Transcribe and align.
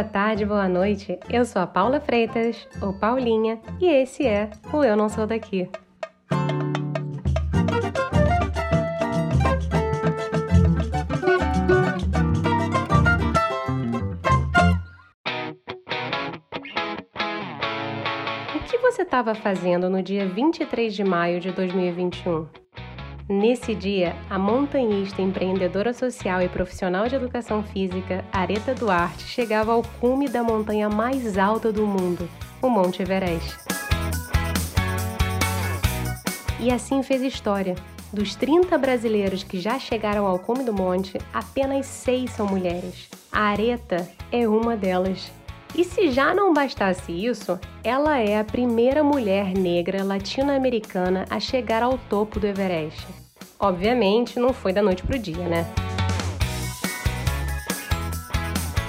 boa 0.00 0.08
tarde, 0.08 0.46
boa 0.46 0.66
noite. 0.66 1.18
Eu 1.28 1.44
sou 1.44 1.60
a 1.60 1.66
Paula 1.66 2.00
Freitas, 2.00 2.66
ou 2.80 2.90
Paulinha, 2.90 3.60
e 3.78 3.86
esse 3.86 4.26
é 4.26 4.48
o 4.72 4.82
Eu 4.82 4.96
Não 4.96 5.10
Sou 5.10 5.26
Daqui. 5.26 5.68
O 18.54 18.60
que 18.64 18.78
você 18.78 19.02
estava 19.02 19.34
fazendo 19.34 19.90
no 19.90 20.02
dia 20.02 20.26
23 20.26 20.94
de 20.94 21.04
maio 21.04 21.40
de 21.40 21.52
2021? 21.52 22.69
Nesse 23.30 23.76
dia, 23.76 24.16
a 24.28 24.36
montanhista, 24.36 25.22
empreendedora 25.22 25.94
social 25.94 26.42
e 26.42 26.48
profissional 26.48 27.06
de 27.06 27.14
educação 27.14 27.62
física, 27.62 28.24
Areta 28.32 28.74
Duarte, 28.74 29.22
chegava 29.22 29.70
ao 29.70 29.84
cume 30.00 30.28
da 30.28 30.42
montanha 30.42 30.88
mais 30.90 31.38
alta 31.38 31.70
do 31.70 31.86
mundo, 31.86 32.28
o 32.60 32.68
Monte 32.68 33.02
Everest. 33.02 33.56
E 36.58 36.72
assim 36.72 37.04
fez 37.04 37.22
história. 37.22 37.76
Dos 38.12 38.34
30 38.34 38.76
brasileiros 38.76 39.44
que 39.44 39.60
já 39.60 39.78
chegaram 39.78 40.26
ao 40.26 40.36
cume 40.36 40.64
do 40.64 40.72
monte, 40.72 41.16
apenas 41.32 41.86
seis 41.86 42.32
são 42.32 42.48
mulheres. 42.48 43.08
A 43.30 43.42
Areta 43.42 44.08
é 44.32 44.48
uma 44.48 44.76
delas. 44.76 45.30
E 45.72 45.84
se 45.84 46.10
já 46.10 46.34
não 46.34 46.52
bastasse 46.52 47.12
isso, 47.12 47.60
ela 47.84 48.18
é 48.18 48.40
a 48.40 48.44
primeira 48.44 49.04
mulher 49.04 49.54
negra 49.56 50.02
latino-americana 50.02 51.26
a 51.30 51.38
chegar 51.38 51.80
ao 51.80 51.96
topo 51.96 52.40
do 52.40 52.46
Everest. 52.48 53.19
Obviamente, 53.60 54.38
não 54.40 54.54
foi 54.54 54.72
da 54.72 54.80
noite 54.80 55.02
pro 55.02 55.18
dia, 55.18 55.46
né? 55.46 55.66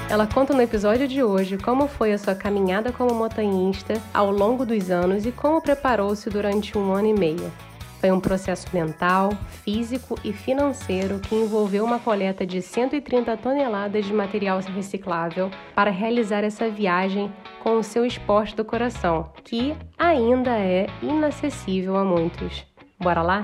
Ela 0.10 0.26
conta 0.26 0.54
no 0.54 0.62
episódio 0.62 1.08
de 1.08 1.22
hoje 1.22 1.58
como 1.58 1.88
foi 1.88 2.14
a 2.14 2.18
sua 2.18 2.36
caminhada 2.36 2.92
como 2.92 3.14
montanhista 3.14 3.94
ao 4.14 4.32
longo 4.32 4.66
dos 4.66 4.90
anos 4.90 5.26
e 5.26 5.32
como 5.32 5.62
preparou-se 5.62 6.30
durante 6.30 6.78
um 6.78 6.94
ano 6.94 7.08
e 7.08 7.14
meio. 7.14 7.52
Foi 8.00 8.12
um 8.12 8.20
processo 8.20 8.68
mental, 8.74 9.32
físico 9.64 10.18
e 10.24 10.34
financeiro 10.34 11.20
que 11.20 11.36
envolveu 11.36 11.86
uma 11.86 12.00
coleta 12.00 12.46
de 12.46 12.62
130 12.62 13.38
toneladas 13.38 14.06
de 14.06 14.14
material 14.14 14.60
reciclável 14.60 15.52
para 15.76 15.92
realizar 15.92 16.44
essa 16.44 16.70
viagem 16.70 17.32
com 17.62 17.78
o 17.78 17.84
seu 17.84 18.06
esporte 18.06 18.56
do 18.56 18.66
coração, 18.66 19.32
que 19.44 19.76
ainda 20.00 20.58
é 20.58 20.88
inacessível 21.02 21.96
a 21.96 22.04
muitos. 22.04 22.66
Bora 23.00 23.22
lá? 23.22 23.44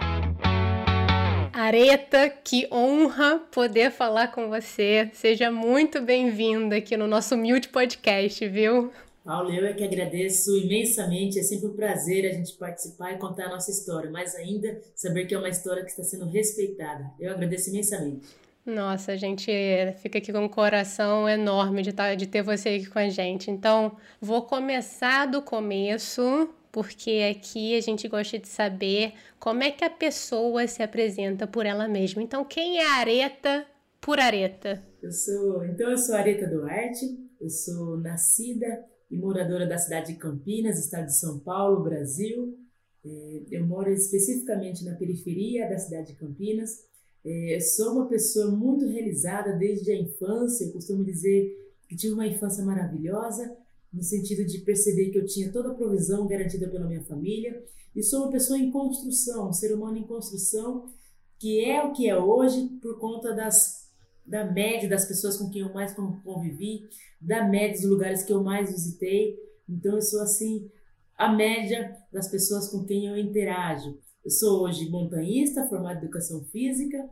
Areta, 1.57 2.29
que 2.29 2.67
honra 2.71 3.39
poder 3.51 3.89
falar 3.89 4.27
com 4.27 4.47
você. 4.47 5.09
Seja 5.11 5.49
muito 5.49 5.99
bem-vinda 5.99 6.75
aqui 6.75 6.95
no 6.95 7.07
nosso 7.07 7.33
humilde 7.33 7.69
podcast, 7.69 8.47
viu? 8.47 8.91
Paulo, 9.25 9.51
eu 9.51 9.65
é 9.65 9.73
que 9.73 9.83
agradeço 9.83 10.55
imensamente. 10.55 11.39
É 11.39 11.41
sempre 11.41 11.65
um 11.65 11.73
prazer 11.73 12.29
a 12.29 12.31
gente 12.31 12.53
participar 12.53 13.13
e 13.13 13.17
contar 13.17 13.45
a 13.45 13.49
nossa 13.49 13.71
história, 13.71 14.11
mas 14.11 14.35
ainda 14.35 14.79
saber 14.93 15.25
que 15.25 15.33
é 15.33 15.37
uma 15.39 15.49
história 15.49 15.83
que 15.83 15.89
está 15.89 16.03
sendo 16.03 16.27
respeitada. 16.27 17.09
Eu 17.19 17.31
agradeço 17.31 17.71
imensamente. 17.71 18.27
Nossa, 18.63 19.13
a 19.13 19.15
gente 19.15 19.51
fica 19.99 20.19
aqui 20.19 20.31
com 20.31 20.45
um 20.45 20.49
coração 20.49 21.27
enorme 21.27 21.81
de, 21.81 21.91
tá, 21.91 22.13
de 22.13 22.27
ter 22.27 22.43
você 22.43 22.69
aqui 22.69 22.85
com 22.85 22.99
a 22.99 23.09
gente. 23.09 23.49
Então, 23.49 23.97
vou 24.21 24.43
começar 24.43 25.25
do 25.25 25.41
começo, 25.41 26.49
porque 26.77 27.35
aqui 27.35 27.75
a 27.75 27.81
gente 27.81 28.07
gosta 28.07 28.37
de 28.37 28.47
saber 28.47 29.13
como 29.39 29.63
é 29.63 29.71
que 29.71 29.83
a 29.83 29.89
pessoa 29.89 30.67
se 30.67 30.83
apresenta 30.83 31.47
por 31.47 31.65
ela 31.65 31.87
mesma. 31.87 32.21
Então, 32.21 32.45
quem 32.45 32.77
é 32.77 32.85
Areta 32.85 33.65
por 33.99 34.19
Areta? 34.19 34.83
Eu 35.01 35.11
sou, 35.11 35.65
então 35.65 35.89
eu 35.89 35.97
sou 35.97 36.13
Areta 36.13 36.45
Duarte, 36.45 37.03
eu 37.41 37.49
sou 37.49 37.97
nascida 37.97 38.85
e 39.09 39.17
moradora 39.17 39.65
da 39.65 39.75
cidade 39.75 40.13
de 40.13 40.19
Campinas, 40.19 40.77
estado 40.77 41.07
de 41.07 41.17
São 41.17 41.39
Paulo, 41.39 41.83
Brasil. 41.83 42.55
É, 43.03 43.41
eu 43.49 43.65
moro 43.65 43.91
especificamente 43.91 44.85
na 44.85 44.93
periferia 44.93 45.67
da 45.67 45.79
cidade 45.79 46.11
de 46.11 46.19
Campinas. 46.19 46.85
É, 47.25 47.59
sou 47.59 47.93
uma 47.93 48.07
pessoa 48.07 48.51
muito 48.51 48.85
realizada 48.85 49.53
desde 49.53 49.91
a 49.91 49.99
infância. 49.99 50.65
Eu 50.65 50.73
costumo 50.73 51.03
dizer 51.03 51.57
que 51.89 51.95
tive 51.95 52.13
uma 52.13 52.27
infância 52.27 52.63
maravilhosa, 52.63 53.56
no 53.91 54.03
sentido 54.03 54.45
de 54.45 54.59
perceber 54.59 55.09
que 55.09 55.17
eu 55.17 55.25
tinha 55.25 55.51
toda 55.51 55.71
a 55.71 55.75
provisão 55.75 56.27
garantida 56.27 56.69
pela 56.69 56.87
minha 56.87 57.03
família. 57.03 57.63
E 57.95 58.03
sou 58.03 58.23
uma 58.23 58.31
pessoa 58.31 58.59
em 58.59 58.71
construção, 58.71 59.49
um 59.49 59.53
ser 59.53 59.73
humano 59.73 59.97
em 59.97 60.03
construção, 60.03 60.91
que 61.39 61.63
é 61.63 61.83
o 61.83 61.93
que 61.93 62.07
é 62.07 62.17
hoje 62.17 62.67
por 62.81 62.99
conta 62.99 63.33
das 63.33 63.87
da 64.25 64.43
média 64.43 64.89
das 64.89 65.05
pessoas 65.05 65.37
com 65.37 65.49
quem 65.49 65.61
eu 65.61 65.73
mais 65.73 65.93
convivi, 65.93 66.89
da 67.19 67.47
média 67.47 67.79
dos 67.79 67.89
lugares 67.89 68.23
que 68.23 68.33
eu 68.33 68.43
mais 68.43 68.69
visitei. 68.69 69.39
Então 69.69 69.95
eu 69.95 70.01
sou 70.01 70.21
assim 70.21 70.69
a 71.17 71.31
média 71.33 71.95
das 72.11 72.29
pessoas 72.29 72.67
com 72.67 72.83
quem 72.83 73.07
eu 73.07 73.17
interajo. 73.17 73.97
Eu 74.23 74.29
sou 74.29 74.63
hoje 74.63 74.89
montanhista, 74.89 75.65
formada 75.67 75.99
em 75.99 76.03
educação 76.03 76.43
física 76.45 77.09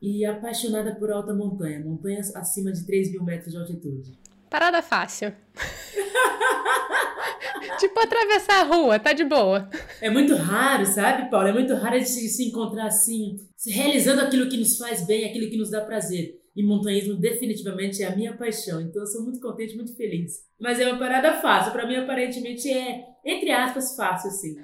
e 0.00 0.24
apaixonada 0.24 0.94
por 0.94 1.10
alta 1.10 1.34
montanha, 1.34 1.84
montanhas 1.84 2.34
acima 2.34 2.72
de 2.72 2.86
3 2.86 3.10
mil 3.10 3.24
metros 3.24 3.52
de 3.52 3.58
altitude. 3.58 4.18
Parada 4.52 4.82
fácil. 4.82 5.32
tipo 7.80 7.98
atravessar 7.98 8.60
a 8.60 8.64
rua, 8.64 8.98
tá 8.98 9.14
de 9.14 9.24
boa. 9.24 9.70
É 9.98 10.10
muito 10.10 10.34
raro, 10.34 10.84
sabe, 10.84 11.30
Paulo? 11.30 11.48
É 11.48 11.52
muito 11.54 11.74
raro 11.74 11.96
a 11.96 11.98
gente 11.98 12.10
se 12.10 12.50
encontrar 12.50 12.84
assim, 12.84 13.36
realizando 13.66 14.20
aquilo 14.20 14.50
que 14.50 14.58
nos 14.58 14.76
faz 14.76 15.06
bem, 15.06 15.24
aquilo 15.24 15.48
que 15.48 15.56
nos 15.56 15.70
dá 15.70 15.80
prazer. 15.80 16.38
E 16.54 16.62
montanhismo 16.62 17.14
definitivamente 17.14 18.02
é 18.02 18.08
a 18.08 18.14
minha 18.14 18.36
paixão, 18.36 18.82
então 18.82 19.00
eu 19.00 19.06
sou 19.06 19.22
muito 19.22 19.40
contente, 19.40 19.74
muito 19.74 19.96
feliz. 19.96 20.32
Mas 20.60 20.78
é 20.78 20.86
uma 20.86 20.98
parada 20.98 21.32
fácil, 21.40 21.72
para 21.72 21.86
mim 21.86 21.96
aparentemente 21.96 22.70
é, 22.70 23.06
entre 23.24 23.50
aspas, 23.50 23.96
fácil, 23.96 24.28
assim. 24.28 24.56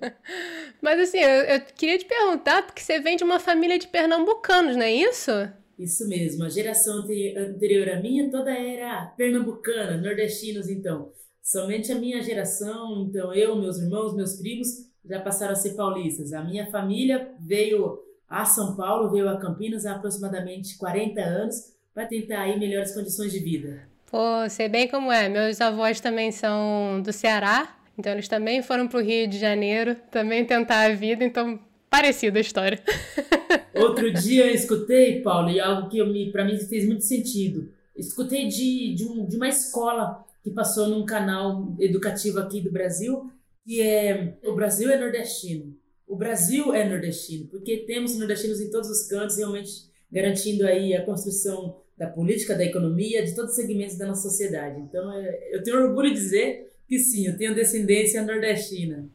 Mas 0.80 0.98
assim, 0.98 1.18
eu, 1.18 1.28
eu, 1.28 1.60
queria 1.76 1.98
te 1.98 2.06
perguntar, 2.06 2.62
porque 2.62 2.80
você 2.80 2.98
vem 3.00 3.18
de 3.18 3.24
uma 3.24 3.38
família 3.38 3.78
de 3.78 3.86
pernambucanos, 3.86 4.76
não 4.76 4.84
é 4.84 4.92
isso? 4.92 5.30
Isso 5.80 6.06
mesmo, 6.06 6.44
a 6.44 6.48
geração 6.50 6.98
anterior 6.98 7.88
à 7.88 7.98
minha 7.98 8.30
toda 8.30 8.50
era 8.52 9.06
pernambucana, 9.16 9.96
nordestinos 9.96 10.68
então. 10.68 11.10
Somente 11.42 11.90
a 11.90 11.94
minha 11.94 12.20
geração, 12.20 13.06
então 13.08 13.32
eu, 13.32 13.56
meus 13.56 13.78
irmãos, 13.78 14.14
meus 14.14 14.34
primos, 14.34 14.68
já 15.02 15.18
passaram 15.20 15.52
a 15.52 15.56
ser 15.56 15.74
paulistas. 15.74 16.34
A 16.34 16.44
minha 16.44 16.70
família 16.70 17.32
veio 17.40 17.98
a 18.28 18.44
São 18.44 18.76
Paulo, 18.76 19.10
veio 19.10 19.26
a 19.26 19.38
Campinas 19.40 19.86
há 19.86 19.96
aproximadamente 19.96 20.76
40 20.76 21.18
anos 21.18 21.56
para 21.94 22.04
tentar 22.04 22.42
aí 22.42 22.58
melhores 22.58 22.92
condições 22.92 23.32
de 23.32 23.38
vida. 23.38 23.88
Pô, 24.10 24.46
sei 24.50 24.68
bem 24.68 24.86
como 24.86 25.10
é. 25.10 25.30
Meus 25.30 25.62
avós 25.62 25.98
também 25.98 26.30
são 26.30 27.00
do 27.02 27.10
Ceará, 27.10 27.74
então 27.96 28.12
eles 28.12 28.28
também 28.28 28.60
foram 28.60 28.86
para 28.86 28.98
o 28.98 29.02
Rio 29.02 29.26
de 29.26 29.38
Janeiro, 29.38 29.96
também 30.10 30.44
tentar 30.44 30.82
a 30.82 30.94
vida, 30.94 31.24
então 31.24 31.58
parecida 31.90 32.38
a 32.38 32.40
história. 32.40 32.80
Outro 33.74 34.12
dia 34.12 34.46
eu 34.46 34.54
escutei, 34.54 35.20
Paulo, 35.20 35.50
e 35.50 35.58
algo 35.58 35.88
que 35.88 36.30
para 36.30 36.44
mim 36.44 36.56
fez 36.58 36.86
muito 36.86 37.04
sentido. 37.04 37.68
Escutei 37.96 38.46
de, 38.46 38.94
de, 38.94 39.04
um, 39.04 39.26
de 39.26 39.36
uma 39.36 39.48
escola 39.48 40.24
que 40.42 40.50
passou 40.50 40.88
num 40.88 41.04
canal 41.04 41.74
educativo 41.78 42.38
aqui 42.38 42.60
do 42.60 42.70
Brasil, 42.70 43.30
que 43.66 43.82
é 43.82 44.38
o 44.44 44.54
Brasil 44.54 44.90
é 44.90 44.98
nordestino. 44.98 45.76
O 46.06 46.16
Brasil 46.16 46.72
é 46.72 46.88
nordestino, 46.88 47.46
porque 47.48 47.78
temos 47.78 48.16
nordestinos 48.16 48.60
em 48.60 48.70
todos 48.70 48.88
os 48.88 49.06
cantos, 49.06 49.36
realmente 49.36 49.90
garantindo 50.10 50.66
aí 50.66 50.94
a 50.94 51.04
construção 51.04 51.76
da 51.96 52.06
política, 52.06 52.56
da 52.56 52.64
economia, 52.64 53.24
de 53.24 53.34
todos 53.34 53.50
os 53.50 53.56
segmentos 53.56 53.96
da 53.96 54.06
nossa 54.06 54.28
sociedade. 54.28 54.80
Então, 54.80 55.12
é, 55.12 55.54
eu 55.54 55.62
tenho 55.62 55.82
orgulho 55.82 56.08
de 56.08 56.14
dizer 56.14 56.72
que 56.88 56.98
sim, 56.98 57.26
eu 57.26 57.36
tenho 57.36 57.54
descendência 57.54 58.22
nordestina. 58.24 59.08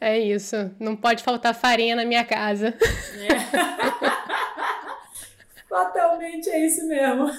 É 0.00 0.18
isso. 0.18 0.56
Não 0.80 0.96
pode 0.96 1.22
faltar 1.22 1.54
farinha 1.54 1.96
na 1.96 2.04
minha 2.04 2.24
casa. 2.24 2.68
É. 2.68 2.74
Fatalmente 5.68 6.50
é 6.50 6.66
isso 6.66 6.86
mesmo. 6.86 7.30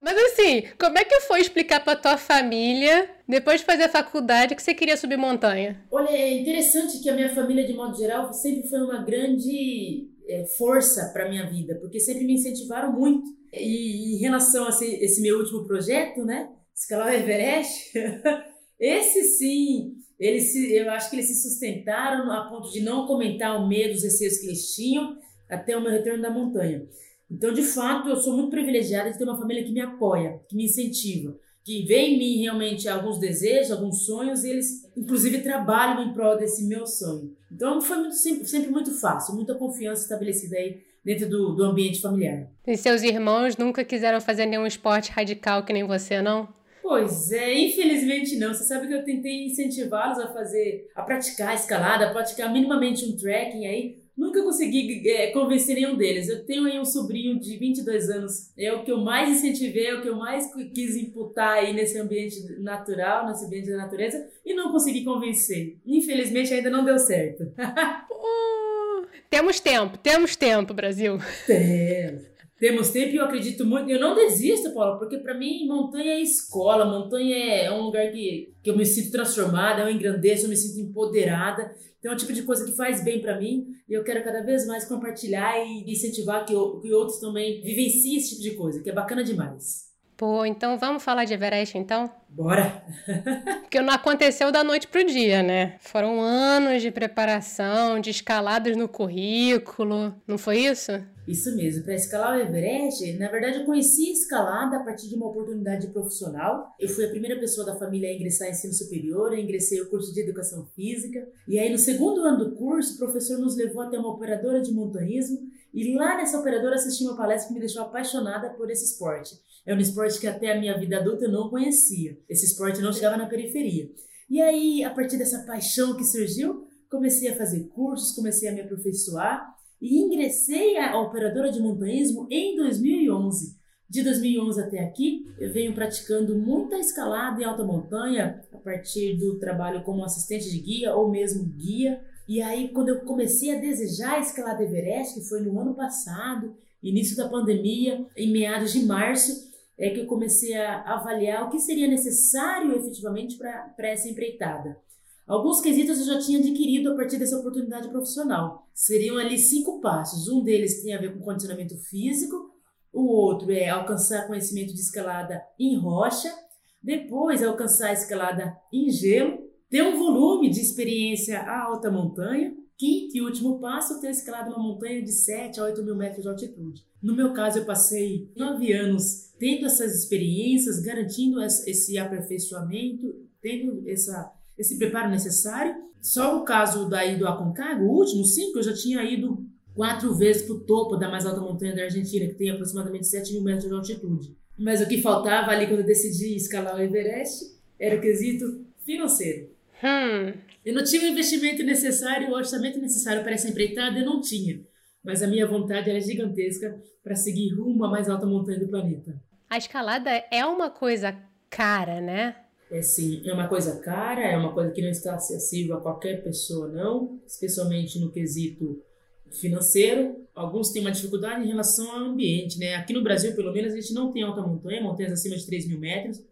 Mas 0.00 0.16
assim, 0.16 0.62
como 0.78 0.98
é 0.98 1.04
que 1.04 1.20
foi 1.20 1.40
explicar 1.40 1.84
para 1.84 1.94
tua 1.94 2.16
família, 2.16 3.10
depois 3.28 3.60
de 3.60 3.66
fazer 3.66 3.84
a 3.84 3.88
faculdade, 3.88 4.54
que 4.54 4.62
você 4.62 4.72
queria 4.72 4.96
subir 4.96 5.18
montanha? 5.18 5.84
Olha, 5.90 6.08
é 6.08 6.40
interessante 6.40 7.00
que 7.00 7.10
a 7.10 7.14
minha 7.14 7.34
família, 7.34 7.66
de 7.66 7.74
modo 7.74 7.98
geral, 7.98 8.32
sempre 8.32 8.66
foi 8.66 8.80
uma 8.80 9.02
grande 9.02 10.08
é, 10.26 10.46
força 10.56 11.10
para 11.12 11.28
minha 11.28 11.46
vida, 11.50 11.74
porque 11.74 12.00
sempre 12.00 12.24
me 12.24 12.34
incentivaram 12.34 12.92
muito. 12.92 13.28
E 13.52 14.16
em 14.16 14.20
relação 14.20 14.64
a 14.64 14.70
esse, 14.70 14.86
esse 14.86 15.20
meu 15.20 15.38
último 15.38 15.66
projeto, 15.66 16.24
né, 16.24 16.48
escalar 16.74 17.08
o 17.08 17.14
Everest, 17.14 17.92
esse 18.80 19.22
sim, 19.24 19.96
eles 20.20 20.52
se, 20.52 20.72
eu 20.74 20.90
acho 20.90 21.08
que 21.08 21.16
eles 21.16 21.26
se 21.26 21.48
sustentaram 21.48 22.30
a 22.30 22.44
ponto 22.44 22.70
de 22.70 22.80
não 22.80 23.06
comentar 23.06 23.58
o 23.58 23.66
medo, 23.66 23.94
os 23.94 24.02
receios 24.02 24.36
que 24.36 24.46
eles 24.46 24.74
tinham 24.74 25.16
até 25.48 25.76
o 25.76 25.80
meu 25.80 25.90
retorno 25.90 26.22
da 26.22 26.30
montanha. 26.30 26.86
Então, 27.30 27.52
de 27.52 27.62
fato, 27.62 28.08
eu 28.08 28.16
sou 28.16 28.36
muito 28.36 28.50
privilegiada 28.50 29.10
de 29.10 29.16
ter 29.16 29.24
uma 29.24 29.38
família 29.38 29.64
que 29.64 29.72
me 29.72 29.80
apoia, 29.80 30.40
que 30.48 30.54
me 30.54 30.64
incentiva. 30.64 31.34
que 31.62 31.84
veem 31.84 32.14
em 32.14 32.18
mim 32.18 32.42
realmente 32.42 32.88
alguns 32.88 33.18
desejos, 33.18 33.70
alguns 33.70 34.04
sonhos, 34.04 34.44
e 34.44 34.50
eles, 34.50 34.90
inclusive, 34.96 35.42
trabalham 35.42 36.02
em 36.02 36.12
prol 36.12 36.36
desse 36.36 36.64
meu 36.66 36.86
sonho. 36.86 37.36
Então, 37.52 37.80
foi 37.80 37.98
muito, 37.98 38.16
sempre, 38.16 38.46
sempre 38.46 38.70
muito 38.70 38.92
fácil, 38.92 39.34
muita 39.34 39.54
confiança 39.54 40.02
estabelecida 40.02 40.56
aí 40.56 40.82
dentro 41.04 41.28
do, 41.28 41.54
do 41.54 41.64
ambiente 41.64 42.00
familiar. 42.00 42.48
E 42.66 42.76
seus 42.76 43.02
irmãos 43.02 43.56
nunca 43.56 43.84
quiseram 43.84 44.20
fazer 44.20 44.46
nenhum 44.46 44.66
esporte 44.66 45.10
radical 45.10 45.64
que 45.64 45.72
nem 45.72 45.84
você, 45.84 46.20
não? 46.20 46.48
Pois 46.90 47.30
é, 47.30 47.56
infelizmente 47.56 48.34
não. 48.34 48.52
Você 48.52 48.64
sabe 48.64 48.88
que 48.88 48.94
eu 48.94 49.04
tentei 49.04 49.44
incentivá-los 49.44 50.18
a 50.18 50.32
fazer, 50.32 50.90
a 50.92 51.02
praticar 51.02 51.54
escalada, 51.54 52.08
a 52.08 52.12
praticar 52.12 52.52
minimamente 52.52 53.04
um 53.04 53.16
trekking 53.16 53.64
aí. 53.64 54.02
Nunca 54.18 54.42
consegui 54.42 55.08
é, 55.08 55.28
convencer 55.28 55.76
nenhum 55.76 55.96
deles. 55.96 56.28
Eu 56.28 56.44
tenho 56.44 56.66
aí 56.66 56.80
um 56.80 56.84
sobrinho 56.84 57.38
de 57.38 57.56
22 57.56 58.10
anos, 58.10 58.52
é 58.58 58.72
o 58.72 58.82
que 58.82 58.90
eu 58.90 58.98
mais 58.98 59.30
incentivei, 59.30 59.86
é 59.86 59.94
o 59.94 60.02
que 60.02 60.08
eu 60.08 60.16
mais 60.16 60.52
quis 60.74 60.96
imputar 60.96 61.58
aí 61.58 61.72
nesse 61.72 61.96
ambiente 61.96 62.42
natural, 62.58 63.28
nesse 63.28 63.46
ambiente 63.46 63.70
da 63.70 63.76
natureza, 63.76 64.26
e 64.44 64.52
não 64.52 64.72
consegui 64.72 65.04
convencer. 65.04 65.78
Infelizmente 65.86 66.52
ainda 66.52 66.70
não 66.70 66.84
deu 66.84 66.98
certo. 66.98 67.44
temos 69.30 69.60
tempo, 69.60 69.96
temos 69.96 70.34
tempo, 70.34 70.74
Brasil. 70.74 71.18
Temos 71.46 72.29
temos 72.60 72.90
tempo 72.90 73.14
e 73.14 73.16
eu 73.16 73.24
acredito 73.24 73.64
muito. 73.64 73.90
Eu 73.90 73.98
não 73.98 74.14
desisto, 74.14 74.72
Paulo, 74.74 74.98
porque 74.98 75.16
para 75.16 75.32
mim 75.32 75.66
montanha 75.66 76.12
é 76.12 76.20
escola, 76.20 76.84
montanha 76.84 77.34
é 77.34 77.72
um 77.72 77.80
lugar 77.84 78.12
que, 78.12 78.52
que 78.62 78.70
eu 78.70 78.76
me 78.76 78.84
sinto 78.84 79.10
transformada, 79.10 79.80
eu 79.80 79.90
engrandeço, 79.90 80.44
eu 80.44 80.50
me 80.50 80.56
sinto 80.56 80.78
empoderada. 80.78 81.74
Então 81.98 82.12
é 82.12 82.14
um 82.14 82.18
tipo 82.18 82.34
de 82.34 82.42
coisa 82.42 82.64
que 82.64 82.76
faz 82.76 83.02
bem 83.02 83.20
para 83.20 83.38
mim 83.38 83.68
e 83.88 83.94
eu 83.94 84.04
quero 84.04 84.22
cada 84.22 84.42
vez 84.42 84.66
mais 84.66 84.84
compartilhar 84.84 85.58
e 85.66 85.90
incentivar 85.90 86.44
que, 86.44 86.52
que 86.52 86.92
outros 86.92 87.18
também 87.18 87.62
vivenciem 87.62 88.18
esse 88.18 88.30
tipo 88.30 88.42
de 88.42 88.50
coisa, 88.52 88.82
que 88.82 88.90
é 88.90 88.92
bacana 88.92 89.24
demais. 89.24 89.89
Pô, 90.20 90.44
então 90.44 90.78
vamos 90.78 91.02
falar 91.02 91.24
de 91.24 91.32
Everest 91.32 91.78
então? 91.78 92.10
Bora! 92.28 92.84
Porque 93.64 93.80
não 93.80 93.94
aconteceu 93.94 94.52
da 94.52 94.62
noite 94.62 94.86
pro 94.86 95.02
dia, 95.02 95.42
né? 95.42 95.78
Foram 95.80 96.20
anos 96.20 96.82
de 96.82 96.90
preparação, 96.90 97.98
de 97.98 98.10
escaladas 98.10 98.76
no 98.76 98.86
currículo, 98.86 100.14
não 100.28 100.36
foi 100.36 100.58
isso? 100.58 100.92
Isso 101.26 101.54
mesmo, 101.56 101.84
para 101.84 101.94
escalar 101.94 102.36
o 102.36 102.40
Everest, 102.40 103.12
na 103.18 103.30
verdade 103.30 103.60
eu 103.60 103.64
conheci 103.64 104.08
a 104.08 104.12
escalada 104.12 104.76
a 104.76 104.84
partir 104.84 105.08
de 105.08 105.14
uma 105.14 105.28
oportunidade 105.28 105.86
profissional. 105.88 106.74
Eu 106.78 106.88
fui 106.88 107.06
a 107.06 107.10
primeira 107.10 107.38
pessoa 107.38 107.64
da 107.64 107.76
família 107.76 108.10
a 108.10 108.12
ingressar 108.12 108.48
em 108.48 108.50
ensino 108.50 108.74
superior, 108.74 109.32
eu 109.32 109.38
ingressei 109.38 109.80
o 109.80 109.88
curso 109.88 110.12
de 110.12 110.20
educação 110.20 110.66
física. 110.74 111.26
E 111.48 111.58
aí 111.58 111.70
no 111.70 111.78
segundo 111.78 112.20
ano 112.22 112.44
do 112.44 112.56
curso, 112.56 112.94
o 112.94 112.98
professor 112.98 113.38
nos 113.38 113.56
levou 113.56 113.80
até 113.80 113.98
uma 113.98 114.12
operadora 114.12 114.60
de 114.60 114.72
montanhismo 114.72 115.38
e 115.72 115.94
lá 115.94 116.16
nessa 116.16 116.38
operadora 116.38 116.76
assisti 116.76 117.04
uma 117.04 117.16
palestra 117.16 117.48
que 117.48 117.54
me 117.54 117.60
deixou 117.60 117.82
apaixonada 117.82 118.50
por 118.50 118.70
esse 118.70 118.84
esporte. 118.84 119.34
É 119.64 119.74
um 119.74 119.78
esporte 119.78 120.18
que 120.18 120.26
até 120.26 120.52
a 120.52 120.58
minha 120.58 120.78
vida 120.78 120.98
adulta 120.98 121.24
eu 121.24 121.32
não 121.32 121.48
conhecia. 121.48 122.18
Esse 122.28 122.46
esporte 122.46 122.80
não 122.80 122.92
chegava 122.92 123.16
na 123.16 123.26
periferia. 123.26 123.90
E 124.28 124.40
aí, 124.40 124.84
a 124.84 124.90
partir 124.90 125.16
dessa 125.16 125.44
paixão 125.44 125.96
que 125.96 126.04
surgiu, 126.04 126.66
comecei 126.90 127.28
a 127.28 127.36
fazer 127.36 127.68
cursos, 127.68 128.12
comecei 128.12 128.48
a 128.48 128.52
me 128.52 128.60
aperfeiçoar 128.60 129.46
e 129.80 129.98
ingressei 129.98 130.76
à 130.76 131.00
operadora 131.00 131.50
de 131.50 131.60
montanhismo 131.60 132.26
em 132.30 132.56
2011. 132.56 133.58
De 133.88 134.04
2011 134.04 134.60
até 134.62 134.78
aqui, 134.84 135.26
eu 135.38 135.52
venho 135.52 135.74
praticando 135.74 136.38
muita 136.38 136.78
escalada 136.78 137.42
em 137.42 137.44
alta 137.44 137.64
montanha 137.64 138.40
a 138.52 138.58
partir 138.58 139.18
do 139.18 139.36
trabalho 139.40 139.82
como 139.82 140.04
assistente 140.04 140.48
de 140.48 140.60
guia 140.60 140.94
ou 140.94 141.10
mesmo 141.10 141.44
guia. 141.44 142.00
E 142.30 142.40
aí, 142.40 142.68
quando 142.68 142.90
eu 142.90 143.00
comecei 143.00 143.52
a 143.52 143.60
desejar 143.60 144.14
a 144.14 144.20
escalada 144.20 144.62
Everest, 144.62 145.18
que 145.18 145.28
foi 145.28 145.40
no 145.40 145.58
ano 145.58 145.74
passado, 145.74 146.54
início 146.80 147.16
da 147.16 147.28
pandemia, 147.28 148.06
em 148.16 148.30
meados 148.30 148.72
de 148.72 148.86
março, 148.86 149.50
é 149.76 149.90
que 149.90 149.98
eu 149.98 150.06
comecei 150.06 150.56
a 150.56 150.94
avaliar 150.94 151.44
o 151.44 151.50
que 151.50 151.58
seria 151.58 151.88
necessário 151.88 152.72
efetivamente 152.76 153.36
para 153.36 153.88
essa 153.88 154.08
empreitada. 154.08 154.78
Alguns 155.26 155.60
quesitos 155.60 155.98
eu 155.98 156.06
já 156.06 156.20
tinha 156.20 156.38
adquirido 156.38 156.92
a 156.92 156.94
partir 156.94 157.18
dessa 157.18 157.36
oportunidade 157.36 157.88
profissional. 157.88 158.64
Seriam 158.72 159.18
ali 159.18 159.36
cinco 159.36 159.80
passos. 159.80 160.28
Um 160.28 160.44
deles 160.44 160.84
tem 160.84 160.94
a 160.94 161.00
ver 161.00 161.12
com 161.12 161.24
condicionamento 161.24 161.76
físico, 161.78 162.48
o 162.92 163.06
outro 163.08 163.50
é 163.50 163.68
alcançar 163.70 164.28
conhecimento 164.28 164.72
de 164.72 164.80
escalada 164.80 165.42
em 165.58 165.76
rocha, 165.76 166.32
depois 166.80 167.42
alcançar 167.42 167.88
a 167.88 167.92
escalada 167.92 168.56
em 168.72 168.88
gelo, 168.88 169.36
ter 169.70 169.82
um 169.82 169.96
volume 169.96 170.50
de 170.50 170.60
experiência 170.60 171.40
a 171.40 171.64
alta 171.64 171.90
montanha, 171.90 172.52
quinto 172.76 173.16
e 173.16 173.22
último 173.22 173.60
passo, 173.60 174.00
ter 174.00 174.10
escalado 174.10 174.50
uma 174.50 174.58
montanha 174.58 175.02
de 175.02 175.12
7 175.12 175.60
a 175.60 175.64
8 175.64 175.82
mil 175.84 175.94
metros 175.94 176.22
de 176.22 176.28
altitude. 176.28 176.84
No 177.00 177.14
meu 177.14 177.32
caso, 177.32 177.58
eu 177.58 177.64
passei 177.64 178.30
nove 178.36 178.72
anos 178.72 179.30
tendo 179.38 179.66
essas 179.66 179.94
experiências, 179.94 180.80
garantindo 180.80 181.40
esse 181.42 181.96
aperfeiçoamento, 181.96 183.14
tendo 183.40 183.88
essa 183.88 184.34
esse 184.58 184.76
preparo 184.76 185.08
necessário. 185.10 185.74
Só 186.02 186.38
o 186.38 186.44
caso 186.44 186.88
daí 186.88 187.16
do 187.16 187.26
Aconcagua, 187.26 187.86
o 187.86 187.96
último 187.96 188.24
cinco, 188.24 188.58
eu 188.58 188.62
já 188.62 188.74
tinha 188.74 189.02
ido 189.02 189.42
quatro 189.74 190.14
vezes 190.14 190.42
para 190.42 190.54
o 190.54 190.60
topo 190.60 190.96
da 190.96 191.08
mais 191.08 191.24
alta 191.24 191.40
montanha 191.40 191.74
da 191.74 191.84
Argentina, 191.84 192.26
que 192.26 192.34
tem 192.34 192.50
aproximadamente 192.50 193.06
7 193.06 193.32
mil 193.32 193.42
metros 193.42 193.68
de 193.68 193.74
altitude. 193.74 194.36
Mas 194.58 194.82
o 194.82 194.88
que 194.88 195.00
faltava 195.00 195.50
ali 195.50 195.66
quando 195.66 195.80
eu 195.80 195.86
decidi 195.86 196.34
escalar 196.36 196.76
o 196.76 196.80
Everest 196.80 197.56
era 197.78 197.96
o 197.96 198.00
quesito 198.00 198.66
financeiro. 198.84 199.48
Hum. 199.82 200.32
Eu 200.64 200.74
não 200.74 200.84
tinha 200.84 201.02
o 201.02 201.06
investimento 201.06 201.62
necessário, 201.62 202.28
o 202.28 202.34
orçamento 202.34 202.78
necessário 202.78 203.22
para 203.22 203.32
essa 203.32 203.48
empreitada, 203.48 203.98
eu 203.98 204.04
não 204.04 204.20
tinha. 204.20 204.60
Mas 205.02 205.22
a 205.22 205.26
minha 205.26 205.46
vontade 205.46 205.88
era 205.88 206.00
gigantesca 206.00 206.80
para 207.02 207.16
seguir 207.16 207.54
rumo 207.54 207.84
à 207.84 207.88
mais 207.88 208.08
alta 208.08 208.26
montanha 208.26 208.58
do 208.58 208.68
planeta. 208.68 209.20
A 209.48 209.56
escalada 209.56 210.10
é 210.30 210.44
uma 210.44 210.70
coisa 210.70 211.16
cara, 211.48 212.00
né? 212.00 212.36
é 212.70 212.82
sim, 212.82 213.20
é 213.24 213.32
uma 213.32 213.48
coisa 213.48 213.80
cara, 213.80 214.22
é 214.22 214.36
uma 214.36 214.54
coisa 214.54 214.70
que 214.70 214.80
não 214.80 214.88
está 214.88 215.16
acessível 215.16 215.76
a 215.76 215.80
qualquer 215.80 216.22
pessoa, 216.22 216.68
não, 216.68 217.20
especialmente 217.26 217.98
no 217.98 218.12
quesito 218.12 218.80
financeiro. 219.28 220.24
Alguns 220.34 220.70
têm 220.70 220.80
uma 220.80 220.92
dificuldade 220.92 221.44
em 221.44 221.48
relação 221.48 221.90
ao 221.90 221.98
ambiente, 222.10 222.58
né? 222.58 222.76
Aqui 222.76 222.92
no 222.92 223.02
Brasil, 223.02 223.34
pelo 223.34 223.52
menos, 223.52 223.72
a 223.72 223.76
gente 223.76 223.92
não 223.92 224.12
tem 224.12 224.22
alta 224.22 224.40
montanha, 224.40 224.80
montanhas 224.80 225.12
acima 225.12 225.36
de 225.36 225.44
3 225.44 225.66
mil 225.66 225.80
metros. 225.80 226.22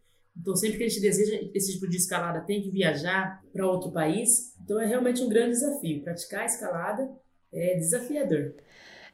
Então, 0.41 0.55
sempre 0.55 0.79
que 0.79 0.85
a 0.85 0.89
gente 0.89 1.01
deseja 1.01 1.39
esse 1.53 1.73
tipo 1.73 1.89
de 1.89 1.97
escalada, 1.97 2.41
tem 2.41 2.63
que 2.63 2.71
viajar 2.71 3.43
para 3.53 3.67
outro 3.67 3.91
país. 3.91 4.55
Então, 4.63 4.81
é 4.81 4.87
realmente 4.87 5.23
um 5.23 5.29
grande 5.29 5.51
desafio. 5.51 6.03
Praticar 6.03 6.43
a 6.43 6.47
escalada 6.47 7.11
é 7.53 7.77
desafiador. 7.77 8.55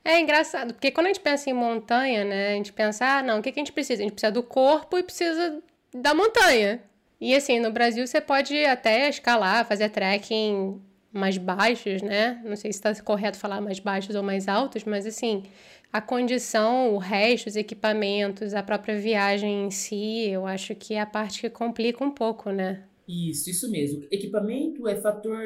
É 0.04 0.20
engraçado, 0.20 0.74
porque 0.74 0.90
quando 0.90 1.06
a 1.06 1.08
gente 1.08 1.20
pensa 1.20 1.48
em 1.48 1.54
montanha, 1.54 2.24
né, 2.24 2.52
a 2.52 2.56
gente 2.56 2.74
pensa, 2.74 3.06
ah, 3.06 3.22
não, 3.22 3.38
o 3.38 3.42
que, 3.42 3.50
que 3.50 3.58
a 3.58 3.62
gente 3.62 3.72
precisa? 3.72 4.02
A 4.02 4.04
gente 4.04 4.12
precisa 4.12 4.30
do 4.30 4.42
corpo 4.42 4.98
e 4.98 5.02
precisa 5.02 5.62
da 5.94 6.12
montanha. 6.12 6.82
E 7.18 7.34
assim, 7.34 7.58
no 7.58 7.70
Brasil 7.70 8.06
você 8.06 8.20
pode 8.20 8.54
até 8.66 9.08
escalar, 9.08 9.66
fazer 9.66 9.88
trekking 9.88 10.78
mais 11.10 11.38
baixos, 11.38 12.02
né? 12.02 12.38
Não 12.44 12.54
sei 12.54 12.70
se 12.70 12.78
está 12.78 12.94
correto 13.02 13.38
falar 13.38 13.62
mais 13.62 13.78
baixos 13.78 14.14
ou 14.14 14.22
mais 14.22 14.46
altos, 14.46 14.84
mas 14.84 15.06
assim, 15.06 15.44
a 15.94 16.00
condição, 16.00 16.92
o 16.92 16.98
resto, 16.98 17.46
os 17.46 17.54
equipamentos, 17.54 18.52
a 18.52 18.64
própria 18.64 18.98
viagem 18.98 19.66
em 19.66 19.70
si, 19.70 20.28
eu 20.28 20.44
acho 20.44 20.74
que 20.74 20.94
é 20.94 21.00
a 21.00 21.06
parte 21.06 21.40
que 21.40 21.48
complica 21.48 22.02
um 22.02 22.10
pouco, 22.10 22.50
né? 22.50 22.88
Isso, 23.06 23.48
isso 23.48 23.70
mesmo. 23.70 24.04
Equipamento 24.10 24.88
é 24.88 24.96
fator 24.96 25.40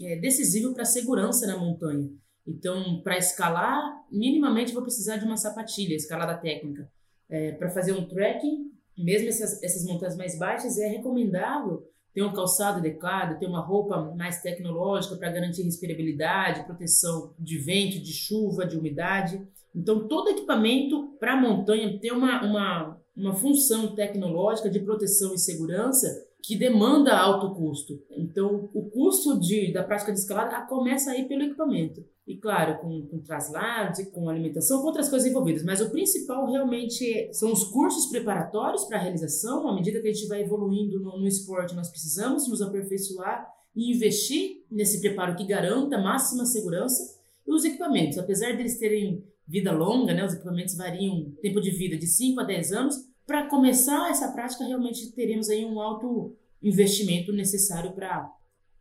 é, 0.00 0.16
decisivo 0.16 0.74
para 0.74 0.82
a 0.82 0.84
segurança 0.84 1.46
na 1.46 1.56
montanha. 1.56 2.10
Então, 2.44 3.00
para 3.04 3.16
escalar, 3.16 3.80
minimamente 4.10 4.74
vou 4.74 4.82
precisar 4.82 5.18
de 5.18 5.26
uma 5.26 5.36
sapatilha, 5.36 5.94
escalada 5.94 6.36
técnica. 6.38 6.90
É, 7.30 7.52
para 7.52 7.70
fazer 7.70 7.92
um 7.92 8.04
trekking, 8.04 8.72
mesmo 8.98 9.28
essas, 9.28 9.62
essas 9.62 9.84
montanhas 9.84 10.16
mais 10.16 10.36
baixas, 10.36 10.76
é 10.76 10.88
recomendável 10.88 11.88
ter 12.12 12.24
um 12.24 12.32
calçado 12.32 12.78
adequado, 12.78 13.38
ter 13.38 13.46
uma 13.46 13.64
roupa 13.64 14.12
mais 14.16 14.42
tecnológica 14.42 15.14
para 15.14 15.30
garantir 15.30 15.62
respirabilidade, 15.62 16.64
proteção 16.64 17.32
de 17.38 17.58
vento, 17.58 18.00
de 18.00 18.12
chuva, 18.12 18.66
de 18.66 18.76
umidade. 18.76 19.40
Então, 19.74 20.06
todo 20.06 20.30
equipamento 20.30 21.16
para 21.18 21.40
montanha 21.40 21.98
tem 21.98 22.12
uma, 22.12 22.44
uma, 22.44 23.00
uma 23.16 23.34
função 23.34 23.94
tecnológica 23.94 24.70
de 24.70 24.78
proteção 24.80 25.34
e 25.34 25.38
segurança 25.38 26.06
que 26.42 26.56
demanda 26.56 27.16
alto 27.16 27.54
custo. 27.54 28.02
Então, 28.10 28.68
o 28.74 28.90
custo 28.90 29.40
de, 29.40 29.72
da 29.72 29.82
prática 29.82 30.12
de 30.12 30.18
escalada 30.18 30.60
começa 30.66 31.10
aí 31.10 31.26
pelo 31.26 31.42
equipamento. 31.42 32.04
E 32.26 32.36
claro, 32.36 32.78
com, 32.78 33.06
com 33.06 33.18
traslados 33.18 33.98
e 33.98 34.10
com 34.10 34.28
alimentação, 34.28 34.80
com 34.80 34.86
outras 34.86 35.08
coisas 35.08 35.28
envolvidas. 35.28 35.62
Mas 35.64 35.80
o 35.80 35.90
principal 35.90 36.50
realmente 36.50 37.30
são 37.32 37.52
os 37.52 37.64
cursos 37.64 38.06
preparatórios 38.06 38.84
para 38.84 38.98
a 38.98 39.00
realização. 39.00 39.68
À 39.68 39.74
medida 39.74 40.00
que 40.00 40.08
a 40.08 40.12
gente 40.12 40.28
vai 40.28 40.42
evoluindo 40.42 41.00
no, 41.00 41.18
no 41.18 41.26
esporte, 41.26 41.74
nós 41.74 41.88
precisamos 41.88 42.46
nos 42.46 42.62
aperfeiçoar 42.62 43.46
e 43.74 43.94
investir 43.94 44.64
nesse 44.70 45.00
preparo 45.00 45.34
que 45.36 45.46
garanta 45.46 45.98
máxima 45.98 46.46
segurança. 46.46 47.20
E 47.46 47.52
os 47.52 47.64
equipamentos, 47.64 48.18
apesar 48.18 48.56
deles 48.56 48.78
terem 48.78 49.24
vida 49.46 49.72
longa, 49.72 50.14
né, 50.14 50.24
os 50.24 50.34
equipamentos 50.34 50.76
variam 50.76 51.32
tempo 51.42 51.60
de 51.60 51.70
vida 51.70 51.96
de 51.96 52.06
5 52.06 52.40
a 52.40 52.44
10 52.44 52.72
anos, 52.72 52.96
para 53.26 53.46
começar 53.48 54.10
essa 54.10 54.32
prática 54.32 54.64
realmente 54.64 55.12
teremos 55.12 55.48
aí 55.48 55.64
um 55.64 55.80
alto 55.80 56.36
investimento 56.62 57.32
necessário 57.32 57.92
para 57.92 58.30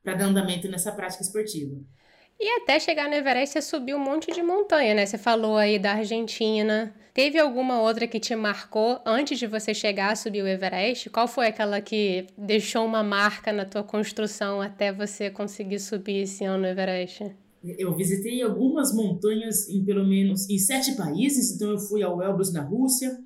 dar 0.04 0.22
andamento 0.22 0.68
nessa 0.70 0.92
prática 0.92 1.24
esportiva. 1.24 1.76
E 2.40 2.62
até 2.62 2.80
chegar 2.80 3.08
no 3.08 3.16
Everest, 3.16 3.54
você 3.54 3.62
subiu 3.62 3.98
um 3.98 4.04
monte 4.04 4.32
de 4.32 4.42
montanha, 4.42 4.94
né? 4.94 5.06
Você 5.06 5.18
falou 5.18 5.56
aí 5.56 5.80
da 5.80 5.94
Argentina. 5.94 6.94
Teve 7.14 7.40
alguma 7.40 7.80
outra 7.80 8.08
que 8.08 8.20
te 8.20 8.36
marcou 8.36 9.00
antes 9.06 9.38
de 9.38 9.46
você 9.46 9.74
chegar 9.74 10.12
a 10.12 10.16
subir 10.16 10.42
o 10.42 10.48
Everest? 10.48 11.10
Qual 11.10 11.28
foi 11.28 11.48
aquela 11.48 11.80
que 11.80 12.26
deixou 12.38 12.86
uma 12.86 13.04
marca 13.04 13.54
na 13.54 13.66
tua 13.66 13.84
construção 13.84 14.60
até 14.60 14.92
você 14.92 15.30
conseguir 15.30 15.80
subir 15.80 16.24
esse 16.24 16.44
ano 16.44 16.64
no 16.64 16.68
Everest? 16.68 17.34
Eu 17.64 17.96
visitei 17.96 18.42
algumas 18.42 18.94
montanhas 18.94 19.70
em 19.70 19.84
pelo 19.86 20.06
menos 20.06 20.50
em 20.50 20.58
sete 20.58 20.96
países, 20.96 21.56
então 21.56 21.72
eu 21.72 21.80
fui 21.80 22.04
ao 22.04 22.22
Elbrus 22.22 22.52
na 22.52 22.62
Rússia, 22.62 23.18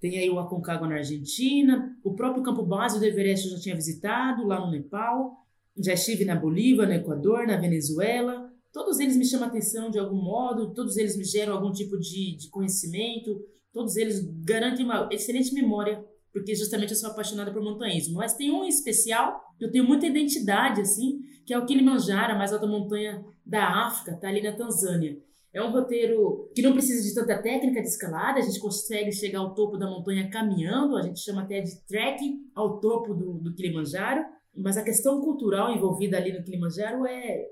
tem 0.00 0.18
aí 0.18 0.30
o 0.30 0.38
Aconcagua 0.38 0.88
na 0.88 0.96
Argentina, 0.96 1.94
o 2.02 2.14
próprio 2.14 2.42
campo 2.42 2.62
base 2.62 2.98
do 2.98 3.04
Everest 3.04 3.46
eu 3.46 3.52
já 3.52 3.60
tinha 3.60 3.74
visitado, 3.74 4.46
lá 4.46 4.64
no 4.64 4.70
Nepal, 4.70 5.44
já 5.76 5.92
estive 5.92 6.24
na 6.24 6.34
Bolívia, 6.34 6.86
no 6.86 6.92
Equador, 6.92 7.46
na 7.46 7.56
Venezuela. 7.56 8.50
Todos 8.72 8.98
eles 8.98 9.16
me 9.16 9.24
chamam 9.24 9.48
atenção 9.48 9.90
de 9.90 9.98
algum 9.98 10.16
modo, 10.16 10.72
todos 10.72 10.96
eles 10.96 11.16
me 11.16 11.24
geram 11.24 11.54
algum 11.54 11.72
tipo 11.72 11.98
de, 11.98 12.36
de 12.36 12.48
conhecimento, 12.48 13.42
todos 13.72 13.96
eles 13.96 14.26
garantem 14.42 14.84
uma 14.84 15.08
excelente 15.10 15.52
memória, 15.52 16.02
porque 16.36 16.54
justamente 16.54 16.90
eu 16.90 16.96
sou 16.96 17.10
apaixonada 17.10 17.50
por 17.50 17.62
montanhismo. 17.62 18.18
Mas 18.18 18.34
tem 18.34 18.52
um 18.52 18.62
especial, 18.62 19.40
eu 19.58 19.70
tenho 19.70 19.84
muita 19.84 20.06
identidade, 20.06 20.82
assim, 20.82 21.22
que 21.46 21.54
é 21.54 21.58
o 21.58 21.64
Kilimanjaro, 21.64 22.34
a 22.34 22.36
mais 22.36 22.52
alta 22.52 22.66
montanha 22.66 23.24
da 23.44 23.86
África, 23.86 24.14
tá 24.20 24.28
ali 24.28 24.42
na 24.42 24.52
Tanzânia. 24.52 25.16
É 25.50 25.62
um 25.62 25.72
roteiro 25.72 26.50
que 26.54 26.60
não 26.60 26.74
precisa 26.74 27.02
de 27.02 27.14
tanta 27.14 27.40
técnica 27.40 27.80
de 27.80 27.88
escalada, 27.88 28.38
a 28.38 28.42
gente 28.42 28.60
consegue 28.60 29.10
chegar 29.12 29.38
ao 29.38 29.54
topo 29.54 29.78
da 29.78 29.88
montanha 29.88 30.28
caminhando, 30.28 30.98
a 30.98 31.02
gente 31.02 31.20
chama 31.20 31.40
até 31.40 31.62
de 31.62 31.74
trekking 31.86 32.50
ao 32.54 32.80
topo 32.80 33.14
do, 33.14 33.38
do 33.38 33.54
Kilimanjaro. 33.54 34.22
Mas 34.54 34.76
a 34.76 34.84
questão 34.84 35.22
cultural 35.22 35.74
envolvida 35.74 36.18
ali 36.18 36.38
no 36.38 36.44
Kilimanjaro 36.44 37.06
é, 37.06 37.46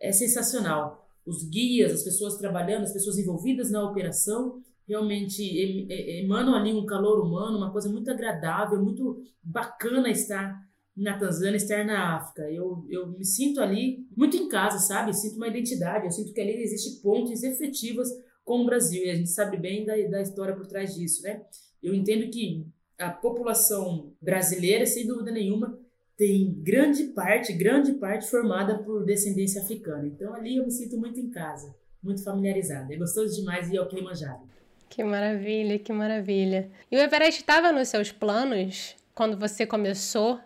é 0.00 0.10
sensacional. 0.10 1.08
Os 1.24 1.48
guias, 1.48 1.92
as 1.92 2.02
pessoas 2.02 2.36
trabalhando, 2.38 2.82
as 2.82 2.92
pessoas 2.92 3.18
envolvidas 3.18 3.70
na 3.70 3.88
operação, 3.88 4.60
realmente 4.86 5.42
emanam 6.20 6.54
ali 6.54 6.72
um 6.72 6.86
calor 6.86 7.20
humano, 7.20 7.58
uma 7.58 7.72
coisa 7.72 7.88
muito 7.88 8.10
agradável, 8.10 8.82
muito 8.82 9.22
bacana 9.42 10.08
estar 10.08 10.64
na 10.96 11.18
Tanzânia, 11.18 11.56
estar 11.56 11.84
na 11.84 12.16
África. 12.16 12.50
Eu, 12.50 12.86
eu 12.88 13.08
me 13.08 13.24
sinto 13.24 13.60
ali 13.60 14.06
muito 14.16 14.36
em 14.36 14.48
casa, 14.48 14.78
sabe? 14.78 15.12
Sinto 15.12 15.36
uma 15.36 15.48
identidade, 15.48 16.06
eu 16.06 16.10
sinto 16.10 16.32
que 16.32 16.40
ali 16.40 16.62
existe 16.62 17.02
pontes 17.02 17.42
efetivas 17.42 18.08
com 18.44 18.62
o 18.62 18.64
Brasil, 18.64 19.04
e 19.04 19.10
a 19.10 19.14
gente 19.14 19.30
sabe 19.30 19.56
bem 19.56 19.84
da, 19.84 19.94
da 20.08 20.22
história 20.22 20.54
por 20.54 20.66
trás 20.66 20.94
disso, 20.94 21.22
né? 21.22 21.42
Eu 21.82 21.92
entendo 21.92 22.30
que 22.30 22.64
a 22.96 23.10
população 23.10 24.12
brasileira, 24.22 24.86
sem 24.86 25.06
dúvida 25.06 25.32
nenhuma, 25.32 25.78
tem 26.16 26.54
grande 26.62 27.04
parte, 27.08 27.52
grande 27.52 27.94
parte 27.94 28.30
formada 28.30 28.78
por 28.78 29.04
descendência 29.04 29.60
africana. 29.60 30.06
Então 30.06 30.32
ali 30.32 30.56
eu 30.56 30.64
me 30.64 30.70
sinto 30.70 30.96
muito 30.96 31.20
em 31.20 31.28
casa, 31.28 31.74
muito 32.02 32.24
familiarizada. 32.24 32.94
É 32.94 32.96
gostoso 32.96 33.34
demais 33.34 33.68
ir 33.68 33.76
ao 33.76 33.88
Kilimanjaro. 33.88 34.40
Que 34.88 35.04
maravilha, 35.04 35.78
que 35.78 35.92
maravilha. 35.92 36.70
E 36.90 36.96
o 36.96 37.00
Everest 37.00 37.40
estava 37.40 37.72
nos 37.72 37.88
seus 37.88 38.12
planos 38.12 38.94
quando 39.14 39.38
você 39.38 39.66
começou 39.66 40.40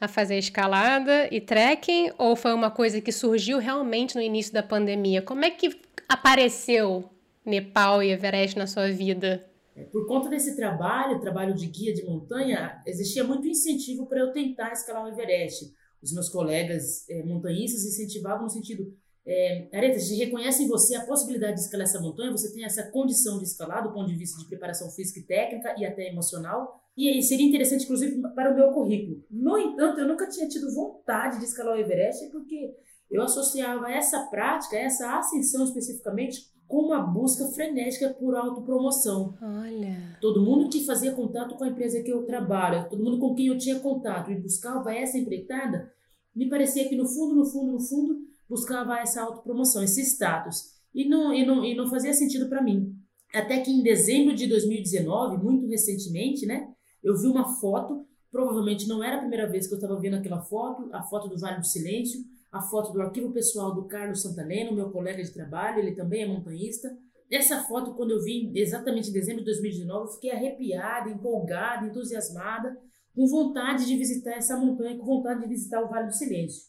a 0.00 0.06
fazer 0.06 0.36
escalada 0.36 1.28
e 1.32 1.40
trekking 1.40 2.12
ou 2.18 2.36
foi 2.36 2.52
uma 2.52 2.70
coisa 2.70 3.00
que 3.00 3.10
surgiu 3.10 3.58
realmente 3.58 4.14
no 4.14 4.20
início 4.20 4.52
da 4.52 4.62
pandemia? 4.62 5.22
Como 5.22 5.44
é 5.44 5.50
que 5.50 5.80
apareceu 6.08 7.08
Nepal 7.44 8.02
e 8.02 8.10
Everest 8.10 8.58
na 8.58 8.66
sua 8.66 8.90
vida? 8.90 9.44
É, 9.74 9.84
por 9.84 10.06
conta 10.06 10.28
desse 10.28 10.56
trabalho, 10.56 11.20
trabalho 11.20 11.54
de 11.54 11.66
guia 11.66 11.92
de 11.92 12.04
montanha, 12.04 12.80
existia 12.86 13.22
muito 13.24 13.46
incentivo 13.46 14.06
para 14.06 14.20
eu 14.20 14.32
tentar 14.32 14.72
escalar 14.72 15.04
o 15.04 15.08
Everest. 15.08 15.72
Os 16.02 16.12
meus 16.12 16.28
colegas 16.28 17.08
é, 17.08 17.22
montanhistas 17.22 17.84
incentivavam 17.84 18.44
no 18.44 18.50
sentido, 18.50 18.94
é, 19.26 19.68
Areta, 19.72 19.96
a 19.96 19.98
gente 19.98 20.24
reconhece 20.24 20.62
em 20.62 20.68
você 20.68 20.94
a 20.94 21.04
possibilidade 21.04 21.54
de 21.54 21.62
escalar 21.62 21.84
essa 21.84 22.00
montanha, 22.00 22.30
você 22.30 22.52
tem 22.52 22.64
essa 22.64 22.84
condição 22.90 23.38
de 23.38 23.44
escalar 23.44 23.82
do 23.82 23.92
ponto 23.92 24.06
de 24.06 24.14
vista 24.14 24.38
de 24.38 24.46
preparação 24.46 24.88
física 24.90 25.18
e 25.18 25.24
técnica 25.24 25.74
e 25.76 25.84
até 25.84 26.08
emocional, 26.08 26.80
e 26.96 27.08
aí 27.08 27.22
seria 27.22 27.46
interessante, 27.46 27.84
inclusive, 27.84 28.22
para 28.34 28.52
o 28.52 28.54
meu 28.54 28.70
currículo. 28.70 29.24
No 29.28 29.58
entanto, 29.58 30.00
eu 30.00 30.08
nunca 30.08 30.28
tinha 30.28 30.48
tido 30.48 30.72
vontade 30.72 31.38
de 31.38 31.44
escalar 31.44 31.74
o 31.74 31.78
Everest, 31.78 32.30
porque 32.30 32.74
eu 33.10 33.20
associava 33.20 33.90
essa 33.90 34.26
prática, 34.26 34.76
essa 34.76 35.18
ascensão 35.18 35.64
especificamente, 35.64 36.54
com 36.68 36.78
uma 36.78 37.00
busca 37.00 37.46
frenética 37.48 38.10
por 38.14 38.34
autopromoção. 38.34 39.34
Olha. 39.42 40.18
Todo 40.20 40.42
mundo 40.42 40.68
que 40.68 40.84
fazia 40.84 41.12
contato 41.12 41.56
com 41.56 41.64
a 41.64 41.68
empresa 41.68 42.02
que 42.02 42.10
eu 42.10 42.24
trabalho, 42.24 42.88
todo 42.88 43.02
mundo 43.02 43.18
com 43.18 43.34
quem 43.34 43.48
eu 43.48 43.58
tinha 43.58 43.78
contato 43.80 44.30
e 44.30 44.40
buscava 44.40 44.94
essa 44.94 45.18
empreitada, 45.18 45.92
me 46.34 46.48
parecia 46.48 46.88
que 46.88 46.96
no 46.96 47.06
fundo, 47.06 47.34
no 47.34 47.44
fundo, 47.44 47.72
no 47.72 47.80
fundo, 47.80 48.25
buscava 48.48 48.98
essa 48.98 49.22
autopromoção, 49.22 49.82
esse 49.82 50.02
status. 50.02 50.76
E 50.94 51.08
não, 51.08 51.32
e 51.32 51.44
não, 51.44 51.64
e 51.64 51.74
não 51.74 51.88
fazia 51.88 52.12
sentido 52.14 52.48
para 52.48 52.62
mim. 52.62 52.94
Até 53.34 53.60
que 53.60 53.70
em 53.70 53.82
dezembro 53.82 54.34
de 54.34 54.46
2019, 54.46 55.42
muito 55.42 55.66
recentemente, 55.66 56.46
né, 56.46 56.68
eu 57.02 57.16
vi 57.16 57.26
uma 57.26 57.48
foto, 57.60 58.06
provavelmente 58.30 58.88
não 58.88 59.02
era 59.02 59.16
a 59.16 59.20
primeira 59.20 59.50
vez 59.50 59.66
que 59.66 59.74
eu 59.74 59.78
estava 59.78 60.00
vendo 60.00 60.14
aquela 60.14 60.40
foto, 60.40 60.88
a 60.92 61.02
foto 61.02 61.28
do 61.28 61.38
Vale 61.38 61.60
do 61.60 61.66
Silêncio, 61.66 62.20
a 62.50 62.62
foto 62.62 62.92
do 62.92 63.02
arquivo 63.02 63.32
pessoal 63.32 63.74
do 63.74 63.84
Carlos 63.86 64.22
Santaleno, 64.22 64.74
meu 64.74 64.90
colega 64.90 65.22
de 65.22 65.32
trabalho, 65.32 65.80
ele 65.80 65.94
também 65.94 66.22
é 66.22 66.26
montanhista. 66.26 66.88
Essa 67.30 67.62
foto, 67.64 67.94
quando 67.94 68.12
eu 68.12 68.22
vi 68.22 68.52
exatamente 68.54 69.10
em 69.10 69.12
dezembro 69.12 69.40
de 69.40 69.46
2019, 69.46 70.06
eu 70.06 70.12
fiquei 70.12 70.30
arrepiada, 70.30 71.10
empolgada, 71.10 71.86
entusiasmada, 71.86 72.76
com 73.14 73.26
vontade 73.26 73.84
de 73.84 73.96
visitar 73.96 74.36
essa 74.36 74.56
montanha, 74.56 74.96
com 74.96 75.04
vontade 75.04 75.40
de 75.40 75.48
visitar 75.48 75.82
o 75.82 75.88
Vale 75.88 76.06
do 76.06 76.14
Silêncio. 76.14 76.62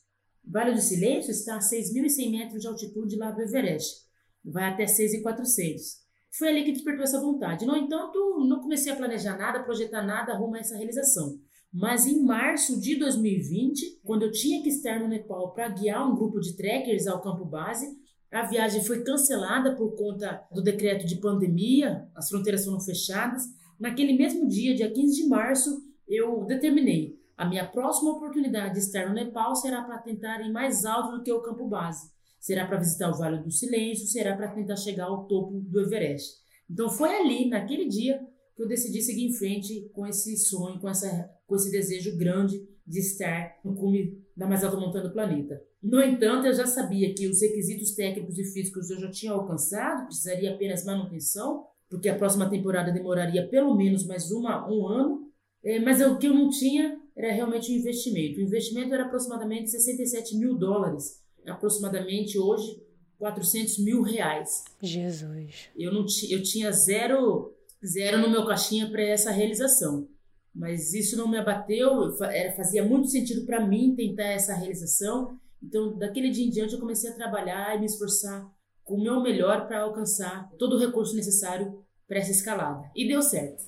Vale 0.50 0.74
do 0.74 0.82
Silêncio 0.82 1.32
está 1.32 1.58
a 1.58 1.60
6.100 1.60 2.32
metros 2.32 2.62
de 2.62 2.68
altitude 2.68 3.18
lá 3.18 3.32
do 3.32 3.42
Everest. 3.42 4.06
Vai 4.44 4.72
até 4.72 4.86
6.400. 4.86 6.08
Foi 6.38 6.48
ali 6.48 6.64
que 6.64 6.72
despertou 6.72 7.04
essa 7.04 7.20
vontade. 7.20 7.66
No 7.66 7.76
entanto, 7.76 8.18
não 8.48 8.62
comecei 8.62 8.92
a 8.92 8.96
planejar 8.96 9.38
nada, 9.38 9.64
projetar 9.64 10.04
nada 10.04 10.34
rumo 10.36 10.56
a 10.56 10.60
essa 10.60 10.78
realização. 10.78 11.38
Mas 11.74 12.08
em 12.08 12.24
março 12.24 12.80
de 12.80 12.96
2020, 12.96 14.00
quando 14.04 14.24
eu 14.24 14.32
tinha 14.32 14.64
que 14.64 14.70
estar 14.70 15.00
no 15.00 15.08
Nepal 15.08 15.54
para 15.54 15.70
guiar 15.70 16.10
um 16.10 16.16
grupo 16.16 16.40
de 16.40 16.56
trekkers 16.56 17.08
ao 17.08 17.22
campo 17.22 17.44
base, 17.44 17.86
a 18.32 18.46
viagem 18.46 18.84
foi 18.84 19.04
cancelada 19.04 19.76
por 19.76 19.96
conta 19.96 20.44
do 20.52 20.62
decreto 20.62 21.06
de 21.06 21.18
pandemia, 21.18 22.08
as 22.16 22.30
fronteiras 22.30 22.64
foram 22.64 22.80
fechadas. 22.80 23.44
Naquele 23.80 24.14
mesmo 24.14 24.48
dia, 24.48 24.76
dia 24.76 24.92
15 24.92 25.24
de 25.24 25.28
março, 25.28 25.84
eu 26.08 26.46
determinei 26.46 27.20
a 27.38 27.46
minha 27.46 27.68
próxima 27.68 28.12
oportunidade 28.12 28.74
de 28.74 28.80
estar 28.80 29.08
no 29.08 29.14
Nepal 29.14 29.56
será 29.56 29.84
para 29.84 30.00
tentar 30.00 30.42
ir 30.42 30.52
mais 30.52 30.84
alto 30.84 31.18
do 31.18 31.24
que 31.24 31.32
o 31.32 31.42
campo 31.42 31.68
base. 31.68 32.10
Será 32.40 32.66
para 32.66 32.78
visitar 32.78 33.12
o 33.12 33.18
Vale 33.18 33.44
do 33.44 33.52
Silêncio, 33.52 34.08
será 34.08 34.36
para 34.36 34.48
tentar 34.48 34.76
chegar 34.76 35.06
ao 35.06 35.28
topo 35.28 35.60
do 35.60 35.80
Everest. 35.80 36.38
Então 36.70 36.90
foi 36.90 37.16
ali, 37.16 37.48
naquele 37.48 37.88
dia, 37.88 38.20
que 38.56 38.64
eu 38.64 38.68
decidi 38.68 39.02
seguir 39.04 39.28
em 39.28 39.34
frente 39.34 39.88
com 39.94 40.08
esse 40.08 40.36
sonho, 40.36 40.80
com, 40.80 40.90
essa, 40.90 41.30
com 41.46 41.56
esse 41.56 41.70
desejo 41.72 42.18
grande 42.18 42.68
de 42.86 43.00
estar 43.00 43.60
no 43.64 43.76
cume 43.76 44.20
da 44.36 44.48
mais 44.48 44.64
alta 44.64 44.78
montanha 44.78 45.04
do 45.04 45.14
planeta. 45.14 45.62
No 45.82 46.02
entanto, 46.02 46.48
eu 46.48 46.54
já 46.54 46.66
sabia 46.66 47.14
que 47.14 47.28
os 47.28 47.40
requisitos 47.42 47.92
técnicos 47.92 48.38
e 48.40 48.44
físicos 48.46 48.90
eu 48.90 49.00
já 49.00 49.12
tinha 49.12 49.32
alcançado, 49.32 50.08
precisaria 50.08 50.56
apenas 50.56 50.84
manutenção, 50.84 51.66
porque 51.88 52.10
a 52.10 52.18
próxima 52.18 52.50
temporada 52.50 52.92
demoraria 52.92 53.48
pelo 53.48 53.76
menos 53.76 54.06
mais 54.06 54.32
uma, 54.32 54.68
um 54.68 54.88
ano, 54.88 55.32
é, 55.64 55.80
mas 55.80 56.02
o 56.02 56.18
que 56.18 56.28
eu 56.28 56.34
não 56.34 56.50
tinha 56.50 57.00
era 57.18 57.34
realmente 57.34 57.72
um 57.72 57.76
investimento. 57.76 58.40
O 58.40 58.44
investimento 58.44 58.94
era 58.94 59.06
aproximadamente 59.06 59.72
67 59.72 60.38
mil 60.38 60.56
dólares, 60.56 61.22
aproximadamente 61.46 62.38
hoje 62.38 62.82
400 63.18 63.80
mil 63.80 64.04
reais. 64.04 64.64
Jesus. 64.82 65.70
Eu, 65.76 65.92
não 65.92 66.06
eu 66.30 66.44
tinha 66.44 66.72
zero 66.72 67.58
zero 67.86 68.20
no 68.20 68.30
meu 68.30 68.46
caixinha 68.46 68.90
para 68.90 69.02
essa 69.02 69.32
realização. 69.32 70.08
Mas 70.54 70.94
isso 70.94 71.16
não 71.16 71.28
me 71.28 71.38
abateu, 71.38 72.16
fazia 72.56 72.84
muito 72.84 73.08
sentido 73.08 73.46
para 73.46 73.66
mim 73.66 73.96
tentar 73.96 74.26
essa 74.26 74.56
realização. 74.56 75.38
Então, 75.62 75.98
daquele 75.98 76.32
dia 76.32 76.46
em 76.46 76.50
diante, 76.50 76.74
eu 76.74 76.80
comecei 76.80 77.12
a 77.12 77.16
trabalhar 77.16 77.76
e 77.76 77.80
me 77.80 77.86
esforçar 77.86 78.48
com 78.84 78.96
o 78.96 79.04
meu 79.04 79.22
melhor 79.22 79.68
para 79.68 79.82
alcançar 79.82 80.50
todo 80.58 80.76
o 80.76 80.80
recurso 80.80 81.16
necessário 81.16 81.84
para 82.08 82.18
essa 82.20 82.32
escalada. 82.32 82.90
E 82.96 83.08
deu 83.08 83.22
certo. 83.22 83.64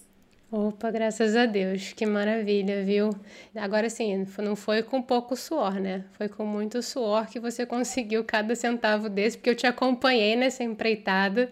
Opa, 0.52 0.90
graças 0.90 1.36
a 1.36 1.46
Deus, 1.46 1.94
que 1.94 2.08
maravilha, 2.08 2.84
viu? 2.84 3.12
Agora 3.56 3.88
sim, 3.88 4.26
não 4.40 4.56
foi 4.56 4.82
com 4.82 5.00
pouco 5.00 5.36
suor, 5.36 5.76
né? 5.76 6.06
Foi 6.14 6.28
com 6.28 6.44
muito 6.44 6.82
suor 6.82 7.28
que 7.28 7.40
você 7.40 7.66
conseguiu 7.68 8.24
cada 8.24 8.56
centavo 8.56 9.10
desse, 9.10 9.38
porque 9.38 9.52
eu 9.52 9.56
te 9.56 9.68
acompanhei 9.68 10.36
nessa 10.36 10.64
empreitada 10.64 11.52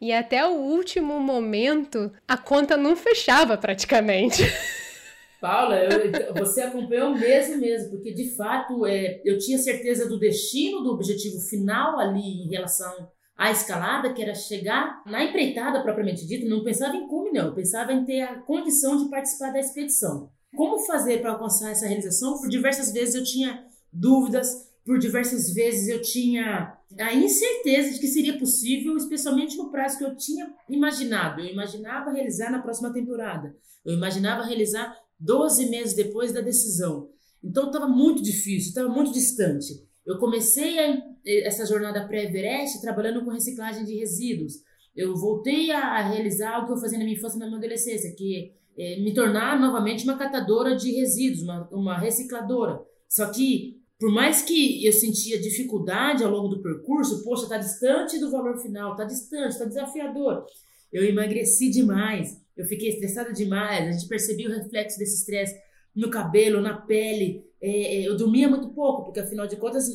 e 0.00 0.14
até 0.14 0.46
o 0.46 0.52
último 0.52 1.20
momento, 1.20 2.10
a 2.26 2.38
conta 2.38 2.74
não 2.74 2.96
fechava 2.96 3.58
praticamente. 3.58 4.42
Paula, 5.40 5.76
eu, 5.76 6.34
você 6.34 6.62
acompanhou 6.62 7.16
mesmo 7.16 7.58
mesmo, 7.58 7.90
porque 7.90 8.12
de 8.12 8.34
fato 8.34 8.86
é, 8.86 9.20
eu 9.24 9.38
tinha 9.38 9.58
certeza 9.58 10.08
do 10.08 10.18
destino, 10.18 10.82
do 10.82 10.92
objetivo 10.92 11.38
final 11.40 12.00
ali 12.00 12.44
em 12.44 12.48
relação 12.48 13.08
à 13.38 13.52
escalada, 13.52 14.12
que 14.12 14.20
era 14.20 14.34
chegar 14.34 15.00
na 15.06 15.24
empreitada 15.24 15.80
propriamente 15.80 16.26
dita, 16.26 16.48
não 16.48 16.64
pensava 16.64 16.96
em 16.96 17.06
cume 17.06 17.30
não, 17.30 17.46
eu 17.46 17.54
pensava 17.54 17.92
em 17.92 18.04
ter 18.04 18.22
a 18.22 18.40
condição 18.40 19.02
de 19.02 19.08
participar 19.08 19.52
da 19.52 19.60
expedição. 19.60 20.28
Como 20.56 20.80
fazer 20.80 21.20
para 21.20 21.30
alcançar 21.30 21.70
essa 21.70 21.86
realização? 21.86 22.38
Por 22.38 22.48
diversas 22.48 22.92
vezes 22.92 23.14
eu 23.14 23.22
tinha 23.22 23.64
dúvidas, 23.92 24.68
por 24.84 24.98
diversas 24.98 25.52
vezes 25.52 25.88
eu 25.88 26.02
tinha 26.02 26.76
a 26.98 27.14
incerteza 27.14 27.92
de 27.92 28.00
que 28.00 28.08
seria 28.08 28.38
possível, 28.38 28.96
especialmente 28.96 29.56
no 29.56 29.70
prazo 29.70 29.98
que 29.98 30.04
eu 30.04 30.16
tinha 30.16 30.52
imaginado. 30.68 31.40
Eu 31.40 31.46
imaginava 31.46 32.10
realizar 32.10 32.50
na 32.50 32.60
próxima 32.60 32.92
temporada. 32.92 33.54
Eu 33.84 33.94
imaginava 33.94 34.44
realizar 34.44 34.96
12 35.20 35.68
meses 35.68 35.94
depois 35.94 36.32
da 36.32 36.40
decisão. 36.40 37.10
Então 37.44 37.66
estava 37.66 37.86
muito 37.86 38.20
difícil, 38.22 38.70
estava 38.70 38.88
muito 38.88 39.12
distante. 39.12 39.86
Eu 40.04 40.18
comecei 40.18 40.78
a, 40.78 41.02
essa 41.28 41.66
jornada 41.66 42.06
pré-Everest 42.06 42.80
trabalhando 42.80 43.24
com 43.24 43.30
reciclagem 43.30 43.84
de 43.84 43.94
resíduos. 43.94 44.54
Eu 44.96 45.14
voltei 45.16 45.70
a 45.70 46.08
realizar 46.08 46.58
o 46.58 46.66
que 46.66 46.72
eu 46.72 46.78
fazia 46.78 46.98
na 46.98 47.04
minha 47.04 47.16
infância 47.16 47.36
e 47.36 47.40
na 47.40 47.46
minha 47.46 47.58
adolescência, 47.58 48.14
que 48.16 48.52
é 48.76 49.00
me 49.00 49.12
tornar 49.12 49.60
novamente 49.60 50.04
uma 50.04 50.16
catadora 50.16 50.76
de 50.76 50.92
resíduos, 50.92 51.42
uma, 51.42 51.68
uma 51.70 51.98
recicladora. 51.98 52.80
Só 53.08 53.26
que 53.30 53.78
por 53.98 54.12
mais 54.12 54.42
que 54.42 54.86
eu 54.86 54.92
sentia 54.92 55.40
dificuldade 55.40 56.22
ao 56.22 56.30
longo 56.30 56.48
do 56.48 56.62
percurso, 56.62 57.24
poxa, 57.24 57.42
está 57.42 57.58
distante 57.58 58.18
do 58.20 58.30
valor 58.30 58.56
final, 58.58 58.92
está 58.92 59.04
distante, 59.04 59.50
está 59.50 59.64
desafiador. 59.64 60.46
Eu 60.92 61.04
emagreci 61.04 61.68
demais, 61.68 62.40
eu 62.56 62.64
fiquei 62.64 62.90
estressada 62.90 63.32
demais, 63.32 63.88
a 63.88 63.92
gente 63.92 64.08
percebia 64.08 64.48
o 64.48 64.52
reflexo 64.52 64.98
desse 64.98 65.16
estresse 65.16 65.54
no 65.94 66.10
cabelo, 66.10 66.60
na 66.60 66.74
pele. 66.74 67.44
É, 67.60 67.96
é, 67.96 68.08
eu 68.08 68.16
dormia 68.16 68.48
muito 68.48 68.68
pouco, 68.68 69.04
porque 69.04 69.18
afinal 69.18 69.48
de 69.48 69.56
contas, 69.56 69.88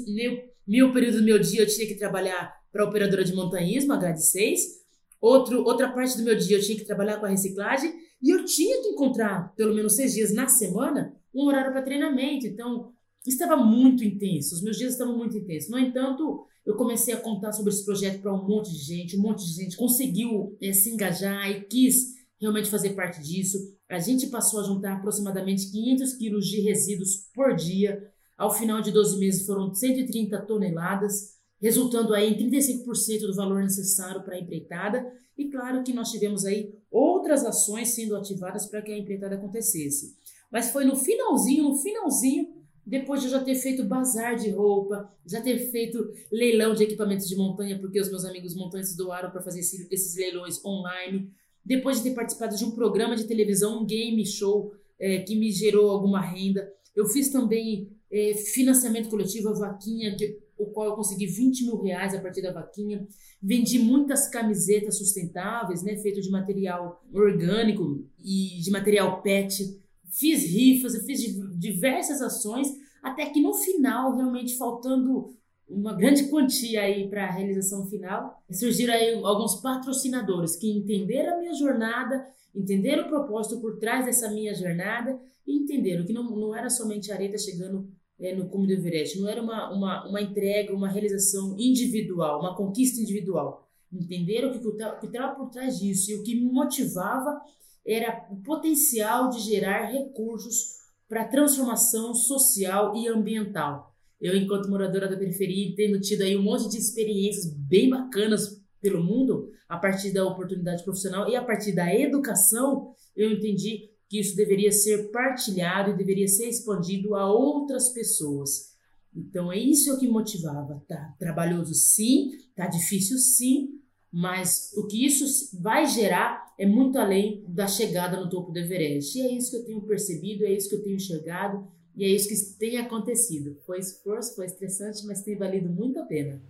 meu 0.68 0.94
período 0.94 1.20
do 1.20 1.24
meu 1.24 1.40
dia 1.40 1.62
eu 1.62 1.68
tinha 1.68 1.88
que 1.88 1.96
trabalhar 1.96 2.54
para 2.72 2.84
a 2.84 2.88
operadora 2.88 3.24
de 3.24 3.34
montanhismo, 3.34 3.94
a 3.94 3.98
grade 3.98 4.26
6. 4.26 4.84
Outro, 5.22 5.64
outra 5.64 5.92
parte 5.92 6.18
do 6.18 6.24
meu 6.24 6.38
dia 6.38 6.58
eu 6.58 6.62
tinha 6.62 6.78
que 6.78 6.86
trabalhar 6.86 7.18
com 7.18 7.26
a 7.26 7.30
reciclagem 7.30 7.94
e 8.22 8.30
eu 8.30 8.46
tinha 8.46 8.82
que 8.82 8.90
encontrar, 8.90 9.54
pelo 9.56 9.74
menos 9.74 9.96
seis 9.96 10.14
dias 10.14 10.34
na 10.34 10.48
semana, 10.48 11.14
um 11.34 11.46
horário 11.46 11.72
para 11.72 11.82
treinamento. 11.82 12.48
Então, 12.48 12.92
estava 13.26 13.56
muito 13.56 14.04
intenso, 14.04 14.56
os 14.56 14.62
meus 14.62 14.78
dias 14.78 14.94
estavam 14.94 15.18
muito 15.18 15.38
intensos. 15.38 15.70
No 15.70 15.78
entanto, 15.78 16.46
eu 16.66 16.76
comecei 16.76 17.14
a 17.14 17.20
contar 17.20 17.52
sobre 17.52 17.74
esse 17.74 17.84
projeto 17.84 18.22
para 18.22 18.34
um 18.34 18.48
monte 18.48 18.72
de 18.72 18.80
gente, 18.80 19.18
um 19.18 19.22
monte 19.22 19.46
de 19.46 19.54
gente 19.54 19.76
conseguiu 19.76 20.58
é, 20.62 20.72
se 20.72 20.90
engajar 20.90 21.50
e 21.52 21.62
quis 21.66 22.14
realmente 22.40 22.70
fazer 22.70 22.92
parte 22.92 23.22
disso. 23.22 23.58
A 23.90 24.00
gente 24.00 24.28
passou 24.28 24.62
a 24.62 24.64
juntar 24.64 24.94
aproximadamente 24.94 25.70
500 25.72 26.14
quilos 26.14 26.46
de 26.46 26.62
resíduos 26.62 27.30
por 27.34 27.56
dia. 27.56 28.02
Ao 28.38 28.54
final 28.54 28.82
de 28.82 28.92
12 28.92 29.20
meses 29.20 29.46
foram 29.46 29.74
130 29.74 30.42
toneladas, 30.42 31.34
resultando 31.62 32.14
aí 32.14 32.34
em 32.34 32.50
35% 32.50 33.28
do 33.28 33.36
valor 33.36 33.62
necessário 33.62 34.24
para 34.24 34.36
a 34.36 34.40
empreitada. 34.40 35.06
E 35.38 35.50
claro 35.50 35.84
que 35.84 35.94
nós 35.94 36.12
tivemos 36.12 36.46
aí 36.46 36.74
outras 36.92 37.46
ações 37.46 37.90
sendo 37.90 38.16
ativadas 38.16 38.66
para 38.66 38.82
que 38.82 38.92
a 38.92 38.98
empreitada 38.98 39.36
acontecesse. 39.36 40.16
Mas 40.52 40.72
foi 40.72 40.86
no 40.86 40.96
finalzinho, 40.96 41.64
no 41.64 41.78
finalzinho, 41.78 42.64
depois 42.86 43.22
de 43.22 43.28
eu 43.28 43.32
já 43.32 43.44
ter 43.44 43.56
feito 43.56 43.86
bazar 43.86 44.36
de 44.36 44.50
roupa, 44.50 45.10
já 45.26 45.42
ter 45.42 45.58
feito 45.72 46.12
leilão 46.32 46.76
de 46.76 46.84
equipamentos 46.84 47.28
de 47.28 47.36
montanha, 47.36 47.80
porque 47.80 48.00
os 48.00 48.10
meus 48.10 48.26
amigos 48.26 48.56
montanhas 48.56 48.96
doaram 48.96 49.32
para 49.32 49.42
fazer 49.42 49.62
esse, 49.62 49.88
esses 49.90 50.16
leilões 50.18 50.64
online, 50.66 51.32
depois 51.66 51.98
de 51.98 52.04
ter 52.04 52.16
participado 52.16 52.56
de 52.56 52.66
um 52.66 52.72
programa 52.72 53.16
de 53.16 53.24
televisão, 53.24 53.82
um 53.82 53.86
game 53.86 54.26
show 54.26 54.74
é, 55.00 55.20
que 55.20 55.36
me 55.36 55.50
gerou 55.50 55.90
alguma 55.90 56.20
renda. 56.20 56.70
Eu 56.94 57.06
fiz 57.06 57.30
também 57.30 57.93
é, 58.14 58.34
financiamento 58.36 59.10
coletivo, 59.10 59.50
a 59.50 59.54
vaquinha, 59.54 60.16
que, 60.16 60.40
o 60.58 60.68
qual 60.68 60.88
eu 60.88 60.96
consegui 60.96 61.26
20 61.26 61.66
mil 61.66 61.82
reais 61.82 62.14
a 62.14 62.22
partir 62.22 62.42
da 62.42 62.54
vaquinha. 62.54 63.06
Vendi 63.42 63.80
muitas 63.80 64.30
camisetas 64.30 64.98
sustentáveis, 64.98 65.84
né, 65.84 65.98
feito 65.98 66.22
de 66.22 66.30
material 66.30 67.04
orgânico 67.12 68.06
e 68.24 68.62
de 68.62 68.72
material 68.72 69.22
PET 69.22 69.82
fiz 70.14 70.44
rifas, 70.44 70.96
fiz 71.06 71.22
diversas 71.58 72.22
ações, 72.22 72.68
até 73.02 73.26
que 73.26 73.42
no 73.42 73.54
final, 73.54 74.16
realmente 74.16 74.56
faltando 74.56 75.36
uma 75.68 75.94
grande 75.94 76.26
quantia 76.30 76.82
aí 76.82 77.10
para 77.10 77.26
a 77.26 77.32
realização 77.32 77.86
final, 77.88 78.44
surgiram 78.52 78.94
aí 78.94 79.16
alguns 79.24 79.56
patrocinadores 79.56 80.56
que 80.56 80.70
entenderam 80.70 81.36
a 81.36 81.40
minha 81.40 81.54
jornada, 81.54 82.26
entenderam 82.54 83.06
o 83.06 83.10
propósito 83.10 83.60
por 83.60 83.80
trás 83.80 84.06
dessa 84.06 84.30
minha 84.30 84.54
jornada 84.54 85.20
e 85.48 85.58
entenderam 85.58 86.06
que 86.06 86.14
não, 86.14 86.24
não 86.24 86.56
era 86.56 86.70
somente 86.70 87.12
a 87.12 87.16
areta 87.16 87.38
chegando 87.38 87.90
é, 88.24 88.34
no 88.34 88.48
cume 88.48 88.68
do 88.68 88.74
Everest, 88.74 89.20
não 89.20 89.28
era 89.28 89.42
uma, 89.42 89.70
uma, 89.70 90.08
uma 90.08 90.22
entrega, 90.22 90.74
uma 90.74 90.88
realização 90.88 91.58
individual, 91.60 92.40
uma 92.40 92.56
conquista 92.56 93.02
individual. 93.02 93.70
Entenderam 93.92 94.50
o 94.50 95.00
que 95.00 95.06
estava 95.06 95.36
por 95.36 95.50
trás 95.50 95.78
disso 95.78 96.10
e 96.10 96.16
o 96.16 96.24
que 96.24 96.34
me 96.34 96.50
motivava 96.50 97.42
era 97.86 98.26
o 98.32 98.38
potencial 98.38 99.30
de 99.30 99.40
gerar 99.40 99.92
recursos 99.92 100.84
para 101.08 101.28
transformação 101.28 102.16
social 102.16 102.96
e 102.96 103.10
ambiental. 103.10 103.94
Eu, 104.22 104.38
enquanto 104.38 104.70
moradora 104.70 105.10
da 105.10 105.18
periferia, 105.18 105.76
tendo 105.76 106.00
tido 106.00 106.22
aí 106.22 106.38
um 106.38 106.44
monte 106.44 106.70
de 106.70 106.78
experiências 106.78 107.54
bem 107.54 107.90
bacanas 107.90 108.64
pelo 108.82 109.04
mundo, 109.04 109.52
a 109.68 109.78
partir 109.78 110.14
da 110.14 110.26
oportunidade 110.26 110.82
profissional 110.84 111.30
e 111.30 111.36
a 111.36 111.44
partir 111.44 111.74
da 111.74 111.94
educação, 111.94 112.96
eu 113.18 113.30
entendi 113.30 113.90
que 114.10 114.20
isso 114.20 114.36
deveria 114.36 114.72
ser 114.72 115.12
partilhado 115.12 115.92
e 115.92 115.98
deveria 115.98 116.28
ser 116.28 116.48
expandido 116.48 117.16
a 117.16 117.32
outras 117.32 117.90
pessoas. 117.90 118.74
Então 119.16 119.52
é 119.52 119.58
isso 119.58 120.00
que 120.00 120.08
motivava. 120.08 120.84
Tá 120.88 121.16
trabalhoso 121.20 121.74
sim, 121.74 122.32
tá 122.56 122.68
difícil 122.68 123.18
sim, 123.18 123.80
mas 124.12 124.72
o 124.76 124.86
que 124.86 125.06
isso 125.06 125.58
vai 125.60 125.86
gerar 125.86 126.54
é 126.58 126.66
muito 126.66 126.98
além 126.98 127.44
da 127.48 127.68
chegada 127.68 128.20
no 128.20 128.30
topo 128.30 128.52
do 128.52 128.60
Everest. 128.60 129.18
E 129.18 129.22
é 129.22 129.32
isso 129.32 129.52
que 129.52 129.58
eu 129.58 129.66
tenho 129.66 129.82
percebido, 129.82 130.46
é 130.46 130.52
isso 130.52 130.70
que 130.70 130.76
eu 130.76 130.84
tenho 130.84 130.96
enxergado 130.96 131.68
e 131.96 132.06
é 132.06 132.08
isso 132.08 132.30
que 132.30 132.60
tem 132.60 132.78
acontecido. 132.78 133.58
Foi 133.66 133.80
esforço, 133.80 134.36
foi 134.36 134.46
estressante, 134.46 135.06
mas 135.06 135.22
tem 135.22 135.36
valido 135.36 135.70
muito 135.70 136.00
a 136.00 136.04
pena. 136.04 136.42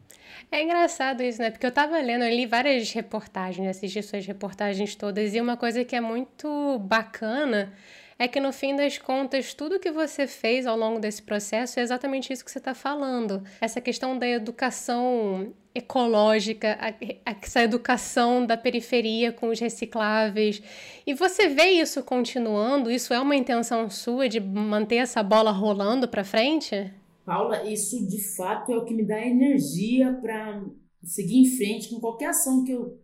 É 0.51 0.63
engraçado 0.63 1.21
isso, 1.21 1.41
né? 1.41 1.51
Porque 1.51 1.65
eu 1.65 1.71
tava 1.71 1.99
lendo, 1.99 2.23
eu 2.23 2.29
li 2.29 2.45
várias 2.45 2.91
reportagens, 2.91 3.67
assisti 3.67 4.01
suas 4.01 4.25
reportagens 4.25 4.95
todas, 4.95 5.34
e 5.34 5.41
uma 5.41 5.58
coisa 5.58 5.84
que 5.84 5.95
é 5.95 6.01
muito 6.01 6.79
bacana 6.79 7.73
é 8.17 8.28
que 8.28 8.39
no 8.39 8.52
fim 8.52 8.76
das 8.76 8.97
contas, 8.97 9.54
tudo 9.54 9.80
que 9.80 9.91
você 9.91 10.28
fez 10.28 10.65
ao 10.65 10.78
longo 10.78 10.99
desse 10.99 11.21
processo 11.21 11.80
é 11.80 11.84
exatamente 11.84 12.32
isso 12.32 12.43
que 12.43 12.52
você 12.52 12.60
está 12.60 12.73
falando. 12.73 13.43
Essa 13.60 13.82
questão 13.82 14.17
da 14.17 14.28
educação 14.28 15.54
ecológica, 15.76 16.78
essa 17.26 17.63
educação 17.63 18.45
da 18.45 18.56
periferia 18.56 19.32
com 19.32 19.49
os 19.49 19.60
recicláveis. 19.60 20.62
E 21.06 21.13
você 21.13 21.47
vê 21.47 21.71
isso 21.71 22.04
continuando? 22.04 22.91
Isso 22.91 23.13
é 23.13 23.19
uma 23.19 23.36
intenção 23.36 23.89
sua 23.89 24.30
de 24.30 24.39
manter 24.39 24.97
essa 24.97 25.23
bola 25.23 25.52
rolando 25.52 26.08
para 26.08 26.23
frente? 26.23 26.93
Paula, 27.26 27.63
isso 27.63 28.06
de 28.08 28.21
fato 28.36 28.71
é 28.71 28.78
o 28.78 28.86
que 28.86 28.93
me 28.93 29.06
dá 29.06 29.19
energia 29.19 30.13
para 30.21 30.63
seguir 31.04 31.38
em 31.38 31.58
frente 31.58 31.89
com 31.89 31.99
qualquer 31.99 32.28
ação 32.28 32.63
que 32.63 32.71
eu, 32.71 32.99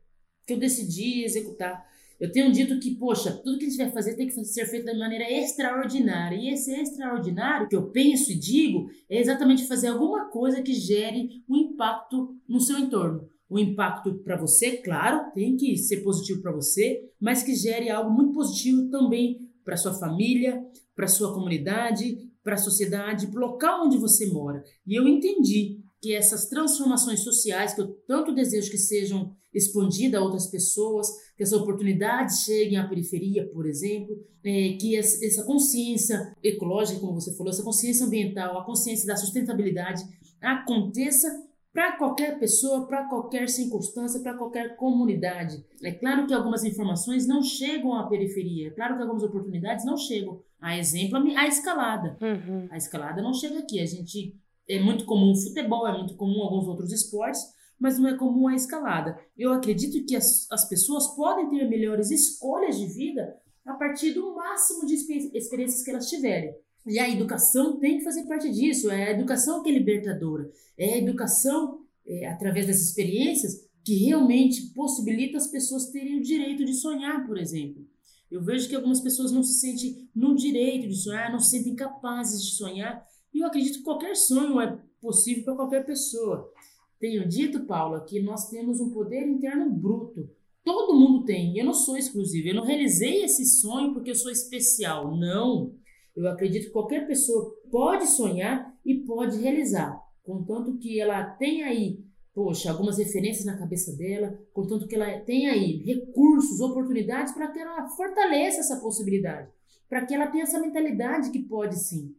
que 0.46 0.54
eu 0.54 0.60
decidi 0.60 1.24
executar. 1.24 1.89
Eu 2.20 2.32
tenho 2.32 2.52
dito 2.52 2.80
que, 2.80 2.96
poxa, 2.96 3.32
tudo 3.32 3.58
que 3.58 3.66
a 3.66 3.70
gente 3.70 3.78
vai 3.78 3.92
fazer 3.92 4.16
tem 4.16 4.28
que 4.28 4.44
ser 4.44 4.66
feito 4.66 4.92
de 4.92 4.98
maneira 4.98 5.32
extraordinária. 5.32 6.36
E 6.36 6.50
esse 6.50 6.72
extraordinário 6.74 7.70
que 7.70 7.76
eu 7.76 7.90
penso 7.92 8.32
e 8.32 8.36
digo 8.36 8.90
é 9.10 9.20
exatamente 9.20 9.68
fazer 9.68 9.88
alguma 9.88 10.30
coisa 10.30 10.62
que 10.62 10.74
gere 10.74 11.44
um 11.48 11.56
impacto 11.56 12.36
no 12.48 12.60
seu 12.60 12.78
entorno. 12.78 13.30
O 13.50 13.56
um 13.56 13.60
impacto 13.60 14.16
para 14.20 14.38
você, 14.38 14.78
claro, 14.78 15.32
tem 15.34 15.56
que 15.56 15.76
ser 15.78 16.04
positivo 16.04 16.42
para 16.42 16.52
você, 16.52 17.10
mas 17.20 17.42
que 17.42 17.56
gere 17.56 17.90
algo 17.90 18.12
muito 18.12 18.34
positivo 18.34 18.90
também 18.90 19.50
para 19.64 19.78
sua 19.78 19.94
família, 19.94 20.62
para 20.96 21.08
sua 21.08 21.34
comunidade, 21.34 22.30
para 22.44 22.56
a 22.56 22.58
sociedade, 22.58 23.28
para 23.28 23.40
o 23.40 23.52
local 23.52 23.86
onde 23.86 23.98
você 23.98 24.28
mora. 24.28 24.64
E 24.86 24.94
eu 24.94 25.08
entendi 25.08 25.79
que 26.02 26.14
essas 26.14 26.48
transformações 26.48 27.24
sociais 27.24 27.74
que 27.74 27.82
eu 27.82 27.88
tanto 28.08 28.34
desejo 28.34 28.72
que 28.72 28.78
sejam 28.78 29.36
expandidas 29.54 30.20
a 30.20 30.24
outras 30.24 30.48
pessoas, 30.48 31.08
que 31.36 31.44
essa 31.44 31.58
oportunidade 31.58 32.44
cheguem 32.44 32.78
à 32.78 32.88
periferia, 32.88 33.50
por 33.52 33.66
exemplo, 33.66 34.16
é, 34.44 34.74
que 34.80 34.96
essa 34.96 35.44
consciência 35.44 36.36
ecológica, 36.44 37.00
como 37.00 37.20
você 37.20 37.36
falou, 37.36 37.52
essa 37.52 37.64
consciência 37.64 38.06
ambiental, 38.06 38.58
a 38.58 38.66
consciência 38.66 39.08
da 39.08 39.16
sustentabilidade 39.16 40.04
aconteça 40.42 41.28
para 41.74 41.98
qualquer 41.98 42.40
pessoa, 42.40 42.88
para 42.88 43.08
qualquer 43.08 43.48
circunstância, 43.48 44.20
para 44.22 44.34
qualquer 44.34 44.76
comunidade. 44.76 45.64
É 45.84 45.92
claro 45.92 46.26
que 46.26 46.34
algumas 46.34 46.64
informações 46.64 47.28
não 47.28 47.42
chegam 47.44 47.94
à 47.94 48.08
periferia, 48.08 48.68
é 48.68 48.72
claro 48.72 48.96
que 48.96 49.02
algumas 49.02 49.24
oportunidades 49.24 49.86
não 49.86 49.98
chegam. 49.98 50.42
A 50.60 50.78
exemplo, 50.78 51.18
a 51.38 51.48
escalada. 51.48 52.18
Uhum. 52.22 52.68
A 52.70 52.76
escalada 52.76 53.22
não 53.22 53.34
chega 53.34 53.60
aqui. 53.60 53.80
A 53.80 53.86
gente 53.86 54.36
é 54.70 54.80
muito 54.80 55.06
comum 55.06 55.32
o 55.32 55.36
futebol, 55.36 55.88
é 55.88 55.98
muito 55.98 56.16
comum 56.16 56.44
alguns 56.44 56.68
outros 56.68 56.92
esportes, 56.92 57.42
mas 57.80 57.98
não 57.98 58.08
é 58.08 58.16
comum 58.16 58.48
a 58.48 58.56
escalada. 58.56 59.18
Eu 59.36 59.52
acredito 59.52 60.06
que 60.06 60.16
as, 60.16 60.50
as 60.52 60.70
pessoas 60.70 61.08
podem 61.16 61.50
ter 61.50 61.68
melhores 61.68 62.12
escolhas 62.12 62.78
de 62.78 62.86
vida 62.86 63.36
a 63.66 63.74
partir 63.74 64.14
do 64.14 64.36
máximo 64.36 64.86
de 64.86 64.94
experiências 64.94 65.84
que 65.84 65.90
elas 65.90 66.10
tiverem. 66.10 66.54
E 66.86 67.00
a 67.00 67.10
educação 67.10 67.80
tem 67.80 67.98
que 67.98 68.04
fazer 68.04 68.24
parte 68.24 68.50
disso. 68.52 68.90
É 68.90 69.10
a 69.10 69.12
educação 69.12 69.64
que 69.64 69.70
é 69.70 69.74
libertadora. 69.74 70.50
É 70.78 70.94
a 70.94 70.98
educação, 70.98 71.80
é, 72.06 72.28
através 72.28 72.68
dessas 72.68 72.90
experiências, 72.90 73.70
que 73.84 73.96
realmente 73.96 74.74
possibilita 74.74 75.38
as 75.38 75.48
pessoas 75.48 75.90
terem 75.92 76.20
o 76.20 76.22
direito 76.22 76.64
de 76.66 76.74
sonhar, 76.74 77.26
por 77.26 77.38
exemplo. 77.38 77.88
Eu 78.30 78.44
vejo 78.44 78.70
que 78.70 78.76
algumas 78.76 79.02
pessoas 79.02 79.32
não 79.32 79.42
se 79.42 79.60
sentem 79.60 80.08
no 80.14 80.36
direito 80.36 80.88
de 80.88 80.96
sonhar, 80.96 81.32
não 81.32 81.40
se 81.40 81.52
sentem 81.52 81.76
capazes 81.76 82.44
de 82.44 82.56
sonhar, 82.56 83.04
e 83.34 83.40
eu 83.40 83.48
acredito 83.48 83.80
que 83.80 83.84
qualquer 83.84 84.16
sonho 84.16 84.60
é, 84.60 84.80
possível 85.02 85.44
para 85.46 85.56
qualquer 85.56 85.86
pessoa. 85.86 86.52
Tenho 87.00 87.28
dito, 87.28 87.66
Paula, 87.66 88.04
que 88.04 88.22
nós 88.22 88.50
temos 88.50 88.80
um 88.80 88.92
poder 88.92 89.28
interno 89.28 89.70
bruto. 89.70 90.30
Todo 90.64 90.98
mundo 90.98 91.24
tem. 91.24 91.58
Eu 91.58 91.66
não 91.66 91.74
sou 91.74 91.98
exclusivo. 91.98 92.50
Eu 92.50 92.56
não 92.56 92.66
realizei 92.66 93.24
esse 93.24 93.46
sonho 93.46 93.94
porque 93.94 94.12
eu 94.12 94.16
sou 94.16 94.32
especial. 94.32 95.16
Não. 95.16 95.74
Eu 96.16 96.28
acredito 96.28 96.66
que 96.66 96.72
qualquer 96.72 97.08
pessoa 97.08 97.56
pode 97.72 98.06
sonhar 98.08 98.78
e 98.86 98.96
pode 98.96 99.38
realizar, 99.40 99.98
contanto 100.24 100.78
que 100.78 101.00
ela 101.00 101.24
tenha 101.24 101.68
aí, 101.68 102.04
poxa, 102.34 102.72
algumas 102.72 102.98
referências 102.98 103.46
na 103.46 103.58
cabeça 103.58 103.96
dela, 103.96 104.38
contanto 104.52 104.88
que 104.88 104.96
ela 104.96 105.20
tenha 105.22 105.52
aí 105.52 105.78
recursos, 105.84 106.60
oportunidades 106.60 107.34
para 107.34 107.52
que 107.52 107.60
ela 107.60 107.88
fortaleça 107.90 108.60
essa 108.60 108.82
possibilidade, 108.82 109.50
para 109.88 110.06
que 110.06 110.14
ela 110.14 110.28
tenha 110.28 110.44
essa 110.44 110.60
mentalidade 110.60 111.32
que 111.32 111.40
pode 111.40 111.80
sim. 111.80 112.14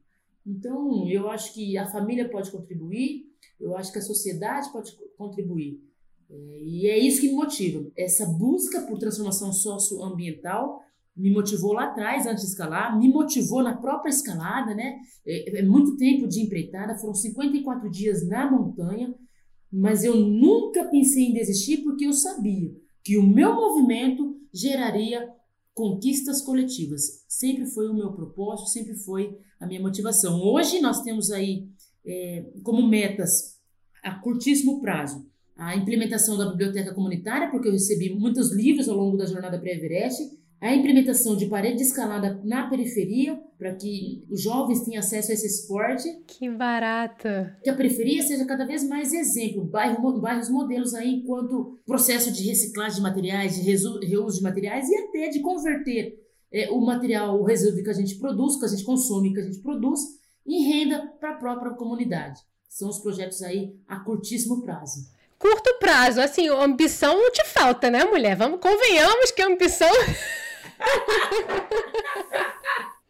Então, 0.47 1.09
eu 1.09 1.31
acho 1.31 1.53
que 1.55 1.77
a 1.77 1.87
família 1.87 2.29
pode 2.29 2.51
contribuir, 2.51 3.27
eu 3.61 3.77
acho 3.77 3.93
que 3.93 3.99
a 3.99 4.03
sociedade 4.03 4.73
pode 4.73 4.93
contribuir. 5.17 5.81
É, 6.29 6.63
e 6.63 6.87
é 6.87 6.99
isso 6.99 7.21
que 7.21 7.29
me 7.29 7.35
motiva, 7.35 7.85
essa 7.97 8.27
busca 8.27 8.83
por 8.83 8.99
transformação 8.99 9.53
socioambiental 9.53 10.81
me 11.17 11.31
motivou 11.31 11.73
lá 11.73 11.87
atrás, 11.87 12.27
antes 12.27 12.45
de 12.45 12.51
escalar, 12.51 12.99
me 12.99 13.09
motivou 13.09 13.63
na 13.63 13.77
própria 13.77 14.11
escalada, 14.11 14.75
né? 14.75 14.99
É, 15.27 15.59
é 15.59 15.63
muito 15.63 15.97
tempo 15.97 16.27
de 16.27 16.41
empreitada, 16.41 16.97
foram 16.99 17.15
54 17.15 17.91
dias 17.91 18.27
na 18.27 18.51
montanha, 18.51 19.15
mas 19.71 20.03
eu 20.03 20.17
nunca 20.17 20.85
pensei 20.85 21.27
em 21.27 21.35
desistir 21.35 21.79
porque 21.79 22.07
eu 22.07 22.13
sabia 22.13 22.73
que 23.05 23.19
o 23.19 23.23
meu 23.23 23.55
movimento 23.55 24.37
geraria 24.53 25.29
conquistas 25.81 26.43
coletivas. 26.43 27.25
Sempre 27.27 27.65
foi 27.65 27.89
o 27.89 27.95
meu 27.95 28.13
propósito, 28.13 28.69
sempre 28.69 28.95
foi 28.95 29.35
a 29.59 29.67
minha 29.67 29.81
motivação. 29.81 30.39
Hoje 30.43 30.79
nós 30.79 31.03
temos 31.03 31.31
aí 31.31 31.67
é, 32.05 32.45
como 32.63 32.87
metas 32.87 33.59
a 34.05 34.15
curtíssimo 34.17 34.79
prazo 34.83 35.27
a 35.57 35.77
implementação 35.77 36.39
da 36.39 36.51
biblioteca 36.51 36.95
comunitária, 36.95 37.51
porque 37.51 37.69
eu 37.69 37.73
recebi 37.73 38.15
muitos 38.15 38.51
livros 38.51 38.89
ao 38.89 38.97
longo 38.97 39.19
da 39.19 39.27
jornada 39.27 39.59
pré-Everest, 39.59 40.23
a 40.69 40.75
implementação 40.75 41.35
de 41.35 41.47
parede 41.47 41.79
de 41.79 41.85
escalada 41.85 42.39
na 42.45 42.69
periferia, 42.69 43.41
para 43.59 43.75
que 43.75 44.25
os 44.31 44.43
jovens 44.43 44.85
tenham 44.85 45.01
acesso 45.01 45.31
a 45.31 45.35
esse 45.35 45.47
esporte. 45.47 46.07
Que 46.27 46.51
barata! 46.51 47.59
Que 47.63 47.71
a 47.71 47.75
periferia 47.75 48.23
seja 48.23 48.45
cada 48.45 48.67
vez 48.67 48.87
mais 48.87 49.13
exemplo, 49.15 49.65
bairro, 49.65 50.21
bairros 50.21 50.51
modelos 50.51 50.95
aí 50.95 51.15
enquanto 51.15 51.79
processo 51.87 52.31
de 52.31 52.47
reciclagem 52.47 52.97
de 52.97 53.03
materiais, 53.03 53.55
de 53.55 53.63
reuso 53.63 54.37
de 54.37 54.43
materiais 54.43 54.89
e 54.89 54.97
até 54.97 55.29
de 55.29 55.41
converter 55.41 56.21
é, 56.53 56.71
o 56.71 56.81
material, 56.81 57.41
o 57.41 57.45
resíduo 57.45 57.83
que 57.83 57.91
a 57.91 57.95
gente 57.95 58.17
produz, 58.17 58.59
que 58.59 58.67
a 58.67 58.69
gente 58.69 58.85
consome, 58.85 59.33
que 59.33 59.41
a 59.41 59.45
gente 59.45 59.61
produz, 59.61 60.01
em 60.47 60.65
renda 60.65 61.07
para 61.19 61.33
a 61.33 61.37
própria 61.37 61.73
comunidade. 61.73 62.41
São 62.69 62.89
os 62.89 62.99
projetos 62.99 63.43
aí 63.43 63.75
a 63.89 64.01
curtíssimo 64.01 64.63
prazo 64.63 65.09
curto 65.41 65.75
prazo, 65.81 66.21
assim, 66.21 66.49
ambição 66.49 67.17
não 67.17 67.33
te 67.33 67.43
falta, 67.47 67.91
né, 67.91 68.05
mulher? 68.05 68.37
Vamos, 68.37 68.61
convenhamos 68.61 69.31
que 69.31 69.41
a 69.41 69.47
ambição 69.47 69.89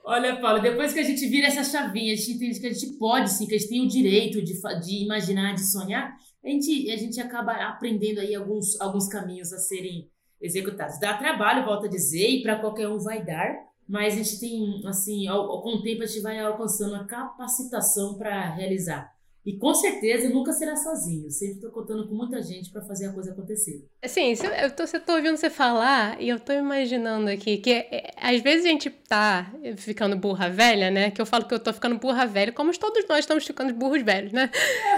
Olha, 0.03 0.41
Paulo, 0.41 0.61
depois 0.61 0.93
que 0.93 0.99
a 0.99 1.05
gente 1.05 1.25
vira 1.29 1.47
essa 1.47 1.63
chavinha, 1.63 2.13
a 2.13 2.17
gente 2.17 2.33
entende 2.33 2.59
que 2.59 2.67
a 2.67 2.73
gente 2.73 2.99
pode 2.99 3.31
sim, 3.31 3.47
que 3.47 3.55
a 3.55 3.59
gente 3.59 3.69
tem 3.69 3.85
o 3.85 3.89
direito 3.89 4.43
de, 4.43 4.61
de 4.81 5.05
imaginar, 5.05 5.55
de 5.55 5.65
sonhar, 5.71 6.17
a 6.45 6.49
gente, 6.49 6.91
a 6.91 6.97
gente 6.97 7.21
acaba 7.21 7.53
aprendendo 7.53 8.19
aí 8.19 8.35
alguns, 8.35 8.81
alguns 8.81 9.07
caminhos 9.09 9.53
a 9.53 9.59
serem 9.59 10.11
executados. 10.41 10.99
Dá 10.99 11.17
trabalho, 11.17 11.65
volto 11.65 11.87
a 11.87 11.89
dizer, 11.89 12.29
e 12.29 12.43
para 12.43 12.59
qualquer 12.59 12.89
um 12.89 12.99
vai 12.99 13.25
dar, 13.25 13.55
mas 13.87 14.15
a 14.15 14.17
gente 14.17 14.41
tem, 14.41 14.83
assim, 14.87 15.29
ao, 15.29 15.63
com 15.63 15.77
o 15.77 15.83
tempo 15.83 16.03
a 16.03 16.07
gente 16.07 16.23
vai 16.23 16.39
alcançando 16.41 16.95
a 16.97 17.05
capacitação 17.05 18.17
para 18.17 18.55
realizar. 18.55 19.13
E 19.45 19.57
com 19.57 19.75
certeza 19.75 20.29
nunca 20.29 20.53
será 20.53 20.77
sozinho. 20.77 21.31
Sempre 21.31 21.55
estou 21.57 21.71
contando 21.71 22.07
com 22.07 22.15
muita 22.15 22.43
gente 22.43 22.71
para 22.71 22.83
fazer 22.83 23.07
a 23.07 23.13
coisa 23.13 23.33
acontecer. 23.33 23.87
Assim, 24.03 24.35
eu 24.63 24.71
tô, 24.71 24.83
eu 24.83 25.01
tô 25.01 25.13
ouvindo 25.15 25.37
você 25.37 25.49
falar 25.49 26.21
e 26.21 26.29
eu 26.29 26.39
tô 26.39 26.53
imaginando 26.53 27.31
aqui 27.31 27.57
que 27.57 27.73
é, 27.73 28.11
às 28.17 28.41
vezes 28.43 28.67
a 28.67 28.69
gente 28.69 28.91
tá 28.91 29.51
ficando 29.77 30.15
burra 30.15 30.51
velha, 30.51 30.91
né? 30.91 31.11
Que 31.11 31.23
eu 31.23 31.27
falo 31.27 31.47
que 31.47 31.55
eu 31.55 31.59
tô 31.59 31.73
ficando 31.73 31.97
burra 31.97 32.27
velha, 32.27 32.53
como 32.53 32.71
todos 32.79 33.07
nós 33.09 33.21
estamos 33.21 33.47
ficando 33.47 33.73
burros 33.73 34.03
velhos, 34.03 34.33
né? 34.33 34.51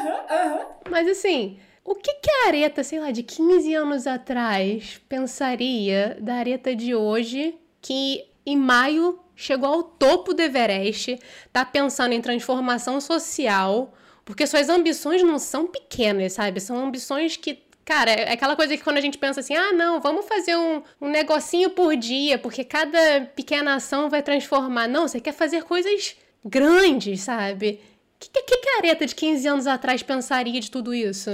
Uhum, 0.03 0.59
uhum. 0.59 0.67
Mas 0.91 1.09
assim, 1.09 1.59
o 1.85 1.95
que, 1.95 2.13
que 2.15 2.31
a 2.31 2.49
areta, 2.49 2.83
sei 2.83 2.99
lá, 2.99 3.11
de 3.11 3.23
15 3.23 3.75
anos 3.75 4.07
atrás 4.07 5.01
pensaria 5.09 6.17
da 6.21 6.35
areta 6.35 6.75
de 6.75 6.95
hoje 6.95 7.55
que 7.81 8.25
em 8.45 8.57
maio 8.57 9.21
chegou 9.37 9.69
ao 9.69 9.83
topo 9.83 10.35
do 10.35 10.41
Everest, 10.41 11.19
tá 11.53 11.65
pensando 11.65 12.13
em 12.13 12.21
transformação 12.21 13.01
social 13.01 13.93
porque 14.25 14.47
suas 14.47 14.69
ambições 14.69 15.23
não 15.23 15.39
são 15.39 15.67
pequenas, 15.67 16.35
sabe? 16.35 16.61
São 16.61 16.77
ambições 16.77 17.37
que 17.37 17.63
Cara, 17.85 18.13
é 18.13 18.33
aquela 18.33 18.55
coisa 18.55 18.77
que 18.77 18.83
quando 18.85 18.99
a 18.99 19.01
gente 19.01 19.19
pensa 19.19 19.41
assim, 19.41 19.57
ah, 19.57 19.73
não, 19.73 20.01
vamos 20.01 20.27
fazer 20.27 20.57
um, 20.57 20.83
um 21.01 21.11
negocinho 21.11 21.71
por 21.71 21.97
dia, 21.97 22.39
porque 22.39 22.63
cada 22.63 23.23
pequena 23.35 23.75
ação 23.75 24.09
vai 24.09 24.23
transformar. 24.23 24.87
Não, 24.87 25.09
você 25.09 25.21
quer 25.21 25.33
fazer 25.33 25.65
coisas 25.65 26.15
grandes, 26.45 27.23
sabe? 27.23 27.81
Que, 28.21 28.31
que, 28.31 28.57
que 28.59 28.69
Areta 28.79 29.05
de 29.05 29.15
15 29.15 29.49
anos 29.49 29.67
atrás 29.67 30.01
pensaria 30.01 30.61
de 30.61 30.71
tudo 30.71 30.95
isso? 30.95 31.31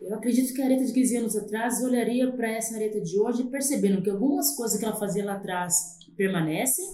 Eu 0.00 0.14
acredito 0.14 0.54
que 0.54 0.62
a 0.62 0.64
Areta 0.64 0.84
de 0.84 0.92
15 0.92 1.16
anos 1.18 1.36
atrás 1.36 1.82
olharia 1.82 2.30
para 2.32 2.50
essa 2.50 2.74
Areta 2.74 3.00
de 3.00 3.18
hoje 3.18 3.44
percebendo 3.44 4.00
que 4.00 4.08
algumas 4.08 4.56
coisas 4.56 4.78
que 4.78 4.84
ela 4.84 4.96
fazia 4.96 5.24
lá 5.26 5.34
atrás 5.34 5.98
permanecem, 6.16 6.84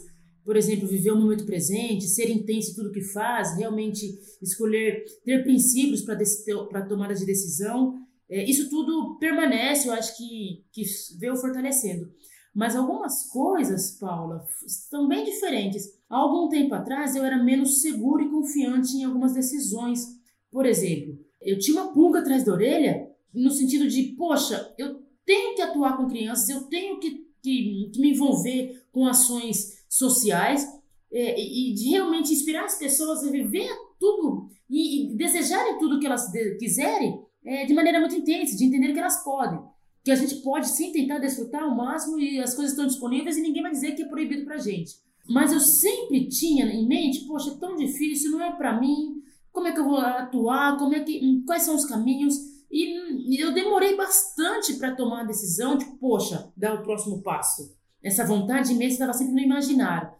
por 0.44 0.56
exemplo, 0.56 0.88
viver 0.88 1.12
o 1.12 1.20
momento 1.20 1.44
presente, 1.44 2.08
ser 2.08 2.30
intenso 2.30 2.72
em 2.72 2.74
tudo 2.74 2.92
que 2.92 3.02
faz, 3.02 3.56
realmente 3.56 4.18
escolher, 4.40 5.04
ter 5.24 5.42
princípios 5.42 6.02
para 6.02 6.86
tomada 6.86 7.14
de 7.14 7.24
decisão, 7.24 8.02
é, 8.28 8.44
isso 8.48 8.68
tudo 8.68 9.18
permanece, 9.18 9.88
eu 9.88 9.92
acho 9.92 10.16
que, 10.16 10.64
que 10.72 10.82
veio 11.18 11.36
fortalecendo. 11.36 12.10
Mas 12.54 12.76
algumas 12.76 13.28
coisas, 13.28 13.92
Paula, 13.98 14.44
estão 14.66 15.08
bem 15.08 15.24
diferentes. 15.24 15.98
Há 16.08 16.16
algum 16.16 16.48
tempo 16.48 16.74
atrás 16.74 17.16
eu 17.16 17.24
era 17.24 17.42
menos 17.42 17.80
seguro 17.80 18.22
e 18.22 18.30
confiante 18.30 18.96
em 18.96 19.04
algumas 19.04 19.32
decisões. 19.32 20.06
Por 20.50 20.66
exemplo, 20.66 21.18
eu 21.40 21.58
tinha 21.58 21.80
uma 21.80 21.92
pulga 21.92 22.20
atrás 22.20 22.44
da 22.44 22.52
orelha 22.52 23.08
no 23.32 23.50
sentido 23.50 23.88
de, 23.88 24.14
poxa, 24.18 24.74
eu 24.76 25.02
tenho 25.24 25.54
que 25.54 25.62
atuar 25.62 25.96
com 25.96 26.08
crianças, 26.08 26.48
eu 26.48 26.62
tenho 26.64 26.98
que, 26.98 27.26
que, 27.42 27.90
que 27.92 28.00
me 28.00 28.10
envolver 28.10 28.82
com 28.92 29.06
ações 29.06 29.81
sociais 30.02 30.66
é, 31.12 31.40
e 31.40 31.74
de 31.74 31.90
realmente 31.90 32.32
inspirar 32.32 32.64
as 32.64 32.78
pessoas 32.78 33.24
a 33.24 33.30
viver 33.30 33.68
tudo 33.98 34.48
e, 34.68 35.12
e 35.12 35.16
desejarem 35.16 35.78
tudo 35.78 36.00
que 36.00 36.06
elas 36.06 36.30
de, 36.30 36.56
quiserem 36.56 37.20
é, 37.44 37.66
de 37.66 37.74
maneira 37.74 38.00
muito 38.00 38.14
intensa, 38.14 38.56
de 38.56 38.64
entender 38.64 38.92
que 38.92 38.98
elas 38.98 39.22
podem. 39.22 39.60
Que 40.04 40.10
a 40.10 40.16
gente 40.16 40.36
pode 40.36 40.68
sim 40.68 40.90
tentar 40.90 41.18
desfrutar 41.18 41.62
ao 41.62 41.76
máximo 41.76 42.18
e 42.18 42.40
as 42.40 42.54
coisas 42.54 42.72
estão 42.72 42.86
disponíveis 42.86 43.36
e 43.36 43.42
ninguém 43.42 43.62
vai 43.62 43.70
dizer 43.70 43.92
que 43.92 44.02
é 44.02 44.08
proibido 44.08 44.44
pra 44.44 44.58
gente. 44.58 44.94
Mas 45.28 45.52
eu 45.52 45.60
sempre 45.60 46.28
tinha 46.28 46.66
em 46.66 46.86
mente, 46.86 47.26
poxa, 47.26 47.50
é 47.50 47.54
tão 47.54 47.76
difícil, 47.76 48.32
não 48.32 48.42
é 48.42 48.52
para 48.56 48.80
mim. 48.80 49.22
Como 49.52 49.66
é 49.66 49.72
que 49.72 49.78
eu 49.78 49.84
vou 49.84 49.98
atuar? 49.98 50.76
Como 50.78 50.94
é 50.94 51.00
que, 51.00 51.42
quais 51.46 51.62
são 51.62 51.76
os 51.76 51.84
caminhos? 51.84 52.34
E 52.70 53.38
eu 53.38 53.52
demorei 53.52 53.94
bastante 53.96 54.74
para 54.74 54.96
tomar 54.96 55.20
a 55.20 55.26
decisão 55.26 55.76
de, 55.76 55.84
poxa, 56.00 56.50
dar 56.56 56.74
o 56.74 56.82
próximo 56.82 57.22
passo. 57.22 57.76
Essa 58.02 58.26
vontade 58.26 58.72
imensa 58.72 58.94
estava 58.94 59.12
sempre 59.12 59.34
no 59.34 59.40
imaginário. 59.40 60.10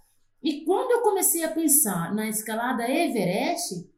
E 0.42 0.64
quando 0.64 0.90
eu 0.92 1.00
comecei 1.02 1.44
a 1.44 1.50
pensar 1.50 2.14
na 2.14 2.28
escalada 2.28 2.88
Everest, 2.88 3.88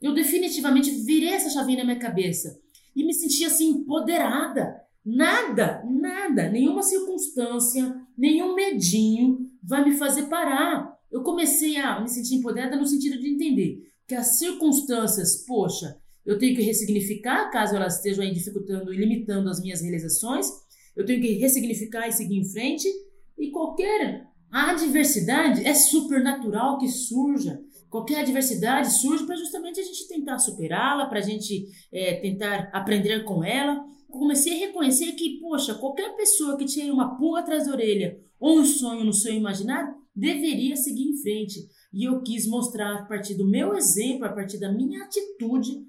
eu 0.00 0.14
definitivamente 0.14 0.90
virei 0.90 1.30
essa 1.30 1.50
chavinha 1.50 1.78
na 1.78 1.84
minha 1.84 1.98
cabeça 1.98 2.60
e 2.94 3.04
me 3.04 3.12
senti 3.12 3.44
assim 3.44 3.68
empoderada. 3.70 4.80
Nada, 5.04 5.82
nada, 5.88 6.50
nenhuma 6.50 6.82
circunstância, 6.82 7.96
nenhum 8.16 8.54
medinho 8.54 9.38
vai 9.62 9.84
me 9.84 9.96
fazer 9.96 10.24
parar. 10.24 10.96
Eu 11.10 11.22
comecei 11.22 11.76
a 11.78 12.00
me 12.00 12.08
sentir 12.08 12.36
empoderada 12.36 12.76
no 12.76 12.86
sentido 12.86 13.18
de 13.18 13.28
entender 13.28 13.90
que 14.06 14.14
as 14.14 14.38
circunstâncias, 14.38 15.44
poxa, 15.46 15.98
eu 16.24 16.38
tenho 16.38 16.54
que 16.54 16.62
ressignificar 16.62 17.50
caso 17.50 17.74
elas 17.74 17.96
estejam 17.96 18.22
aí 18.22 18.32
dificultando 18.32 18.92
e 18.92 18.96
limitando 18.96 19.48
as 19.48 19.60
minhas 19.60 19.80
realizações. 19.80 20.46
Eu 20.94 21.06
tenho 21.06 21.20
que 21.20 21.34
ressignificar 21.38 22.06
e 22.06 22.12
seguir 22.12 22.36
em 22.36 22.44
frente 22.44 22.88
e 23.38 23.50
qualquer 23.50 24.26
adversidade 24.50 25.64
é 25.64 25.74
super 25.74 26.22
natural 26.22 26.78
que 26.78 26.88
surja. 26.88 27.60
Qualquer 27.88 28.20
adversidade 28.20 28.92
surge 28.92 29.24
para 29.24 29.36
justamente 29.36 29.80
a 29.80 29.82
gente 29.82 30.08
tentar 30.08 30.38
superá-la, 30.38 31.06
para 31.06 31.20
a 31.20 31.22
gente 31.22 31.66
é, 31.92 32.16
tentar 32.16 32.70
aprender 32.72 33.24
com 33.24 33.42
ela. 33.42 33.82
Comecei 34.10 34.54
a 34.54 34.66
reconhecer 34.66 35.12
que, 35.12 35.38
poxa, 35.40 35.74
qualquer 35.74 36.14
pessoa 36.16 36.56
que 36.56 36.64
tinha 36.64 36.92
uma 36.92 37.16
pulga 37.16 37.40
atrás 37.40 37.66
da 37.66 37.72
orelha 37.72 38.18
ou 38.38 38.58
um 38.58 38.64
sonho 38.64 39.04
no 39.04 39.12
seu 39.12 39.32
imaginário 39.34 39.94
deveria 40.14 40.76
seguir 40.76 41.04
em 41.04 41.16
frente. 41.22 41.66
E 41.92 42.08
eu 42.08 42.22
quis 42.22 42.46
mostrar 42.46 42.94
a 42.94 43.04
partir 43.06 43.34
do 43.34 43.48
meu 43.48 43.74
exemplo, 43.74 44.26
a 44.26 44.32
partir 44.32 44.58
da 44.58 44.72
minha 44.72 45.04
atitude, 45.04 45.86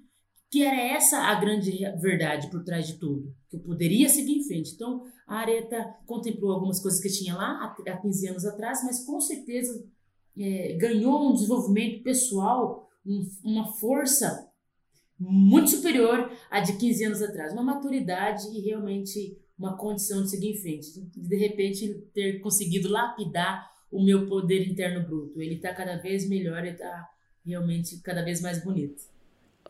que 0.50 0.64
era 0.64 0.80
essa 0.96 1.18
a 1.18 1.36
grande 1.36 1.72
verdade 2.02 2.50
por 2.50 2.64
trás 2.64 2.88
de 2.88 2.98
tudo, 2.98 3.34
que 3.50 3.56
eu 3.56 3.60
poderia 3.60 4.10
seguir 4.10 4.40
em 4.40 4.44
frente. 4.44 4.74
Então, 4.74 5.04
a 5.28 5.38
Areta 5.38 5.96
contemplou 6.06 6.52
algumas 6.52 6.80
coisas 6.80 7.00
que 7.00 7.10
tinha 7.10 7.36
lá 7.36 7.76
há 7.86 7.98
15 7.98 8.28
anos 8.30 8.46
atrás, 8.46 8.84
mas 8.84 9.06
com 9.06 9.22
certeza 9.22 9.86
é, 10.38 10.74
ganhou 10.74 11.30
um 11.30 11.34
desenvolvimento 11.34 12.04
pessoal, 12.04 12.90
um, 13.06 13.30
uma 13.44 13.74
força 13.74 14.50
muito 15.20 15.70
superior 15.70 16.32
à 16.50 16.62
de 16.62 16.78
15 16.78 17.06
anos 17.06 17.22
atrás. 17.22 17.54
Uma 17.54 17.64
maturidade 17.64 18.48
e 18.56 18.62
realmente 18.62 19.38
uma 19.58 19.78
condição 19.78 20.24
de 20.24 20.30
seguir 20.30 20.52
em 20.52 20.58
frente. 20.58 21.02
De 21.16 21.36
repente, 21.36 22.08
ter 22.14 22.40
conseguido 22.40 22.90
lapidar 22.90 23.70
o 23.92 24.02
meu 24.02 24.28
poder 24.28 24.68
interno 24.68 25.06
bruto. 25.06 25.42
Ele 25.42 25.56
está 25.56 25.74
cada 25.74 25.98
vez 25.98 26.28
melhor, 26.28 26.60
ele 26.60 26.72
está 26.72 27.10
realmente 27.46 28.00
cada 28.02 28.24
vez 28.24 28.42
mais 28.42 28.64
bonito. 28.64 29.04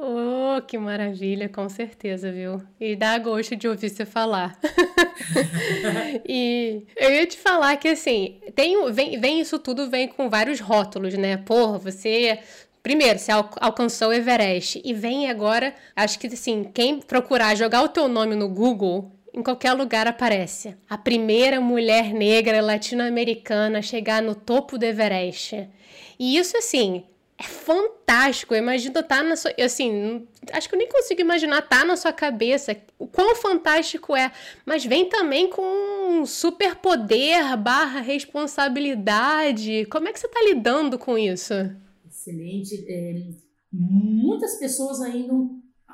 Oh, 0.01 0.61
que 0.61 0.77
maravilha, 0.77 1.49
com 1.49 1.67
certeza, 1.67 2.31
viu? 2.31 2.61
E 2.79 2.95
dá 2.95 3.17
gosto 3.17 3.53
de 3.53 3.67
ouvir 3.67 3.89
você 3.89 4.05
falar. 4.05 4.57
e 6.25 6.85
eu 6.95 7.11
ia 7.11 7.27
te 7.27 7.37
falar 7.37 7.75
que 7.75 7.89
assim, 7.89 8.39
tem, 8.55 8.89
vem, 8.93 9.19
vem 9.19 9.41
isso 9.41 9.59
tudo 9.59 9.89
vem 9.89 10.07
com 10.07 10.29
vários 10.29 10.61
rótulos, 10.61 11.13
né? 11.15 11.35
Porra, 11.35 11.77
você 11.77 12.39
Primeiro, 12.81 13.19
você 13.19 13.29
alcançou 13.31 14.07
o 14.07 14.13
Everest 14.13 14.81
e 14.85 14.93
vem 14.93 15.29
agora, 15.29 15.75
acho 15.93 16.17
que 16.17 16.27
assim, 16.27 16.63
quem 16.73 17.01
procurar 17.01 17.55
jogar 17.55 17.83
o 17.83 17.89
teu 17.89 18.07
nome 18.07 18.35
no 18.35 18.47
Google, 18.47 19.11
em 19.33 19.43
qualquer 19.43 19.73
lugar 19.73 20.07
aparece. 20.07 20.77
A 20.89 20.97
primeira 20.97 21.59
mulher 21.59 22.13
negra 22.13 22.61
latino-americana 22.61 23.79
a 23.79 23.81
chegar 23.81 24.21
no 24.21 24.33
topo 24.33 24.77
do 24.77 24.85
Everest. 24.85 25.67
E 26.17 26.37
isso 26.37 26.55
assim, 26.55 27.03
é 27.39 27.43
fantástico. 27.43 28.53
Imagina 28.53 29.01
tá 29.01 29.23
na 29.23 29.37
sua. 29.37 29.53
Assim, 29.63 30.27
acho 30.51 30.67
que 30.67 30.75
eu 30.75 30.79
nem 30.79 30.89
consigo 30.89 31.21
imaginar 31.21 31.61
tá 31.61 31.85
na 31.85 31.95
sua 31.95 32.11
cabeça 32.11 32.75
o 32.99 33.07
quão 33.07 33.33
fantástico 33.33 34.13
é. 34.13 34.29
Mas 34.65 34.85
vem 34.85 35.07
também 35.07 35.49
com 35.49 35.61
um 35.63 36.25
superpoder 36.25 37.55
barra 37.57 38.01
responsabilidade. 38.01 39.85
Como 39.85 40.09
é 40.09 40.13
que 40.13 40.19
você 40.19 40.27
tá 40.27 40.41
lidando 40.43 40.99
com 40.99 41.17
isso? 41.17 41.53
Excelente. 42.05 42.85
É, 42.89 43.29
muitas 43.71 44.59
pessoas 44.59 44.99
ainda 44.99 45.33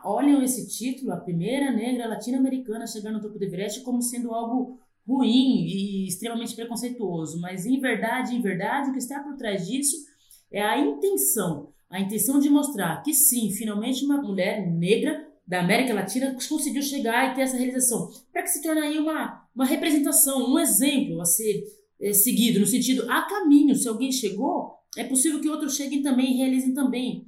olham 0.04 0.42
esse 0.42 0.68
título, 0.68 1.12
a 1.12 1.18
primeira 1.18 1.72
negra 1.72 2.08
latino-americana 2.08 2.86
a 2.86 2.88
chegar 2.88 3.12
no 3.12 3.22
topo 3.22 3.38
do 3.38 3.46
Everest, 3.46 3.82
como 3.82 4.02
sendo 4.02 4.34
algo 4.34 4.80
ruim 5.08 5.68
e 5.68 6.08
extremamente 6.08 6.56
preconceituoso. 6.56 7.40
Mas 7.40 7.68
em 7.68 7.80
verdade, 7.80 8.36
em 8.36 8.42
verdade, 8.42 8.90
o 8.90 8.94
que 8.94 9.00
está 9.00 9.20
por 9.20 9.36
trás 9.36 9.68
disso 9.68 10.15
é 10.52 10.62
a 10.62 10.80
intenção, 10.80 11.74
a 11.90 12.00
intenção 12.00 12.40
de 12.40 12.50
mostrar 12.50 13.02
que 13.04 13.14
sim, 13.14 13.52
finalmente 13.52 14.04
uma 14.04 14.22
mulher 14.22 14.66
negra 14.70 15.28
da 15.48 15.60
América 15.60 15.94
Latina 15.94 16.36
conseguiu 16.50 16.82
chegar 16.82 17.32
e 17.32 17.36
ter 17.36 17.42
essa 17.42 17.58
realização, 17.58 18.10
para 18.32 18.42
que 18.42 18.50
se 18.50 18.62
torne 18.62 18.82
aí 18.82 18.98
uma, 18.98 19.48
uma 19.54 19.66
representação, 19.66 20.52
um 20.52 20.58
exemplo 20.58 21.22
a 21.22 21.26
ser 21.26 21.64
é, 22.02 22.14
seguido, 22.14 22.60
no 22.60 22.66
sentido, 22.66 23.06
há 23.10 23.22
caminho, 23.24 23.76
se 23.76 23.88
alguém 23.88 24.12
chegou, 24.12 24.74
é 24.98 25.04
possível 25.04 25.40
que 25.40 25.50
outros 25.50 25.76
cheguem 25.76 26.02
também 26.02 26.34
e 26.34 26.38
realizem 26.38 26.74
também. 26.74 27.28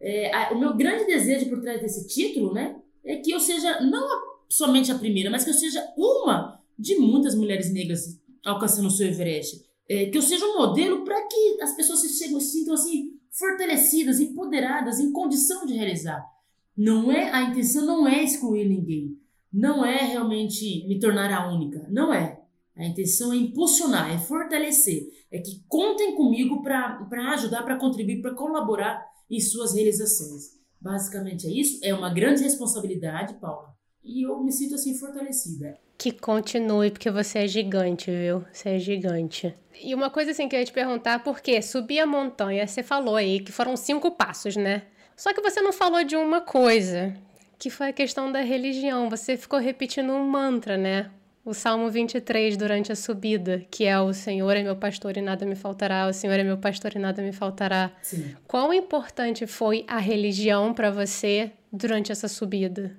É, 0.00 0.34
a, 0.34 0.52
o 0.52 0.58
meu 0.58 0.76
grande 0.76 1.04
desejo 1.04 1.48
por 1.48 1.60
trás 1.60 1.80
desse 1.80 2.06
título, 2.06 2.54
né, 2.54 2.76
é 3.04 3.16
que 3.16 3.30
eu 3.30 3.40
seja 3.40 3.80
não 3.80 4.06
a, 4.06 4.20
somente 4.48 4.92
a 4.92 4.98
primeira, 4.98 5.30
mas 5.30 5.42
que 5.42 5.50
eu 5.50 5.54
seja 5.54 5.84
uma 5.96 6.62
de 6.78 6.96
muitas 6.96 7.34
mulheres 7.34 7.72
negras 7.72 8.20
alcançando 8.44 8.86
o 8.86 8.90
seu 8.90 9.08
Everest 9.08 9.67
é, 9.88 10.06
que 10.06 10.18
eu 10.18 10.22
seja 10.22 10.44
um 10.44 10.58
modelo 10.58 11.04
para 11.04 11.26
que 11.26 11.58
as 11.62 11.74
pessoas 11.74 12.00
se, 12.00 12.10
chegam, 12.10 12.40
sintam 12.40 12.74
assim 12.74 13.18
fortalecidas, 13.30 14.20
empoderadas, 14.20 14.98
em 14.98 15.12
condição 15.12 15.64
de 15.64 15.74
realizar. 15.74 16.24
Não 16.76 17.10
é 17.10 17.30
a 17.30 17.42
intenção 17.42 17.86
não 17.86 18.06
é 18.06 18.22
excluir 18.22 18.68
ninguém, 18.68 19.18
não 19.52 19.84
é 19.84 19.96
realmente 20.04 20.86
me 20.86 20.98
tornar 20.98 21.32
a 21.32 21.52
única, 21.52 21.86
não 21.90 22.12
é. 22.12 22.40
A 22.76 22.84
intenção 22.84 23.32
é 23.32 23.36
impulsionar, 23.36 24.12
é 24.12 24.18
fortalecer, 24.18 25.08
é 25.32 25.40
que 25.40 25.64
contem 25.66 26.14
comigo 26.14 26.62
para 26.62 27.32
ajudar, 27.32 27.64
para 27.64 27.76
contribuir, 27.76 28.22
para 28.22 28.34
colaborar 28.34 29.04
em 29.28 29.40
suas 29.40 29.74
realizações. 29.74 30.56
Basicamente 30.80 31.46
é 31.48 31.50
isso. 31.50 31.80
É 31.82 31.92
uma 31.92 32.08
grande 32.08 32.42
responsabilidade, 32.42 33.34
Paula, 33.34 33.74
e 34.08 34.22
eu 34.22 34.42
me 34.42 34.50
sinto 34.50 34.74
assim 34.74 34.94
fortalecida. 34.94 35.78
Que 35.98 36.10
continue, 36.10 36.90
porque 36.90 37.10
você 37.10 37.40
é 37.40 37.46
gigante, 37.46 38.10
viu? 38.10 38.44
Você 38.50 38.70
é 38.70 38.78
gigante. 38.78 39.54
E 39.82 39.94
uma 39.94 40.08
coisa 40.08 40.30
assim 40.30 40.48
que 40.48 40.56
eu 40.56 40.60
ia 40.60 40.64
te 40.64 40.72
perguntar, 40.72 41.22
por 41.22 41.40
quê? 41.40 41.60
Subir 41.60 42.00
a 42.00 42.06
montanha, 42.06 42.66
você 42.66 42.82
falou 42.82 43.16
aí 43.16 43.40
que 43.40 43.52
foram 43.52 43.76
cinco 43.76 44.10
passos, 44.10 44.56
né? 44.56 44.82
Só 45.14 45.34
que 45.34 45.42
você 45.42 45.60
não 45.60 45.72
falou 45.72 46.02
de 46.04 46.16
uma 46.16 46.40
coisa, 46.40 47.14
que 47.58 47.68
foi 47.68 47.88
a 47.88 47.92
questão 47.92 48.32
da 48.32 48.40
religião. 48.40 49.10
Você 49.10 49.36
ficou 49.36 49.58
repetindo 49.58 50.12
um 50.12 50.24
mantra, 50.24 50.76
né? 50.76 51.10
O 51.44 51.52
Salmo 51.52 51.90
23 51.90 52.56
durante 52.56 52.92
a 52.92 52.96
subida, 52.96 53.66
que 53.70 53.84
é 53.84 53.98
o 53.98 54.12
Senhor 54.12 54.56
é 54.56 54.62
meu 54.62 54.76
pastor 54.76 55.16
e 55.16 55.20
nada 55.20 55.44
me 55.44 55.54
faltará, 55.54 56.06
o 56.06 56.12
Senhor 56.12 56.38
é 56.38 56.44
meu 56.44 56.58
pastor 56.58 56.92
e 56.94 56.98
nada 56.98 57.22
me 57.22 57.32
faltará. 57.32 57.90
Sim. 58.02 58.36
Quão 58.46 58.72
importante 58.72 59.46
foi 59.46 59.84
a 59.88 59.98
religião 59.98 60.72
para 60.72 60.90
você 60.90 61.50
durante 61.72 62.12
essa 62.12 62.28
subida? 62.28 62.96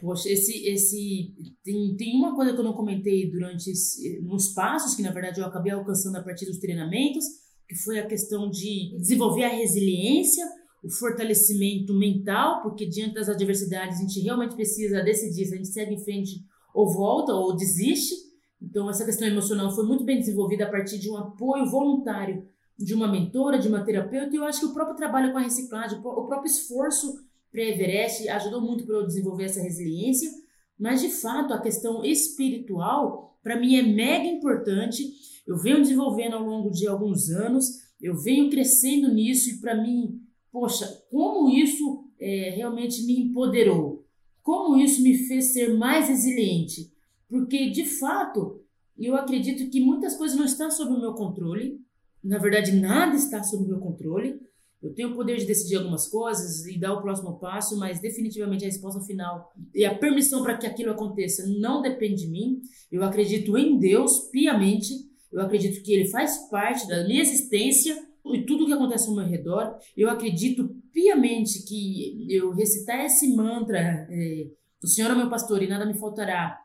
Poxa, 0.00 0.28
esse, 0.28 0.66
esse 0.68 1.34
tem, 1.64 1.96
tem 1.96 2.16
uma 2.16 2.34
coisa 2.34 2.52
que 2.52 2.58
eu 2.58 2.64
não 2.64 2.72
comentei 2.72 3.28
durante 3.30 3.70
esse, 3.70 4.20
nos 4.20 4.48
passos 4.48 4.94
que 4.94 5.02
na 5.02 5.10
verdade 5.10 5.40
eu 5.40 5.46
acabei 5.46 5.72
alcançando 5.72 6.16
a 6.16 6.22
partir 6.22 6.46
dos 6.46 6.58
treinamentos, 6.58 7.24
que 7.68 7.74
foi 7.74 7.98
a 7.98 8.06
questão 8.06 8.48
de 8.48 8.96
desenvolver 8.98 9.44
a 9.44 9.48
resiliência, 9.48 10.44
o 10.84 10.90
fortalecimento 10.90 11.92
mental, 11.92 12.62
porque 12.62 12.86
diante 12.86 13.14
das 13.14 13.28
adversidades 13.28 13.98
a 13.98 14.02
gente 14.02 14.20
realmente 14.20 14.54
precisa 14.54 15.02
decidir 15.02 15.46
se 15.46 15.54
a 15.54 15.56
gente 15.56 15.68
segue 15.68 15.94
em 15.94 16.04
frente 16.04 16.30
ou 16.72 16.92
volta 16.92 17.32
ou 17.32 17.56
desiste. 17.56 18.14
Então 18.62 18.88
essa 18.88 19.04
questão 19.04 19.26
emocional 19.26 19.74
foi 19.74 19.84
muito 19.84 20.04
bem 20.04 20.18
desenvolvida 20.18 20.64
a 20.64 20.70
partir 20.70 20.98
de 20.98 21.10
um 21.10 21.16
apoio 21.16 21.68
voluntário 21.68 22.46
de 22.78 22.94
uma 22.94 23.10
mentora, 23.10 23.58
de 23.58 23.66
uma 23.66 23.84
terapeuta, 23.84 24.32
e 24.32 24.36
eu 24.36 24.44
acho 24.44 24.60
que 24.60 24.66
o 24.66 24.72
próprio 24.72 24.96
trabalho 24.96 25.32
com 25.32 25.38
a 25.38 25.42
reciclagem, 25.42 25.98
o 25.98 26.26
próprio 26.26 26.46
esforço 26.46 27.12
pré-Everest 27.50 28.28
ajudou 28.28 28.60
muito 28.60 28.84
para 28.84 28.96
eu 28.96 29.06
desenvolver 29.06 29.44
essa 29.44 29.62
resiliência, 29.62 30.30
mas 30.78 31.00
de 31.00 31.08
fato 31.08 31.52
a 31.52 31.60
questão 31.60 32.04
espiritual 32.04 33.38
para 33.42 33.58
mim 33.58 33.76
é 33.76 33.82
mega 33.82 34.26
importante. 34.26 35.10
Eu 35.46 35.56
venho 35.56 35.80
desenvolvendo 35.80 36.34
ao 36.34 36.44
longo 36.44 36.70
de 36.70 36.86
alguns 36.86 37.30
anos, 37.30 37.66
eu 38.00 38.16
venho 38.16 38.50
crescendo 38.50 39.12
nisso 39.12 39.50
e 39.50 39.60
para 39.60 39.80
mim, 39.80 40.20
poxa, 40.52 40.86
como 41.10 41.48
isso 41.48 42.04
é, 42.20 42.50
realmente 42.50 43.04
me 43.04 43.20
empoderou, 43.20 44.06
como 44.42 44.76
isso 44.76 45.02
me 45.02 45.16
fez 45.16 45.46
ser 45.46 45.74
mais 45.76 46.08
resiliente, 46.08 46.92
porque 47.28 47.70
de 47.70 47.84
fato 47.84 48.62
eu 48.98 49.14
acredito 49.14 49.70
que 49.70 49.80
muitas 49.80 50.16
coisas 50.16 50.36
não 50.36 50.44
estão 50.44 50.70
sob 50.70 50.92
o 50.92 51.00
meu 51.00 51.14
controle. 51.14 51.80
Na 52.22 52.38
verdade, 52.38 52.72
nada 52.72 53.14
está 53.14 53.42
sob 53.44 53.64
o 53.64 53.68
meu 53.68 53.78
controle. 53.78 54.40
Eu 54.82 54.94
tenho 54.94 55.10
o 55.10 55.14
poder 55.14 55.36
de 55.36 55.46
decidir 55.46 55.76
algumas 55.76 56.06
coisas 56.06 56.64
e 56.66 56.78
dar 56.78 56.94
o 56.94 57.02
próximo 57.02 57.38
passo, 57.38 57.76
mas 57.78 58.00
definitivamente 58.00 58.64
a 58.64 58.68
resposta 58.68 59.00
final 59.00 59.52
e 59.74 59.84
a 59.84 59.94
permissão 59.94 60.42
para 60.42 60.56
que 60.56 60.66
aquilo 60.66 60.92
aconteça 60.92 61.44
não 61.58 61.82
depende 61.82 62.22
de 62.22 62.30
mim. 62.30 62.60
Eu 62.90 63.02
acredito 63.02 63.58
em 63.58 63.78
Deus 63.78 64.28
piamente. 64.30 64.94
Eu 65.32 65.40
acredito 65.40 65.82
que 65.82 65.92
Ele 65.92 66.08
faz 66.08 66.48
parte 66.48 66.86
da 66.86 67.06
minha 67.06 67.20
existência 67.20 68.06
e 68.26 68.42
tudo 68.44 68.66
que 68.66 68.72
acontece 68.72 69.08
ao 69.08 69.16
meu 69.16 69.26
redor. 69.26 69.76
Eu 69.96 70.08
acredito 70.08 70.68
piamente 70.92 71.64
que 71.66 72.26
eu 72.30 72.52
recitar 72.52 73.04
esse 73.04 73.34
mantra, 73.34 74.06
é, 74.10 74.46
o 74.82 74.86
Senhor 74.86 75.10
é 75.10 75.14
meu 75.14 75.28
pastor 75.28 75.60
e 75.62 75.68
nada 75.68 75.84
me 75.84 75.98
faltará. 75.98 76.56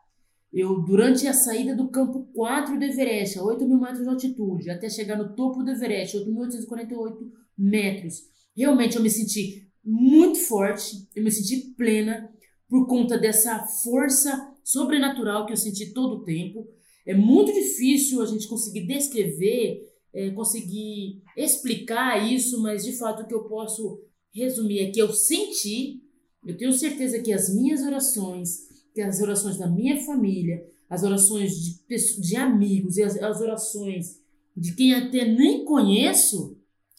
Eu, 0.52 0.82
durante 0.82 1.26
a 1.26 1.32
saída 1.32 1.74
do 1.74 1.88
campo 1.88 2.28
4 2.32 2.78
do 2.78 2.84
Everest, 2.84 3.40
a 3.40 3.42
8 3.42 3.66
mil 3.66 3.80
metros 3.80 4.02
de 4.04 4.08
altitude, 4.08 4.70
até 4.70 4.88
chegar 4.88 5.18
no 5.18 5.34
topo 5.34 5.64
do 5.64 5.70
Everest, 5.72 6.16
8.848 6.16 7.43
metros. 7.56 8.22
Realmente 8.56 8.96
eu 8.96 9.02
me 9.02 9.10
senti 9.10 9.68
muito 9.84 10.38
forte, 10.38 11.08
eu 11.14 11.22
me 11.22 11.30
senti 11.30 11.74
plena 11.76 12.30
por 12.68 12.86
conta 12.86 13.18
dessa 13.18 13.66
força 13.82 14.52
sobrenatural 14.62 15.46
que 15.46 15.52
eu 15.52 15.56
senti 15.56 15.92
todo 15.92 16.16
o 16.16 16.24
tempo. 16.24 16.66
É 17.06 17.14
muito 17.14 17.52
difícil 17.52 18.22
a 18.22 18.26
gente 18.26 18.48
conseguir 18.48 18.86
descrever, 18.86 19.82
é, 20.12 20.30
conseguir 20.30 21.22
explicar 21.36 22.32
isso, 22.32 22.62
mas 22.62 22.84
de 22.84 22.96
fato 22.96 23.22
o 23.22 23.26
que 23.26 23.34
eu 23.34 23.44
posso 23.44 24.00
resumir 24.34 24.80
é 24.80 24.90
que 24.90 25.00
eu 25.00 25.12
senti, 25.12 26.02
eu 26.46 26.56
tenho 26.56 26.72
certeza 26.72 27.20
que 27.20 27.32
as 27.32 27.54
minhas 27.54 27.82
orações, 27.82 28.60
que 28.94 29.00
as 29.00 29.20
orações 29.20 29.58
da 29.58 29.68
minha 29.68 30.00
família, 30.04 30.64
as 30.88 31.02
orações 31.02 31.52
de, 31.56 32.20
de 32.20 32.36
amigos 32.36 32.96
e 32.96 33.02
as, 33.02 33.16
as 33.16 33.40
orações 33.40 34.22
de 34.56 34.74
quem 34.74 34.94
até 34.94 35.24
nem 35.24 35.64
conheço, 35.64 36.56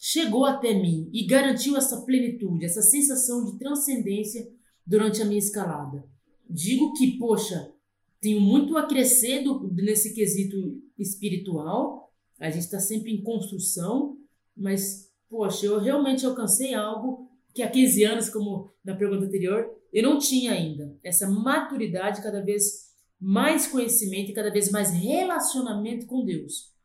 chegou 0.08 0.46
até 0.46 0.72
mim 0.72 1.10
e 1.12 1.26
garantiu 1.26 1.76
essa 1.76 2.02
plenitude, 2.02 2.64
essa 2.64 2.80
sensação 2.80 3.44
de 3.44 3.58
transcendência 3.58 4.48
durante 4.86 5.20
a 5.20 5.24
minha 5.24 5.40
escalada. 5.40 6.04
Digo 6.48 6.92
que, 6.92 7.18
poxa, 7.18 7.72
tenho 8.20 8.40
muito 8.40 8.76
a 8.76 8.86
crescer 8.86 9.42
do, 9.42 9.68
nesse 9.74 10.14
quesito 10.14 10.80
espiritual, 10.96 12.14
a 12.38 12.48
gente 12.48 12.62
está 12.62 12.78
sempre 12.78 13.12
em 13.12 13.22
construção, 13.24 14.16
mas, 14.56 15.10
poxa, 15.28 15.66
eu 15.66 15.80
realmente 15.80 16.24
alcancei 16.24 16.72
algo 16.72 17.28
que 17.52 17.64
há 17.64 17.68
15 17.68 18.04
anos, 18.04 18.28
como 18.28 18.70
na 18.84 18.94
pergunta 18.94 19.24
anterior, 19.24 19.68
eu 19.92 20.04
não 20.04 20.18
tinha 20.18 20.52
ainda. 20.52 20.96
Essa 21.02 21.28
maturidade, 21.28 22.22
cada 22.22 22.40
vez 22.44 22.92
mais 23.20 23.66
conhecimento 23.66 24.30
e 24.30 24.34
cada 24.34 24.52
vez 24.52 24.70
mais 24.70 24.92
relacionamento 24.92 26.06
com 26.06 26.24
Deus. 26.24 26.75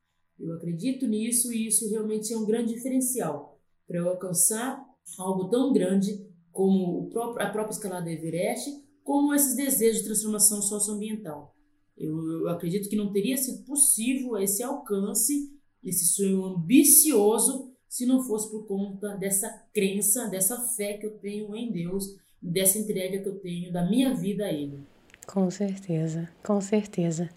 Eu 0.42 0.54
acredito 0.56 1.08
nisso 1.08 1.54
e 1.54 1.68
isso 1.68 1.88
realmente 1.90 2.34
é 2.34 2.38
um 2.38 2.46
grande 2.46 2.74
diferencial 2.74 3.60
para 3.88 4.00
eu 4.00 4.10
alcançar 4.10 4.84
algo 5.20 5.50
tão 5.50 5.72
grande 5.72 6.26
como 6.52 7.10
próprio, 7.10 7.46
a 7.46 7.50
própria 7.50 7.74
escalada 7.74 8.12
Everest, 8.12 8.70
como 9.04 9.34
esses 9.34 9.56
desejos 9.56 10.00
de 10.00 10.06
transformação 10.06 10.62
socioambiental. 10.62 11.56
Eu, 11.98 12.18
eu 12.42 12.50
acredito 12.50 12.90
que 12.90 12.96
não 12.96 13.12
teria 13.12 13.38
sido 13.38 13.64
possível 13.66 14.38
esse 14.38 14.64
alcance, 14.64 15.50
esse 15.84 16.06
sonho 16.14 16.44
ambicioso, 16.46 17.72
se 17.88 18.06
não 18.06 18.24
fosse 18.24 18.50
por 18.50 18.66
conta 18.66 19.16
dessa 19.18 19.50
crença, 19.74 20.28
dessa 20.28 20.58
fé 20.76 20.98
que 20.98 21.06
eu 21.06 21.18
tenho 21.20 21.56
em 21.56 21.72
Deus, 21.72 22.06
dessa 22.42 22.80
entrega 22.80 23.22
que 23.22 23.30
eu 23.30 23.40
tenho 23.40 23.72
da 23.72 23.88
minha 23.88 24.16
vida 24.16 24.46
a 24.46 24.52
Ele. 24.52 24.80
Com 25.28 25.50
certeza, 25.52 26.30
com 26.44 26.60
certeza. 26.60 27.30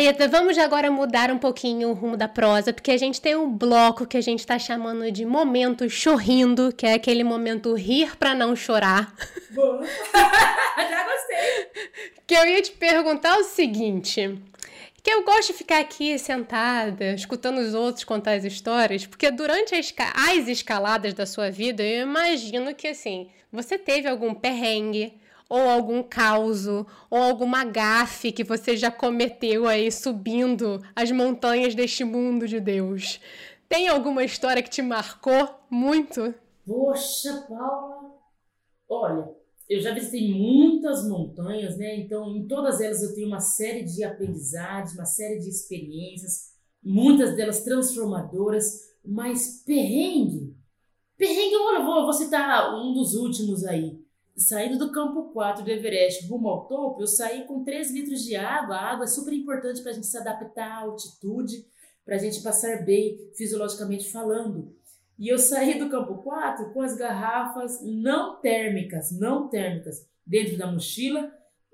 Arieta, 0.00 0.26
vamos 0.28 0.56
agora 0.56 0.90
mudar 0.90 1.30
um 1.30 1.36
pouquinho 1.36 1.90
o 1.90 1.92
rumo 1.92 2.16
da 2.16 2.26
prosa, 2.26 2.72
porque 2.72 2.90
a 2.90 2.96
gente 2.96 3.20
tem 3.20 3.36
um 3.36 3.50
bloco 3.50 4.06
que 4.06 4.16
a 4.16 4.20
gente 4.22 4.38
está 4.38 4.58
chamando 4.58 5.12
de 5.12 5.26
momento 5.26 5.90
chorrindo, 5.90 6.72
que 6.72 6.86
é 6.86 6.94
aquele 6.94 7.22
momento 7.22 7.74
rir 7.74 8.16
para 8.16 8.34
não 8.34 8.56
chorar. 8.56 9.14
Boa. 9.50 9.84
Já 10.88 11.04
gostei. 11.04 11.70
Que 12.26 12.34
eu 12.34 12.46
ia 12.46 12.62
te 12.62 12.70
perguntar 12.70 13.36
o 13.36 13.44
seguinte: 13.44 14.40
que 15.02 15.10
eu 15.10 15.22
gosto 15.22 15.48
de 15.48 15.58
ficar 15.58 15.80
aqui 15.80 16.18
sentada, 16.18 17.12
escutando 17.12 17.58
os 17.58 17.74
outros 17.74 18.02
contar 18.02 18.32
as 18.32 18.44
histórias, 18.44 19.04
porque 19.04 19.30
durante 19.30 19.74
as, 19.74 19.92
as 20.16 20.48
escaladas 20.48 21.12
da 21.12 21.26
sua 21.26 21.50
vida, 21.50 21.82
eu 21.82 22.04
imagino 22.04 22.74
que 22.74 22.88
assim, 22.88 23.28
você 23.52 23.76
teve 23.76 24.08
algum 24.08 24.32
perrengue, 24.32 25.12
ou 25.50 25.68
algum 25.68 26.00
caos, 26.00 26.68
ou 26.68 26.86
alguma 27.10 27.64
gafe 27.64 28.30
que 28.30 28.44
você 28.44 28.76
já 28.76 28.88
cometeu 28.90 29.66
aí 29.66 29.90
subindo 29.90 30.80
as 30.94 31.10
montanhas 31.10 31.74
deste 31.74 32.04
mundo 32.04 32.46
de 32.46 32.60
Deus. 32.60 33.20
Tem 33.68 33.88
alguma 33.88 34.22
história 34.22 34.62
que 34.62 34.70
te 34.70 34.80
marcou 34.80 35.48
muito? 35.68 36.32
Poxa, 36.64 37.46
Paula! 37.48 38.14
Olha, 38.88 39.28
eu 39.68 39.80
já 39.80 39.92
visitei 39.92 40.32
muitas 40.32 41.08
montanhas, 41.08 41.76
né? 41.76 41.96
Então, 41.96 42.36
em 42.36 42.46
todas 42.46 42.80
elas 42.80 43.02
eu 43.02 43.14
tenho 43.14 43.26
uma 43.26 43.40
série 43.40 43.84
de 43.84 44.04
aprendizados, 44.04 44.94
uma 44.94 45.04
série 45.04 45.40
de 45.40 45.48
experiências, 45.48 46.54
muitas 46.82 47.34
delas 47.36 47.64
transformadoras, 47.64 48.88
mas 49.04 49.64
perrengue. 49.66 50.56
Perrengue, 51.16 51.54
eu 51.54 51.84
vou, 51.84 52.04
vou 52.04 52.12
citar 52.12 52.74
um 52.74 52.92
dos 52.92 53.14
últimos 53.14 53.64
aí. 53.64 53.98
Saindo 54.36 54.78
do 54.78 54.92
campo 54.92 55.30
4 55.32 55.64
do 55.64 55.70
Everest 55.70 56.26
rumo 56.26 56.48
ao 56.48 56.66
topo, 56.66 57.02
eu 57.02 57.06
saí 57.06 57.44
com 57.44 57.62
3 57.62 57.90
litros 57.92 58.22
de 58.22 58.36
água. 58.36 58.76
A 58.76 58.92
água 58.92 59.04
é 59.04 59.08
super 59.08 59.32
importante 59.32 59.82
para 59.82 59.90
a 59.90 59.94
gente 59.94 60.06
se 60.06 60.16
adaptar 60.16 60.70
à 60.70 60.80
altitude, 60.82 61.66
para 62.04 62.16
a 62.16 62.18
gente 62.18 62.40
passar 62.42 62.84
bem 62.84 63.30
fisiologicamente 63.36 64.10
falando. 64.10 64.74
E 65.18 65.28
eu 65.28 65.38
saí 65.38 65.78
do 65.78 65.90
campo 65.90 66.22
4 66.22 66.72
com 66.72 66.80
as 66.80 66.96
garrafas 66.96 67.80
não 67.84 68.40
térmicas, 68.40 69.12
não 69.12 69.48
térmicas, 69.48 70.08
dentro 70.26 70.56
da 70.56 70.70
mochila, 70.70 71.30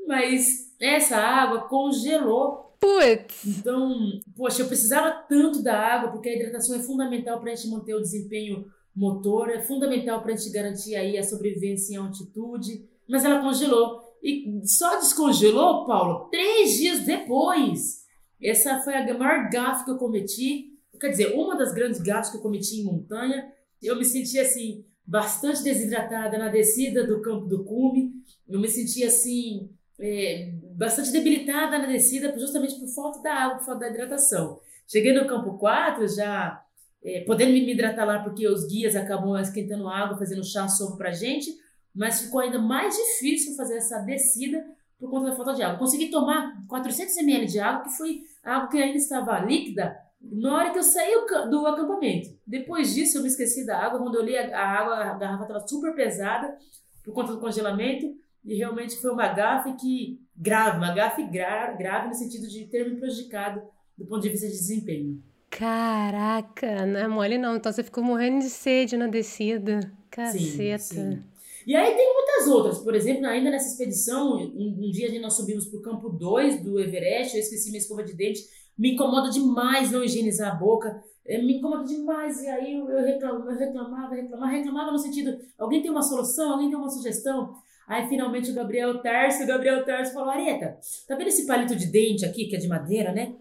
mas 0.06 0.74
essa 0.80 1.16
água 1.16 1.68
congelou. 1.68 2.74
Putz! 2.80 3.46
Então, 3.46 4.20
poxa, 4.36 4.62
eu 4.62 4.66
precisava 4.66 5.12
tanto 5.28 5.62
da 5.62 5.78
água, 5.78 6.10
porque 6.10 6.28
a 6.28 6.34
hidratação 6.34 6.76
é 6.76 6.82
fundamental 6.82 7.40
para 7.40 7.52
a 7.52 7.54
gente 7.54 7.70
manter 7.70 7.94
o 7.94 8.02
desempenho 8.02 8.66
motor, 8.96 9.50
é 9.50 9.60
fundamental 9.60 10.22
para 10.22 10.32
a 10.32 10.36
gente 10.36 10.50
garantir 10.50 10.96
aí 10.96 11.18
a 11.18 11.22
sobrevivência 11.22 11.94
em 11.94 11.98
altitude, 11.98 12.88
mas 13.06 13.24
ela 13.24 13.42
congelou. 13.42 14.00
E 14.22 14.60
só 14.64 14.98
descongelou, 14.98 15.86
Paulo, 15.86 16.28
três 16.30 16.78
dias 16.78 17.00
depois. 17.04 18.06
Essa 18.42 18.80
foi 18.80 18.94
a 18.94 19.18
maior 19.18 19.50
gafe 19.50 19.84
que 19.84 19.90
eu 19.90 19.98
cometi. 19.98 20.72
Quer 20.98 21.10
dizer, 21.10 21.34
uma 21.34 21.56
das 21.56 21.74
grandes 21.74 22.00
gafes 22.00 22.30
que 22.30 22.38
eu 22.38 22.42
cometi 22.42 22.80
em 22.80 22.84
montanha. 22.84 23.52
Eu 23.82 23.96
me 23.96 24.04
senti 24.04 24.38
assim, 24.38 24.84
bastante 25.06 25.62
desidratada 25.62 26.38
na 26.38 26.48
descida 26.48 27.06
do 27.06 27.20
campo 27.20 27.46
do 27.46 27.64
cume. 27.64 28.12
Eu 28.48 28.58
me 28.58 28.68
senti 28.68 29.04
assim, 29.04 29.70
é, 30.00 30.52
bastante 30.74 31.12
debilitada 31.12 31.78
na 31.78 31.86
descida, 31.86 32.36
justamente 32.38 32.80
por 32.80 32.88
falta 32.88 33.22
da 33.22 33.34
água, 33.34 33.58
por 33.58 33.66
falta 33.66 33.80
da 33.80 33.90
hidratação. 33.90 34.58
Cheguei 34.88 35.12
no 35.12 35.26
campo 35.26 35.58
4, 35.58 36.08
já 36.08 36.64
é, 37.04 37.20
podendo 37.20 37.52
me 37.52 37.72
hidratar 37.72 38.06
lá, 38.06 38.22
porque 38.22 38.48
os 38.48 38.66
guias 38.66 38.96
acabam 38.96 39.36
esquentando 39.40 39.88
água, 39.88 40.18
fazendo 40.18 40.44
chá 40.44 40.68
sopa 40.68 40.96
pra 40.96 41.12
gente, 41.12 41.50
mas 41.94 42.22
ficou 42.22 42.40
ainda 42.40 42.58
mais 42.58 42.94
difícil 42.94 43.56
fazer 43.56 43.76
essa 43.76 43.98
descida 44.00 44.64
por 44.98 45.10
conta 45.10 45.30
da 45.30 45.36
falta 45.36 45.54
de 45.54 45.62
água. 45.62 45.78
Consegui 45.78 46.10
tomar 46.10 46.64
400 46.68 47.16
ml 47.18 47.46
de 47.46 47.60
água, 47.60 47.84
que 47.84 47.96
foi 47.96 48.20
água 48.42 48.68
que 48.68 48.78
ainda 48.78 48.98
estava 48.98 49.38
líquida, 49.40 49.96
na 50.20 50.56
hora 50.56 50.70
que 50.70 50.78
eu 50.78 50.82
saí 50.82 51.12
do 51.50 51.66
acampamento. 51.66 52.30
Depois 52.46 52.94
disso, 52.94 53.18
eu 53.18 53.22
me 53.22 53.28
esqueci 53.28 53.64
da 53.64 53.78
água. 53.78 54.00
Quando 54.00 54.16
eu 54.16 54.24
li 54.24 54.36
a 54.36 54.66
água, 54.66 54.94
a 54.96 55.14
garrafa 55.14 55.42
estava 55.42 55.66
super 55.66 55.94
pesada 55.94 56.56
por 57.04 57.12
conta 57.12 57.32
do 57.32 57.40
congelamento. 57.40 58.14
E 58.44 58.54
realmente 58.54 58.96
foi 58.96 59.10
uma 59.10 59.28
gafe 59.28 59.74
que 59.74 60.20
grave, 60.34 60.78
uma 60.78 60.94
gafe 60.94 61.24
gra 61.24 61.72
grave 61.72 62.08
no 62.08 62.14
sentido 62.14 62.46
de 62.48 62.66
ter 62.66 62.88
me 62.88 62.98
prejudicado 62.98 63.62
do 63.96 64.06
ponto 64.06 64.22
de 64.22 64.28
vista 64.28 64.46
de 64.46 64.52
desempenho. 64.52 65.22
Caraca, 65.58 66.84
não 66.84 67.00
é 67.00 67.08
mole 67.08 67.38
não. 67.38 67.56
Então 67.56 67.72
você 67.72 67.82
ficou 67.82 68.04
morrendo 68.04 68.40
de 68.40 68.50
sede 68.50 68.94
na 68.94 69.06
descida. 69.06 69.80
Caceta. 70.10 70.78
Sim, 70.78 70.78
sim. 70.78 71.22
E 71.66 71.74
aí 71.74 71.94
tem 71.94 72.12
muitas 72.12 72.46
outras. 72.46 72.78
Por 72.78 72.94
exemplo, 72.94 73.26
ainda 73.26 73.50
nessa 73.50 73.70
expedição, 73.70 74.36
um, 74.36 74.76
um 74.78 74.90
dia 74.90 75.18
nós 75.18 75.32
subimos 75.32 75.66
para 75.66 75.78
o 75.78 75.82
campo 75.82 76.10
2 76.10 76.62
do 76.62 76.78
Everest, 76.78 77.34
eu 77.34 77.40
esqueci 77.40 77.70
minha 77.70 77.80
escova 77.80 78.04
de 78.04 78.14
dente. 78.14 78.44
Me 78.78 78.92
incomoda 78.92 79.30
demais 79.30 79.90
não 79.90 80.04
higienizar 80.04 80.52
a 80.52 80.54
boca. 80.54 81.02
É, 81.24 81.40
me 81.40 81.56
incomoda 81.56 81.84
demais. 81.84 82.42
E 82.42 82.48
aí 82.48 82.74
eu, 82.74 82.88
eu, 82.90 83.04
reclamava, 83.06 83.50
eu 83.50 83.58
reclamava, 83.58 84.14
reclamava, 84.14 84.52
reclamava 84.52 84.92
no 84.92 84.98
sentido: 84.98 85.38
alguém 85.58 85.80
tem 85.80 85.90
uma 85.90 86.02
solução? 86.02 86.52
Alguém 86.52 86.68
tem 86.68 86.76
uma 86.76 86.90
sugestão? 86.90 87.54
Aí 87.88 88.06
finalmente 88.08 88.50
o 88.50 88.54
Gabriel 88.54 89.00
Tarso, 89.00 89.42
o 89.42 89.46
Gabriel 89.46 89.84
Tarso 89.86 90.12
falou: 90.12 90.28
Areta, 90.28 90.78
tá 91.08 91.16
vendo 91.16 91.28
esse 91.28 91.46
palito 91.46 91.74
de 91.74 91.86
dente 91.86 92.26
aqui, 92.26 92.44
que 92.44 92.56
é 92.56 92.58
de 92.58 92.68
madeira, 92.68 93.10
né? 93.12 93.34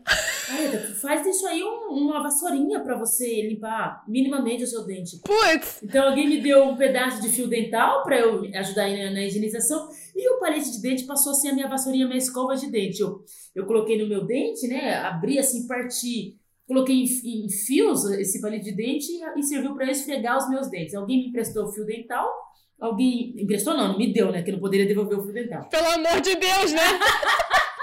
Faz 1.02 1.24
disso 1.24 1.48
aí 1.48 1.64
um, 1.64 1.90
uma 1.90 2.22
vassourinha 2.22 2.80
para 2.82 2.98
você 2.98 3.48
limpar 3.48 4.04
minimamente 4.08 4.64
o 4.64 4.68
seu 4.68 4.86
dente. 4.86 5.20
Putz! 5.24 5.82
Então 5.84 6.08
alguém 6.08 6.28
me 6.28 6.42
deu 6.42 6.64
um 6.64 6.76
pedaço 6.76 7.22
de 7.22 7.30
fio 7.30 7.48
dental 7.48 8.04
para 8.04 8.20
eu 8.20 8.44
ajudar 8.56 8.90
na, 8.90 9.12
na, 9.12 9.24
higienização 9.24 9.90
e 10.16 10.30
o 10.30 10.40
palito 10.40 10.72
de 10.72 10.82
dente 10.82 11.06
passou 11.06 11.32
a 11.32 11.36
ser 11.36 11.50
a 11.50 11.54
minha 11.54 11.68
vassourinha, 11.68 12.06
minha 12.06 12.18
escova 12.18 12.56
de 12.56 12.70
dente. 12.70 13.02
Eu, 13.02 13.24
eu 13.56 13.66
coloquei 13.66 14.02
no 14.02 14.08
meu 14.08 14.26
dente, 14.26 14.68
né? 14.68 14.96
Abri 14.96 15.40
assim, 15.40 15.68
parti 15.68 16.38
coloquei 16.68 17.04
em, 17.04 17.48
fios 17.48 18.06
esse 18.06 18.42
palito 18.42 18.66
de 18.66 18.72
dente 18.72 19.06
e, 19.12 19.40
e 19.40 19.44
serviu 19.44 19.76
para 19.76 19.92
esfregar 19.92 20.38
os 20.38 20.50
meus 20.50 20.68
dentes. 20.68 20.96
Alguém 20.96 21.20
me 21.20 21.28
emprestou 21.30 21.66
o 21.66 21.72
fio 21.72 21.86
dental 21.86 22.28
Alguém 22.80 23.34
emprestou, 23.38 23.76
não, 23.76 23.90
não 23.90 23.98
me 23.98 24.12
deu, 24.12 24.32
né? 24.32 24.44
Que 24.44 24.50
eu 24.50 24.54
não 24.54 24.60
poderia 24.60 24.86
devolver 24.86 25.18
o 25.18 25.24
fio 25.24 25.34
dental. 25.34 25.70
Pelo 25.70 25.88
amor 25.88 26.20
de 26.20 26.36
Deus, 26.36 26.74
né? 26.74 26.82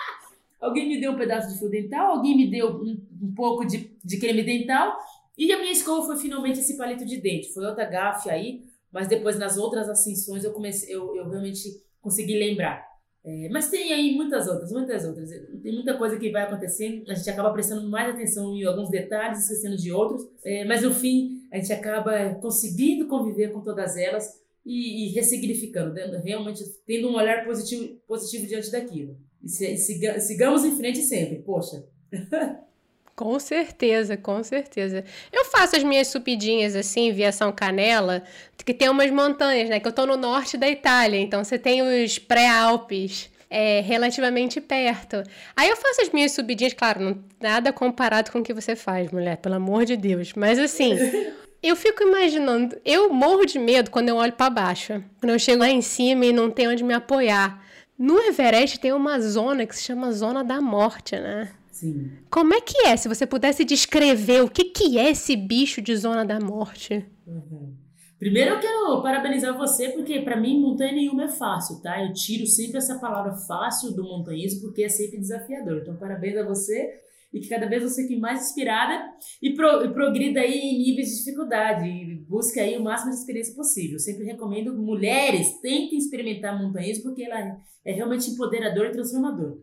alguém 0.62 0.88
me 0.88 1.01
deu 1.01 1.12
um 1.12 1.16
pedaço 1.16 1.53
de 1.53 1.59
fio 1.59 1.68
dental, 1.68 2.16
alguém 2.16 2.37
me 2.37 2.51
deu 2.51 2.68
um, 2.68 3.05
um 3.20 3.35
pouco 3.35 3.66
de, 3.66 3.90
de 4.03 4.18
creme 4.18 4.42
dental 4.42 4.96
e 5.37 5.53
a 5.53 5.59
minha 5.59 5.72
escova 5.72 6.07
foi 6.07 6.16
finalmente 6.16 6.61
esse 6.61 6.77
palito 6.77 7.05
de 7.05 7.20
dente. 7.20 7.53
Foi 7.53 7.64
outra 7.66 7.85
gafe 7.85 8.31
aí, 8.31 8.62
mas 8.92 9.09
depois 9.09 9.38
nas 9.38 9.57
outras 9.57 9.88
ascensões 9.88 10.44
eu 10.44 10.53
comecei, 10.53 10.94
eu, 10.94 11.14
eu 11.16 11.29
realmente 11.29 11.62
consegui 12.01 12.38
lembrar. 12.38 12.87
É, 13.25 13.48
mas 13.51 13.70
tem 13.70 13.92
aí 13.92 14.14
muitas 14.14 14.48
outras, 14.48 14.72
muitas 14.72 15.05
outras. 15.05 15.31
Tem 15.62 15.72
muita 15.72 15.96
coisa 15.96 16.18
que 16.18 16.31
vai 16.31 16.42
acontecendo, 16.42 17.09
a 17.09 17.14
gente 17.14 17.31
acaba 17.31 17.53
prestando 17.53 17.88
mais 17.88 18.12
atenção 18.12 18.55
em 18.57 18.64
alguns 18.64 18.90
detalhes, 18.90 19.40
esquecendo 19.40 19.77
de 19.77 19.92
outros, 19.92 20.29
é, 20.44 20.64
mas 20.64 20.83
no 20.83 20.92
fim 20.92 21.40
a 21.53 21.57
gente 21.57 21.72
acaba 21.72 22.35
conseguindo 22.37 23.07
conviver 23.07 23.53
com 23.53 23.61
todas 23.61 23.96
elas 23.96 24.41
e, 24.64 25.07
e 25.07 25.12
ressignificando, 25.12 25.94
realmente 26.22 26.62
tendo 26.87 27.09
um 27.09 27.14
olhar 27.14 27.44
positivo, 27.44 27.96
positivo 28.07 28.46
diante 28.46 28.70
daquilo. 28.70 29.18
E 29.42 29.48
se, 29.48 29.77
siga, 29.77 30.20
sigamos 30.20 30.64
em 30.64 30.77
frente 30.77 31.01
sempre, 31.03 31.42
poxa. 31.42 31.85
Com 33.14 33.38
certeza, 33.38 34.16
com 34.16 34.42
certeza. 34.42 35.05
Eu 35.31 35.44
faço 35.44 35.77
as 35.77 35.83
minhas 35.83 36.09
subidinhas 36.09 36.75
assim, 36.75 37.12
via 37.12 37.31
São 37.31 37.53
Canela, 37.53 38.22
que 38.64 38.72
tem 38.72 38.88
umas 38.88 39.11
montanhas, 39.11 39.68
né? 39.68 39.79
Que 39.79 39.87
eu 39.87 39.92
tô 39.92 40.07
no 40.07 40.16
norte 40.16 40.57
da 40.57 40.68
Itália, 40.68 41.20
então 41.20 41.44
você 41.44 41.59
tem 41.59 41.83
os 41.83 42.18
pré-Alpes. 42.18 43.31
É, 43.55 43.83
relativamente 43.83 44.62
perto. 44.62 45.22
Aí 45.55 45.68
eu 45.68 45.77
faço 45.77 46.01
as 46.01 46.09
minhas 46.09 46.33
subidinhas, 46.33 46.72
claro, 46.72 47.01
não, 47.03 47.23
nada 47.38 47.71
comparado 47.71 48.33
com 48.33 48.38
o 48.38 48.42
que 48.42 48.54
você 48.54 48.75
faz, 48.75 49.10
mulher, 49.13 49.37
pelo 49.37 49.56
amor 49.56 49.85
de 49.85 49.94
Deus. 49.94 50.33
Mas 50.35 50.58
assim, 50.58 50.96
Eu 51.63 51.77
fico 51.77 52.02
imaginando, 52.02 52.77
eu 52.85 53.13
morro 53.13 53.46
de 53.46 53.56
medo 53.56 53.90
quando 53.90 54.08
eu 54.08 54.17
olho 54.17 54.33
para 54.33 54.50
baixo. 54.50 55.02
Quando 55.21 55.31
eu 55.31 55.38
chego 55.38 55.60
lá 55.60 55.71
em 55.71 55.81
cima 55.81 56.27
e 56.27 56.33
não 56.33 56.50
tem 56.50 56.67
onde 56.67 56.83
me 56.83 56.92
apoiar. 56.92 57.65
No 57.96 58.19
Everest 58.19 58.81
tem 58.81 58.92
uma 58.92 59.21
zona 59.21 59.65
que 59.65 59.77
se 59.77 59.85
chama 59.85 60.10
Zona 60.10 60.42
da 60.42 60.60
Morte, 60.60 61.15
né? 61.15 61.52
Sim. 61.71 62.10
Como 62.29 62.52
é 62.52 62.60
que 62.60 62.87
é? 62.87 62.96
Se 62.96 63.08
você 63.08 63.25
pudesse 63.25 63.65
descrever 63.65 64.42
o 64.42 64.50
que, 64.50 64.65
que 64.65 64.98
é 64.98 65.10
esse 65.10 65.37
bicho 65.37 65.81
de 65.81 65.96
Zona 65.96 66.25
da 66.25 66.40
Morte? 66.40 67.06
Uhum. 67.25 67.77
Primeiro 68.19 68.54
eu 68.54 68.60
quero 68.60 69.02
parabenizar 69.02 69.56
você, 69.56 69.88
porque 69.90 70.21
para 70.21 70.40
mim 70.40 70.60
montanha 70.60 70.92
nenhuma 70.92 71.25
é 71.25 71.29
fácil, 71.29 71.81
tá? 71.81 72.04
Eu 72.04 72.13
tiro 72.13 72.46
sempre 72.46 72.79
essa 72.79 72.98
palavra 72.98 73.35
fácil 73.35 73.92
do 73.92 74.02
montanhismo, 74.02 74.63
porque 74.63 74.83
é 74.83 74.88
sempre 74.88 75.19
desafiador. 75.19 75.79
Então, 75.83 75.96
parabéns 75.96 76.37
a 76.37 76.44
você 76.44 77.00
e 77.33 77.40
que 77.40 77.48
cada 77.48 77.66
vez 77.66 77.83
você 77.83 78.02
fique 78.02 78.20
mais 78.20 78.48
inspirada 78.48 79.10
e, 79.40 79.54
pro, 79.54 79.85
e 79.85 79.92
progrida 79.92 80.40
aí 80.40 80.58
em 80.58 80.78
níveis 80.78 81.08
de 81.08 81.18
dificuldade 81.18 81.88
e 81.88 82.16
busque 82.28 82.60
aí 82.60 82.76
o 82.76 82.83
máximo 82.83 83.10
de 83.10 83.16
experiência 83.16 83.54
possível. 83.54 83.94
Eu 83.94 84.00
sempre 84.00 84.24
recomendo 84.24 84.76
mulheres 84.76 85.60
tentem 85.60 85.98
experimentar 85.98 86.60
montanhismo 86.60 87.04
porque 87.04 87.24
ela 87.24 87.56
é 87.85 87.92
realmente 87.92 88.30
empoderador 88.30 88.87
e 88.87 88.92
transformador. 88.92 89.58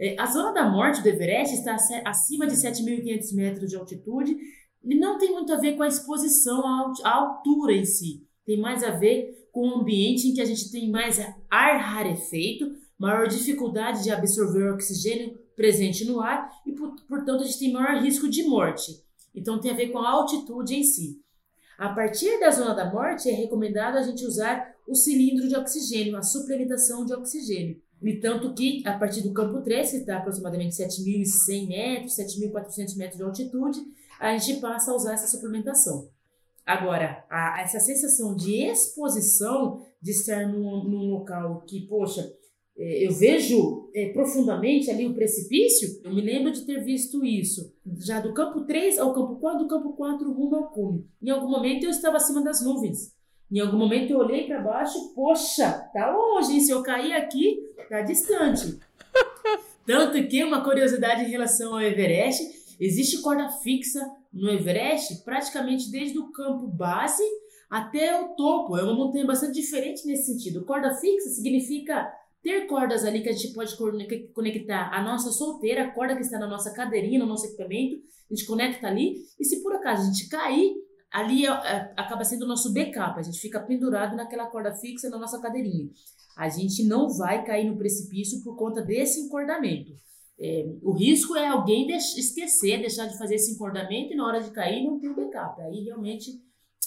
É, 0.00 0.16
a 0.18 0.26
zona 0.26 0.52
da 0.52 0.68
morte 0.68 1.00
do 1.00 1.08
Everest 1.08 1.54
está 1.54 1.76
acima 2.04 2.46
de 2.46 2.56
7.500 2.56 3.34
metros 3.36 3.70
de 3.70 3.76
altitude 3.76 4.36
e 4.84 4.94
não 4.96 5.16
tem 5.16 5.32
muito 5.32 5.52
a 5.52 5.58
ver 5.58 5.76
com 5.76 5.82
a 5.84 5.88
exposição 5.88 6.60
à 7.04 7.14
altura 7.14 7.72
em 7.72 7.84
si. 7.84 8.26
Tem 8.44 8.58
mais 8.60 8.82
a 8.82 8.90
ver 8.90 9.46
com 9.52 9.68
o 9.68 9.74
ambiente 9.80 10.26
em 10.26 10.34
que 10.34 10.40
a 10.40 10.44
gente 10.44 10.72
tem 10.72 10.90
mais 10.90 11.20
ar 11.48 11.76
rarefeito, 11.78 12.66
maior 12.98 13.28
dificuldade 13.28 14.02
de 14.02 14.10
absorver 14.10 14.72
oxigênio 14.72 15.38
presente 15.54 16.04
no 16.04 16.20
ar 16.20 16.50
e, 16.66 16.72
portanto, 16.72 17.42
a 17.42 17.44
gente 17.44 17.58
tem 17.58 17.72
maior 17.72 18.02
risco 18.02 18.28
de 18.28 18.42
morte. 18.44 19.02
Então, 19.34 19.60
tem 19.60 19.70
a 19.70 19.74
ver 19.76 19.88
com 19.88 19.98
a 19.98 20.10
altitude 20.10 20.74
em 20.74 20.82
si. 20.82 21.20
A 21.78 21.88
partir 21.88 22.38
da 22.38 22.50
zona 22.50 22.74
da 22.74 22.90
morte, 22.90 23.28
é 23.28 23.32
recomendado 23.32 23.96
a 23.96 24.02
gente 24.02 24.24
usar 24.24 24.74
o 24.86 24.94
cilindro 24.94 25.48
de 25.48 25.56
oxigênio, 25.56 26.16
a 26.16 26.22
suplementação 26.22 27.04
de 27.04 27.14
oxigênio. 27.14 27.80
E 28.02 28.16
tanto 28.16 28.52
que, 28.52 28.82
a 28.86 28.98
partir 28.98 29.22
do 29.22 29.32
campo 29.32 29.62
3, 29.62 29.90
que 29.90 29.96
está 29.98 30.18
aproximadamente 30.18 30.74
7.100 30.74 31.68
metros, 31.68 32.16
7.400 32.16 32.96
metros 32.96 33.16
de 33.16 33.22
altitude, 33.22 33.80
a 34.18 34.36
gente 34.36 34.60
passa 34.60 34.90
a 34.90 34.94
usar 34.94 35.14
essa 35.14 35.26
suplementação. 35.26 36.08
Agora, 36.64 37.24
a, 37.28 37.60
essa 37.62 37.80
sensação 37.80 38.34
de 38.34 38.54
exposição, 38.64 39.84
de 40.00 40.12
estar 40.12 40.46
num, 40.46 40.84
num 40.84 41.10
local 41.10 41.62
que, 41.66 41.86
poxa, 41.86 42.32
eu 42.76 43.12
vejo 43.12 43.90
é, 43.94 44.12
profundamente 44.12 44.90
ali 44.90 45.06
o 45.06 45.14
precipício, 45.14 46.00
eu 46.04 46.14
me 46.14 46.20
lembro 46.20 46.50
de 46.50 46.64
ter 46.64 46.82
visto 46.82 47.24
isso, 47.24 47.72
já 48.00 48.20
do 48.20 48.32
campo 48.32 48.62
3 48.62 48.98
ao 48.98 49.12
campo 49.12 49.36
4, 49.36 49.58
do 49.58 49.68
campo 49.68 49.92
4 49.92 50.32
rumo 50.32 50.56
ao 50.56 50.70
cume. 50.70 51.06
Em 51.22 51.30
algum 51.30 51.50
momento 51.50 51.84
eu 51.84 51.90
estava 51.90 52.16
acima 52.16 52.42
das 52.42 52.64
nuvens. 52.64 53.14
Em 53.50 53.60
algum 53.60 53.76
momento 53.76 54.10
eu 54.10 54.18
olhei 54.18 54.46
para 54.46 54.62
baixo, 54.62 55.12
poxa, 55.14 55.70
tá 55.92 56.10
longe, 56.10 56.60
se 56.60 56.70
eu 56.70 56.82
cair 56.82 57.12
aqui, 57.12 57.58
tá 57.88 58.00
distante. 58.00 58.78
Tanto 59.84 60.26
que 60.26 60.42
uma 60.42 60.64
curiosidade 60.64 61.24
em 61.24 61.28
relação 61.28 61.74
ao 61.74 61.82
Everest, 61.82 62.42
existe 62.80 63.20
corda 63.20 63.50
fixa 63.62 64.00
no 64.32 64.48
Everest 64.48 65.22
praticamente 65.24 65.90
desde 65.90 66.18
o 66.18 66.32
campo 66.32 66.66
base 66.66 67.22
até 67.68 68.18
o 68.18 68.28
topo. 68.28 68.78
É 68.78 68.82
uma 68.82 68.94
montanha 68.94 69.26
bastante 69.26 69.60
diferente 69.60 70.06
nesse 70.06 70.32
sentido. 70.32 70.64
Corda 70.64 70.94
fixa 70.94 71.28
significa 71.28 72.10
ter 72.42 72.66
cordas 72.66 73.04
ali 73.04 73.22
que 73.22 73.28
a 73.28 73.32
gente 73.32 73.52
pode 73.54 73.76
conectar 74.34 74.90
a 74.92 75.02
nossa 75.02 75.30
solteira, 75.30 75.84
a 75.84 75.90
corda 75.90 76.16
que 76.16 76.22
está 76.22 76.38
na 76.38 76.48
nossa 76.48 76.72
cadeirinha, 76.72 77.20
no 77.20 77.26
nosso 77.26 77.46
equipamento, 77.46 77.96
a 77.96 78.34
gente 78.34 78.46
conecta 78.46 78.88
ali. 78.88 79.16
E 79.38 79.44
se 79.44 79.62
por 79.62 79.72
acaso 79.74 80.02
a 80.02 80.06
gente 80.06 80.28
cair, 80.28 80.74
ali 81.12 81.46
é, 81.46 81.50
é, 81.50 81.94
acaba 81.96 82.24
sendo 82.24 82.44
o 82.44 82.48
nosso 82.48 82.72
backup, 82.72 83.18
a 83.18 83.22
gente 83.22 83.38
fica 83.38 83.60
pendurado 83.60 84.16
naquela 84.16 84.46
corda 84.46 84.74
fixa 84.74 85.08
na 85.08 85.18
nossa 85.18 85.40
cadeirinha. 85.40 85.88
A 86.36 86.48
gente 86.48 86.82
não 86.84 87.08
vai 87.08 87.44
cair 87.44 87.70
no 87.70 87.76
precipício 87.76 88.42
por 88.42 88.56
conta 88.56 88.82
desse 88.82 89.20
encordamento. 89.20 89.92
É, 90.40 90.66
o 90.82 90.92
risco 90.92 91.36
é 91.36 91.46
alguém 91.46 91.88
esquecer, 91.94 92.80
deixar 92.80 93.06
de 93.06 93.18
fazer 93.18 93.36
esse 93.36 93.52
encordamento 93.52 94.12
e 94.12 94.16
na 94.16 94.26
hora 94.26 94.40
de 94.40 94.50
cair 94.50 94.82
não 94.82 94.98
ter 94.98 95.08
o 95.08 95.14
backup. 95.14 95.60
Aí 95.62 95.84
realmente 95.84 96.32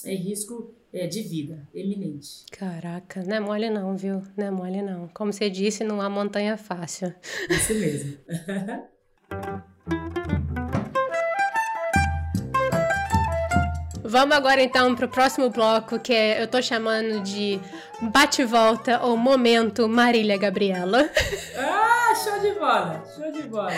é 0.04 0.14
risco 0.14 0.74
é, 0.92 1.06
de 1.06 1.22
vida 1.22 1.68
eminente. 1.74 2.44
Caraca, 2.50 3.22
não 3.24 3.36
é 3.36 3.40
mole 3.40 3.70
não, 3.70 3.96
viu? 3.96 4.22
Não 4.36 4.46
é 4.46 4.50
mole 4.50 4.82
não. 4.82 5.08
Como 5.08 5.32
você 5.32 5.50
disse, 5.50 5.84
não 5.84 6.00
há 6.00 6.08
montanha 6.08 6.56
fácil. 6.56 7.14
Isso 7.50 7.74
mesmo. 7.74 8.18
Vamos 14.08 14.36
agora 14.36 14.62
então 14.62 14.94
para 14.94 15.06
o 15.06 15.08
próximo 15.08 15.50
bloco, 15.50 15.98
que 15.98 16.12
é, 16.12 16.40
eu 16.40 16.46
tô 16.46 16.62
chamando 16.62 17.20
de 17.22 17.60
bate-volta 18.00 19.00
ou 19.02 19.16
momento 19.16 19.88
Marília 19.88 20.38
Gabriela. 20.38 21.10
Ah, 21.56 21.95
show 22.16 22.38
de 22.40 22.52
bola, 22.52 23.04
show 23.14 23.30
de 23.30 23.42
bola. 23.42 23.70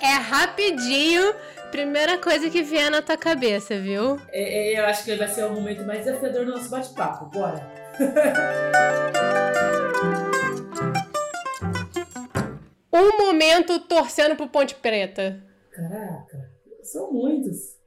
É 0.00 0.14
rapidinho, 0.14 1.34
primeira 1.70 2.18
coisa 2.18 2.50
que 2.50 2.62
vier 2.62 2.90
na 2.90 3.02
tua 3.02 3.16
cabeça, 3.16 3.78
viu? 3.78 4.18
É, 4.30 4.74
é, 4.74 4.80
eu 4.80 4.86
acho 4.86 5.04
que 5.04 5.14
vai 5.16 5.28
ser 5.28 5.44
o 5.44 5.52
momento 5.52 5.84
mais 5.84 6.04
desafiador 6.04 6.44
do 6.44 6.52
nosso 6.52 6.70
bate-papo. 6.70 7.26
Bora! 7.26 7.70
um 12.92 13.26
momento 13.26 13.78
torcendo 13.80 14.36
pro 14.36 14.48
Ponte 14.48 14.74
Preta. 14.74 15.42
Caraca, 15.72 16.50
são 16.82 17.12
muitos. 17.12 17.78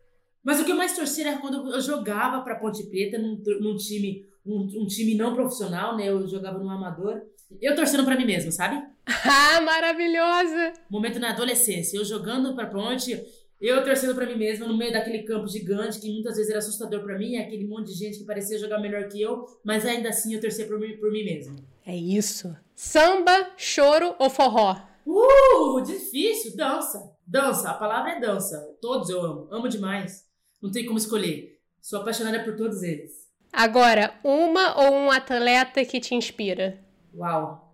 Mas 0.43 0.59
o 0.59 0.65
que 0.65 0.71
eu 0.71 0.75
mais 0.75 0.95
torcia 0.95 1.29
era 1.29 1.39
quando 1.39 1.73
eu 1.73 1.81
jogava 1.81 2.41
para 2.41 2.55
Ponte 2.55 2.83
Preta 2.89 3.17
num, 3.17 3.41
num 3.61 3.77
time 3.77 4.25
um, 4.45 4.67
um, 4.81 4.85
time 4.85 5.15
não 5.15 5.33
profissional, 5.33 5.95
né? 5.95 6.09
Eu 6.09 6.27
jogava 6.27 6.59
no 6.59 6.69
amador. 6.69 7.21
Eu 7.61 7.75
torcendo 7.75 8.03
para 8.05 8.15
mim 8.15 8.25
mesmo, 8.25 8.51
sabe? 8.51 8.81
ah, 9.05 9.61
maravilhosa! 9.61 10.73
Momento 10.89 11.19
na 11.19 11.29
adolescência, 11.29 11.97
eu 11.97 12.05
jogando 12.05 12.55
para 12.55 12.67
Ponte, 12.67 13.23
eu 13.59 13.83
torcendo 13.83 14.13
para 14.13 14.25
mim 14.25 14.35
mesmo 14.35 14.67
no 14.67 14.77
meio 14.77 14.91
daquele 14.91 15.23
campo 15.23 15.47
gigante 15.47 15.99
que 15.99 16.11
muitas 16.11 16.35
vezes 16.35 16.49
era 16.49 16.59
assustador 16.59 17.01
para 17.01 17.17
mim, 17.17 17.37
aquele 17.37 17.65
monte 17.65 17.87
de 17.87 17.93
gente 17.93 18.19
que 18.19 18.25
parecia 18.25 18.59
jogar 18.59 18.79
melhor 18.79 19.07
que 19.07 19.21
eu, 19.21 19.45
mas 19.63 19.85
ainda 19.85 20.09
assim 20.09 20.33
eu 20.33 20.41
torcia 20.41 20.67
por 20.67 20.79
mim, 20.79 20.97
por 20.97 21.11
mim 21.11 21.23
mesmo. 21.23 21.55
É 21.85 21.95
isso. 21.95 22.53
Samba, 22.75 23.51
choro 23.55 24.15
ou 24.19 24.29
forró? 24.29 24.75
Uh, 25.05 25.81
difícil, 25.81 26.55
dança. 26.55 27.13
Dança, 27.25 27.69
a 27.69 27.73
palavra 27.73 28.11
é 28.11 28.19
dança. 28.19 28.59
Todos 28.81 29.09
eu 29.09 29.21
amo, 29.21 29.47
amo 29.49 29.69
demais. 29.69 30.25
Não 30.61 30.71
tem 30.71 30.85
como 30.85 30.97
escolher. 30.97 31.59
Sou 31.81 32.01
apaixonada 32.01 32.43
por 32.43 32.55
todos 32.55 32.83
eles. 32.83 33.11
Agora, 33.51 34.13
uma 34.23 34.81
ou 34.81 34.93
um 34.93 35.11
atleta 35.11 35.85
que 35.85 35.99
te 35.99 36.15
inspira? 36.15 36.82
Uau. 37.15 37.73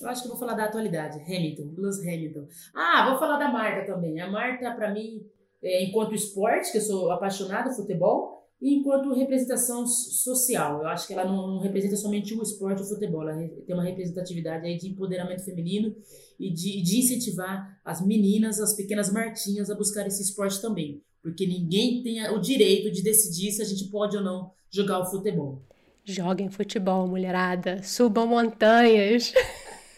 Eu 0.00 0.08
acho 0.08 0.22
que 0.22 0.28
vou 0.28 0.36
falar 0.36 0.54
da 0.54 0.64
atualidade. 0.64 1.20
Hamilton, 1.20 1.74
Lewis 1.76 2.00
Hamilton. 2.00 2.46
Ah, 2.74 3.08
vou 3.10 3.18
falar 3.18 3.38
da 3.38 3.48
Marta 3.48 3.86
também. 3.86 4.20
A 4.20 4.30
Marta, 4.30 4.70
para 4.72 4.92
mim, 4.92 5.24
é, 5.62 5.84
enquanto 5.84 6.14
esporte, 6.14 6.72
que 6.72 6.78
eu 6.78 6.82
sou 6.82 7.10
apaixonada 7.10 7.70
por 7.70 7.76
futebol, 7.76 8.44
e 8.60 8.74
enquanto 8.74 9.12
representação 9.14 9.86
social. 9.86 10.80
Eu 10.80 10.88
acho 10.88 11.06
que 11.06 11.12
ela 11.12 11.24
não, 11.24 11.46
não, 11.46 11.58
representa 11.60 11.96
somente 11.96 12.34
o 12.34 12.42
esporte 12.42 12.82
o 12.82 12.86
futebol, 12.86 13.22
ela 13.28 13.36
tem 13.66 13.74
uma 13.74 13.84
representatividade 13.84 14.66
aí 14.66 14.78
de 14.78 14.88
empoderamento 14.88 15.44
feminino 15.44 15.94
e 16.40 16.50
de, 16.50 16.82
de 16.82 16.98
incentivar 16.98 17.78
as 17.84 18.04
meninas, 18.04 18.60
as 18.60 18.74
pequenas 18.74 19.12
martinhas 19.12 19.70
a 19.70 19.74
buscar 19.74 20.06
esse 20.06 20.22
esporte 20.22 20.60
também 20.62 21.02
porque 21.24 21.46
ninguém 21.46 22.02
tem 22.02 22.22
o 22.28 22.38
direito 22.38 22.92
de 22.92 23.02
decidir 23.02 23.50
se 23.50 23.62
a 23.62 23.64
gente 23.64 23.86
pode 23.86 24.14
ou 24.14 24.22
não 24.22 24.52
jogar 24.70 25.00
o 25.00 25.06
futebol. 25.06 25.62
Joguem 26.04 26.50
futebol, 26.50 27.06
mulherada. 27.06 27.82
Subam 27.82 28.26
montanhas. 28.26 29.32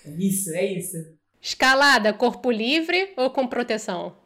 É 0.04 0.10
isso, 0.10 0.50
é 0.50 0.64
isso. 0.64 0.96
Escalada, 1.42 2.12
corpo 2.12 2.48
livre 2.48 3.12
ou 3.16 3.28
com 3.30 3.46
proteção? 3.46 4.16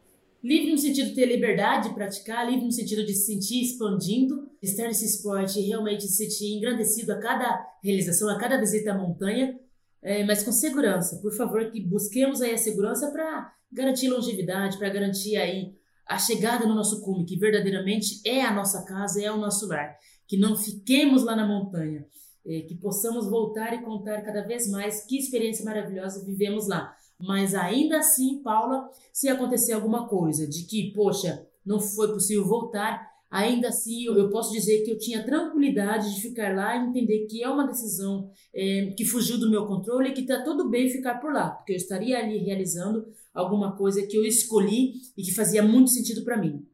Livre 0.45 0.73
no 0.73 0.79
sentido 0.79 1.09
de 1.09 1.15
ter 1.15 1.27
liberdade 1.27 1.89
de 1.89 1.95
praticar, 1.95 2.47
livre 2.47 2.65
no 2.65 2.73
sentido 2.73 3.05
de 3.05 3.15
se 3.15 3.33
sentir 3.33 3.63
expandindo, 3.63 4.51
estar 4.63 4.85
nesse 4.85 5.07
esporte 5.07 5.59
e 5.59 5.69
realmente 5.69 6.03
se 6.03 6.17
sentir 6.17 6.55
engrandecido 6.55 7.13
a 7.13 7.19
cada 7.19 7.67
realização, 7.83 8.29
a 8.29 8.39
cada 8.39 8.59
visita 8.59 8.93
à 8.93 8.97
montanha, 8.97 9.59
é, 10.03 10.25
mas 10.25 10.43
com 10.43 10.53
segurança. 10.53 11.19
Por 11.21 11.35
favor, 11.35 11.71
que 11.71 11.81
busquemos 11.81 12.43
aí 12.43 12.53
a 12.53 12.59
segurança 12.59 13.11
para 13.11 13.53
garantir 13.73 14.09
longevidade, 14.09 14.79
para 14.79 14.89
garantir 14.89 15.37
aí 15.37 15.75
a 16.07 16.19
chegada 16.19 16.67
no 16.67 16.75
nosso 16.75 17.03
cume, 17.03 17.25
que 17.25 17.39
verdadeiramente 17.39 18.21
é 18.27 18.43
a 18.43 18.53
nossa 18.53 18.85
casa, 18.85 19.23
é 19.23 19.31
o 19.31 19.37
nosso 19.37 19.67
lar. 19.69 19.97
Que 20.31 20.37
não 20.37 20.55
fiquemos 20.55 21.25
lá 21.25 21.35
na 21.35 21.45
montanha, 21.45 22.07
é, 22.47 22.61
que 22.61 22.77
possamos 22.77 23.29
voltar 23.29 23.75
e 23.75 23.83
contar 23.83 24.23
cada 24.23 24.47
vez 24.47 24.71
mais 24.71 25.05
que 25.05 25.19
experiência 25.19 25.65
maravilhosa 25.65 26.25
vivemos 26.25 26.69
lá. 26.69 26.95
Mas 27.19 27.53
ainda 27.53 27.99
assim, 27.99 28.41
Paula, 28.45 28.89
se 29.13 29.29
acontecer 29.29 29.73
alguma 29.73 30.07
coisa 30.07 30.47
de 30.47 30.63
que, 30.63 30.93
poxa, 30.95 31.45
não 31.67 31.81
foi 31.81 32.13
possível 32.13 32.47
voltar, 32.47 33.11
ainda 33.29 33.69
assim 33.69 34.05
eu, 34.05 34.31
posso 34.31 34.53
dizer 34.53 34.85
que 34.85 34.93
eu 34.93 34.99
tinha 34.99 35.25
tranquilidade 35.25 36.15
de 36.15 36.21
ficar 36.21 36.55
lá 36.55 36.77
e 36.77 36.89
entender 36.89 37.27
que 37.27 37.43
é 37.43 37.49
uma 37.49 37.67
decisão 37.67 38.31
é, 38.55 38.95
que 38.97 39.05
fugiu 39.05 39.37
do 39.37 39.51
meu 39.51 39.67
controle 39.67 40.11
e 40.11 40.13
que 40.13 40.23
está 40.23 40.43
tudo 40.43 40.71
bem 40.71 40.89
ficar 40.89 41.17
por 41.17 41.33
lá, 41.33 41.51
porque 41.51 41.73
eu 41.73 41.77
estaria 41.77 42.19
ali 42.19 42.39
realizando 42.39 43.07
alguma 43.35 43.77
coisa 43.77 44.07
que 44.07 44.17
eu 44.17 44.25
escolhi 44.25 44.95
e 45.17 45.23
que 45.23 45.35
fazia 45.35 45.63
muito 45.63 45.91
sentido 45.91 46.23
para 46.23 46.37
mim. 46.37 46.65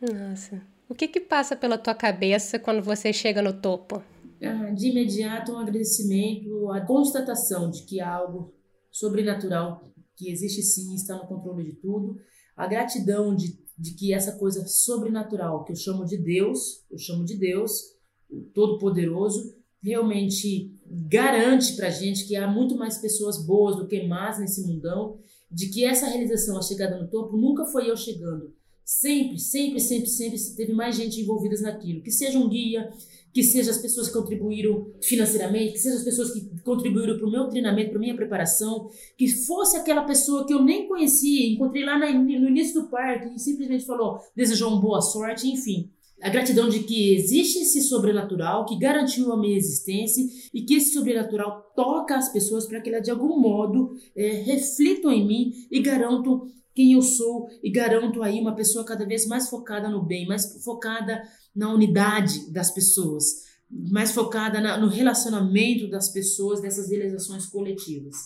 Nossa. 0.00 0.73
O 0.88 0.94
que 0.94 1.08
que 1.08 1.20
passa 1.20 1.56
pela 1.56 1.78
tua 1.78 1.94
cabeça 1.94 2.58
quando 2.58 2.82
você 2.82 3.12
chega 3.12 3.40
no 3.40 3.52
topo? 3.52 4.02
Ah, 4.42 4.70
de 4.70 4.88
imediato, 4.88 5.52
um 5.52 5.58
agradecimento, 5.58 6.70
a 6.70 6.80
constatação 6.82 7.70
de 7.70 7.84
que 7.84 8.00
algo 8.00 8.52
sobrenatural, 8.90 9.82
que 10.14 10.30
existe 10.30 10.62
sim, 10.62 10.94
está 10.94 11.16
no 11.16 11.26
controle 11.26 11.64
de 11.64 11.72
tudo, 11.76 12.20
a 12.54 12.66
gratidão 12.66 13.34
de, 13.34 13.58
de 13.78 13.94
que 13.94 14.12
essa 14.12 14.32
coisa 14.32 14.66
sobrenatural, 14.66 15.64
que 15.64 15.72
eu 15.72 15.76
chamo 15.76 16.04
de 16.04 16.18
Deus, 16.18 16.84
eu 16.90 16.98
chamo 16.98 17.24
de 17.24 17.36
Deus, 17.36 17.94
o 18.30 18.42
Todo-Poderoso, 18.42 19.54
realmente 19.82 20.78
garante 20.86 21.74
pra 21.76 21.90
gente 21.90 22.26
que 22.26 22.36
há 22.36 22.46
muito 22.46 22.76
mais 22.76 22.98
pessoas 22.98 23.44
boas 23.44 23.76
do 23.76 23.86
que 23.86 24.06
más 24.06 24.38
nesse 24.38 24.66
mundão 24.66 25.18
de 25.50 25.68
que 25.68 25.84
essa 25.84 26.06
realização, 26.06 26.58
a 26.58 26.62
chegada 26.62 27.00
no 27.00 27.08
topo, 27.08 27.36
nunca 27.36 27.64
foi 27.66 27.90
eu 27.90 27.96
chegando. 27.96 28.52
Sempre, 28.84 29.38
sempre, 29.38 29.80
sempre, 29.80 30.08
sempre 30.08 30.38
teve 30.56 30.72
mais 30.74 30.94
gente 30.94 31.20
envolvida 31.20 31.58
naquilo. 31.62 32.02
Que 32.02 32.10
seja 32.10 32.38
um 32.38 32.48
guia, 32.48 32.90
que 33.32 33.42
seja 33.42 33.70
as 33.70 33.78
pessoas 33.78 34.08
que 34.08 34.14
contribuíram 34.14 34.92
financeiramente, 35.02 35.72
que 35.72 35.78
sejam 35.78 35.98
as 35.98 36.04
pessoas 36.04 36.32
que 36.32 36.62
contribuíram 36.62 37.16
para 37.16 37.26
o 37.26 37.30
meu 37.30 37.48
treinamento, 37.48 37.90
para 37.90 37.98
a 37.98 38.00
minha 38.00 38.14
preparação, 38.14 38.88
que 39.16 39.26
fosse 39.26 39.76
aquela 39.76 40.04
pessoa 40.04 40.46
que 40.46 40.52
eu 40.52 40.62
nem 40.62 40.86
conhecia, 40.86 41.50
encontrei 41.50 41.84
lá 41.84 41.98
no 41.98 42.48
início 42.48 42.82
do 42.82 42.88
parque 42.88 43.34
e 43.34 43.38
simplesmente 43.38 43.86
falou, 43.86 44.18
desejou 44.36 44.70
uma 44.70 44.80
boa 44.80 45.00
sorte, 45.00 45.48
enfim. 45.48 45.90
A 46.22 46.28
gratidão 46.28 46.68
de 46.68 46.84
que 46.84 47.14
existe 47.14 47.58
esse 47.58 47.82
sobrenatural 47.82 48.64
que 48.66 48.78
garantiu 48.78 49.32
a 49.32 49.36
minha 49.36 49.56
existência 49.56 50.24
e 50.54 50.62
que 50.62 50.74
esse 50.74 50.92
sobrenatural 50.92 51.72
toca 51.74 52.16
as 52.16 52.32
pessoas 52.32 52.66
para 52.66 52.80
que 52.80 52.88
elas 52.88 53.02
de 53.02 53.10
algum 53.10 53.38
modo 53.40 53.90
é, 54.16 54.28
reflitam 54.42 55.10
em 55.10 55.26
mim 55.26 55.52
e 55.70 55.80
garantam 55.80 56.46
quem 56.74 56.92
eu 56.92 57.02
sou 57.02 57.48
e 57.62 57.70
garanto 57.70 58.22
aí 58.22 58.40
uma 58.40 58.54
pessoa 58.54 58.84
cada 58.84 59.06
vez 59.06 59.26
mais 59.26 59.48
focada 59.48 59.88
no 59.88 60.02
bem, 60.02 60.26
mais 60.26 60.62
focada 60.64 61.22
na 61.54 61.72
unidade 61.72 62.50
das 62.52 62.72
pessoas, 62.72 63.24
mais 63.70 64.12
focada 64.12 64.60
na, 64.60 64.76
no 64.76 64.88
relacionamento 64.88 65.88
das 65.88 66.08
pessoas, 66.08 66.60
dessas 66.60 66.90
realizações 66.90 67.46
coletivas. 67.46 68.16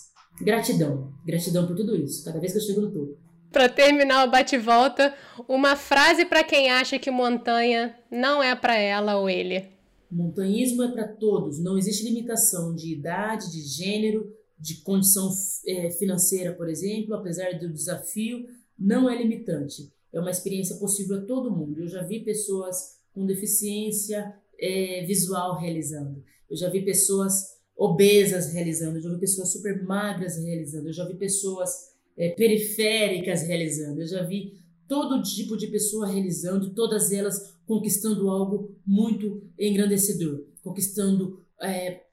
Gratidão, 0.40 1.12
gratidão 1.26 1.66
por 1.66 1.76
tudo 1.76 1.96
isso, 1.96 2.24
cada 2.24 2.40
vez 2.40 2.52
que 2.52 2.58
eu 2.58 2.62
chego 2.62 2.80
no 2.80 2.92
topo. 2.92 3.18
Para 3.50 3.68
terminar 3.68 4.26
o 4.26 4.30
bate-volta, 4.30 5.14
uma 5.48 5.74
frase 5.74 6.24
para 6.24 6.44
quem 6.44 6.70
acha 6.70 6.98
que 6.98 7.10
montanha 7.10 7.94
não 8.10 8.42
é 8.42 8.54
para 8.54 8.76
ela 8.76 9.16
ou 9.16 9.28
ele. 9.28 9.66
Montanhismo 10.10 10.82
é 10.82 10.88
para 10.88 11.08
todos, 11.08 11.62
não 11.62 11.76
existe 11.76 12.04
limitação 12.04 12.74
de 12.74 12.92
idade, 12.92 13.50
de 13.50 13.60
gênero, 13.60 14.32
de 14.58 14.82
condição 14.82 15.30
é, 15.66 15.90
financeira, 15.90 16.52
por 16.52 16.68
exemplo, 16.68 17.14
apesar 17.14 17.58
do 17.58 17.72
desafio, 17.72 18.46
não 18.78 19.08
é 19.08 19.16
limitante. 19.16 19.92
É 20.12 20.20
uma 20.20 20.30
experiência 20.30 20.76
possível 20.76 21.18
a 21.18 21.24
todo 21.24 21.54
mundo. 21.54 21.80
Eu 21.80 21.88
já 21.88 22.02
vi 22.02 22.20
pessoas 22.20 22.98
com 23.12 23.26
deficiência 23.26 24.34
é, 24.58 25.04
visual 25.04 25.58
realizando. 25.58 26.22
Eu 26.48 26.56
já 26.56 26.68
vi 26.68 26.84
pessoas 26.84 27.58
obesas 27.76 28.52
realizando. 28.52 28.96
Eu 28.96 29.02
já 29.02 29.12
vi 29.12 29.20
pessoas 29.20 29.52
super 29.52 29.82
magras 29.82 30.36
realizando. 30.36 30.88
Eu 30.88 30.92
já 30.92 31.06
vi 31.06 31.14
pessoas 31.14 31.94
é, 32.16 32.30
periféricas 32.30 33.42
realizando. 33.42 34.00
Eu 34.00 34.06
já 34.06 34.22
vi 34.24 34.58
todo 34.88 35.22
tipo 35.22 35.56
de 35.56 35.66
pessoa 35.66 36.06
realizando, 36.06 36.70
todas 36.70 37.12
elas 37.12 37.54
conquistando 37.66 38.30
algo 38.30 38.74
muito 38.84 39.42
engrandecedor, 39.58 40.46
conquistando 40.62 41.44
é, 41.60 42.04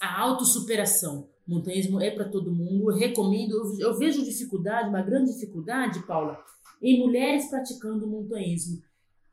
a 0.00 0.20
autossuperação. 0.20 1.28
Montanhismo 1.46 2.00
é 2.00 2.10
para 2.10 2.28
todo 2.28 2.54
mundo. 2.54 2.90
Eu 2.90 2.96
recomendo, 2.96 3.52
eu, 3.52 3.78
eu 3.78 3.98
vejo 3.98 4.24
dificuldade, 4.24 4.88
uma 4.88 5.02
grande 5.02 5.32
dificuldade, 5.32 6.06
Paula, 6.06 6.38
em 6.82 6.98
mulheres 6.98 7.48
praticando 7.48 8.06
montanhismo. 8.06 8.82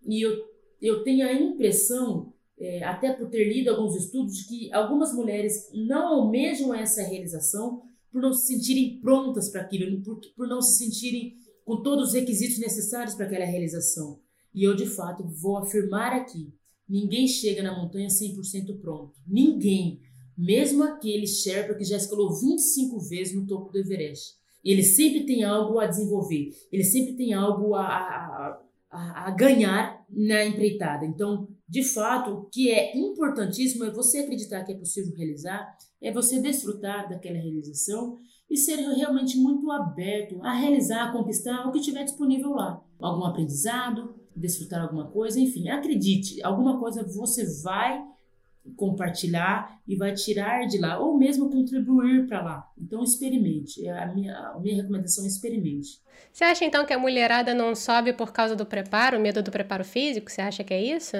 E 0.05 0.21
eu, 0.21 0.45
eu 0.81 1.03
tenho 1.03 1.27
a 1.27 1.33
impressão, 1.33 2.33
é, 2.59 2.83
até 2.83 3.13
por 3.13 3.29
ter 3.29 3.45
lido 3.45 3.69
alguns 3.69 3.95
estudos, 3.95 4.43
que 4.43 4.71
algumas 4.73 5.13
mulheres 5.13 5.69
não 5.73 6.07
almejam 6.07 6.73
essa 6.73 7.01
realização 7.01 7.83
por 8.11 8.21
não 8.21 8.33
se 8.33 8.47
sentirem 8.47 8.99
prontas 8.99 9.49
para 9.49 9.61
aquilo, 9.61 10.01
por, 10.01 10.19
por 10.35 10.47
não 10.47 10.61
se 10.61 10.77
sentirem 10.83 11.37
com 11.63 11.81
todos 11.81 12.09
os 12.09 12.13
requisitos 12.13 12.59
necessários 12.59 13.15
para 13.15 13.25
aquela 13.25 13.45
realização. 13.45 14.19
E 14.53 14.63
eu, 14.63 14.75
de 14.75 14.85
fato, 14.85 15.23
vou 15.23 15.57
afirmar 15.57 16.13
aqui: 16.13 16.53
ninguém 16.87 17.27
chega 17.27 17.63
na 17.63 17.77
montanha 17.77 18.09
100% 18.09 18.79
pronto. 18.79 19.13
Ninguém. 19.25 20.01
Mesmo 20.37 20.83
aquele 20.83 21.27
Sherpa 21.27 21.75
que 21.75 21.83
já 21.83 21.97
escalou 21.97 22.33
25 22.39 22.99
vezes 22.99 23.35
no 23.35 23.45
topo 23.45 23.71
do 23.71 23.79
Everest. 23.79 24.35
Ele 24.63 24.83
sempre 24.83 25.25
tem 25.25 25.43
algo 25.43 25.79
a 25.79 25.87
desenvolver, 25.87 26.49
ele 26.71 26.83
sempre 26.83 27.15
tem 27.15 27.33
algo 27.33 27.73
a, 27.73 27.87
a, 27.87 28.61
a, 28.91 29.27
a 29.27 29.31
ganhar 29.31 30.05
na 30.09 30.45
empreitada. 30.45 31.05
Então, 31.05 31.47
de 31.67 31.83
fato, 31.83 32.31
o 32.31 32.45
que 32.45 32.69
é 32.69 32.95
importantíssimo 32.95 33.85
é 33.85 33.91
você 33.91 34.19
acreditar 34.19 34.63
que 34.63 34.73
é 34.73 34.77
possível 34.77 35.15
realizar, 35.15 35.75
é 36.01 36.11
você 36.11 36.39
desfrutar 36.39 37.09
daquela 37.09 37.39
realização 37.39 38.17
e 38.49 38.57
ser 38.57 38.75
realmente 38.75 39.37
muito 39.37 39.71
aberto 39.71 40.43
a 40.43 40.53
realizar, 40.53 41.05
a 41.05 41.11
conquistar 41.11 41.67
o 41.67 41.71
que 41.71 41.79
tiver 41.79 42.03
disponível 42.03 42.51
lá. 42.51 42.83
Algum 42.99 43.23
aprendizado, 43.23 44.13
desfrutar 44.35 44.81
alguma 44.81 45.09
coisa, 45.09 45.39
enfim, 45.39 45.69
acredite, 45.69 46.43
alguma 46.43 46.79
coisa 46.79 47.03
você 47.03 47.45
vai 47.63 48.03
compartilhar 48.75 49.79
e 49.87 49.95
vai 49.95 50.13
tirar 50.13 50.67
de 50.67 50.77
lá, 50.77 50.99
ou 50.99 51.17
mesmo 51.17 51.49
contribuir 51.49 52.27
para 52.27 52.43
lá. 52.43 52.67
Então, 52.77 53.03
experimente. 53.03 53.85
É 53.85 54.03
a 54.03 54.13
minha, 54.13 54.37
a 54.37 54.59
minha 54.59 54.75
recomendação 54.75 55.23
é 55.23 55.27
experimente. 55.27 55.99
Você 56.31 56.43
acha 56.43 56.65
então 56.65 56.85
que 56.85 56.93
a 56.93 56.99
mulherada 56.99 57.53
não 57.53 57.75
sobe 57.75 58.13
por 58.13 58.31
causa 58.31 58.55
do 58.55 58.65
preparo, 58.65 59.19
medo 59.19 59.41
do 59.41 59.51
preparo 59.51 59.83
físico? 59.83 60.31
Você 60.31 60.41
acha 60.41 60.63
que 60.63 60.73
é 60.73 60.81
isso? 60.81 61.17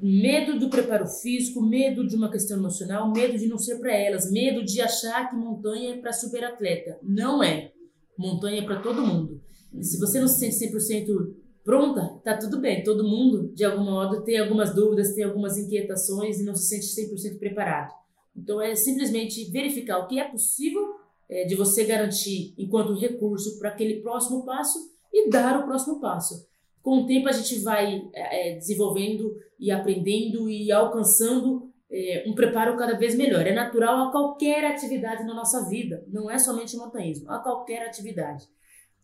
Medo 0.00 0.58
do 0.58 0.70
preparo 0.70 1.06
físico, 1.06 1.60
medo 1.60 2.06
de 2.06 2.16
uma 2.16 2.30
questão 2.30 2.56
emocional, 2.56 3.10
medo 3.12 3.36
de 3.36 3.46
não 3.46 3.58
ser 3.58 3.78
para 3.78 3.92
elas, 3.92 4.30
medo 4.30 4.64
de 4.64 4.80
achar 4.80 5.28
que 5.28 5.36
montanha 5.36 5.94
é 5.94 5.98
para 5.98 6.12
superatleta. 6.12 6.98
Não 7.02 7.42
é. 7.42 7.72
Montanha 8.16 8.62
é 8.62 8.64
para 8.64 8.80
todo 8.80 9.04
mundo. 9.06 9.42
E 9.74 9.82
se 9.82 9.98
você 9.98 10.20
não 10.20 10.28
se 10.28 10.50
sente 10.50 10.72
100% 10.72 11.34
pronta, 11.64 12.20
tá 12.22 12.36
tudo 12.36 12.60
bem. 12.60 12.84
Todo 12.84 13.02
mundo, 13.02 13.52
de 13.54 13.64
algum 13.64 13.84
modo, 13.84 14.22
tem 14.22 14.38
algumas 14.38 14.74
dúvidas, 14.74 15.14
tem 15.14 15.24
algumas 15.24 15.56
inquietações 15.56 16.38
e 16.38 16.44
não 16.44 16.54
se 16.54 16.68
sente 16.68 17.10
100% 17.10 17.38
preparado. 17.38 17.92
Então, 18.36 18.60
é 18.60 18.74
simplesmente 18.74 19.50
verificar 19.50 19.98
o 19.98 20.06
que 20.06 20.18
é 20.18 20.24
possível 20.24 20.82
é, 21.28 21.44
de 21.44 21.54
você 21.54 21.84
garantir 21.84 22.54
enquanto 22.58 22.98
recurso 22.98 23.58
para 23.58 23.70
aquele 23.70 24.00
próximo 24.00 24.44
passo 24.44 24.78
e 25.12 25.30
dar 25.30 25.58
o 25.60 25.64
próximo 25.64 26.00
passo. 26.00 26.46
Com 26.82 26.98
o 26.98 27.06
tempo, 27.06 27.28
a 27.28 27.32
gente 27.32 27.60
vai 27.60 28.08
é, 28.12 28.52
é 28.52 28.56
desenvolvendo 28.56 29.34
e 29.58 29.70
aprendendo 29.70 30.50
e 30.50 30.70
alcançando 30.70 31.72
é, 31.90 32.24
um 32.26 32.34
preparo 32.34 32.76
cada 32.76 32.98
vez 32.98 33.14
melhor. 33.14 33.46
É 33.46 33.54
natural 33.54 34.08
a 34.08 34.10
qualquer 34.10 34.64
atividade 34.64 35.24
na 35.24 35.32
nossa 35.32 35.66
vida, 35.68 36.04
não 36.08 36.30
é 36.30 36.38
somente 36.38 36.76
montanhismo, 36.76 37.30
a 37.30 37.38
qualquer 37.38 37.86
atividade. 37.86 38.44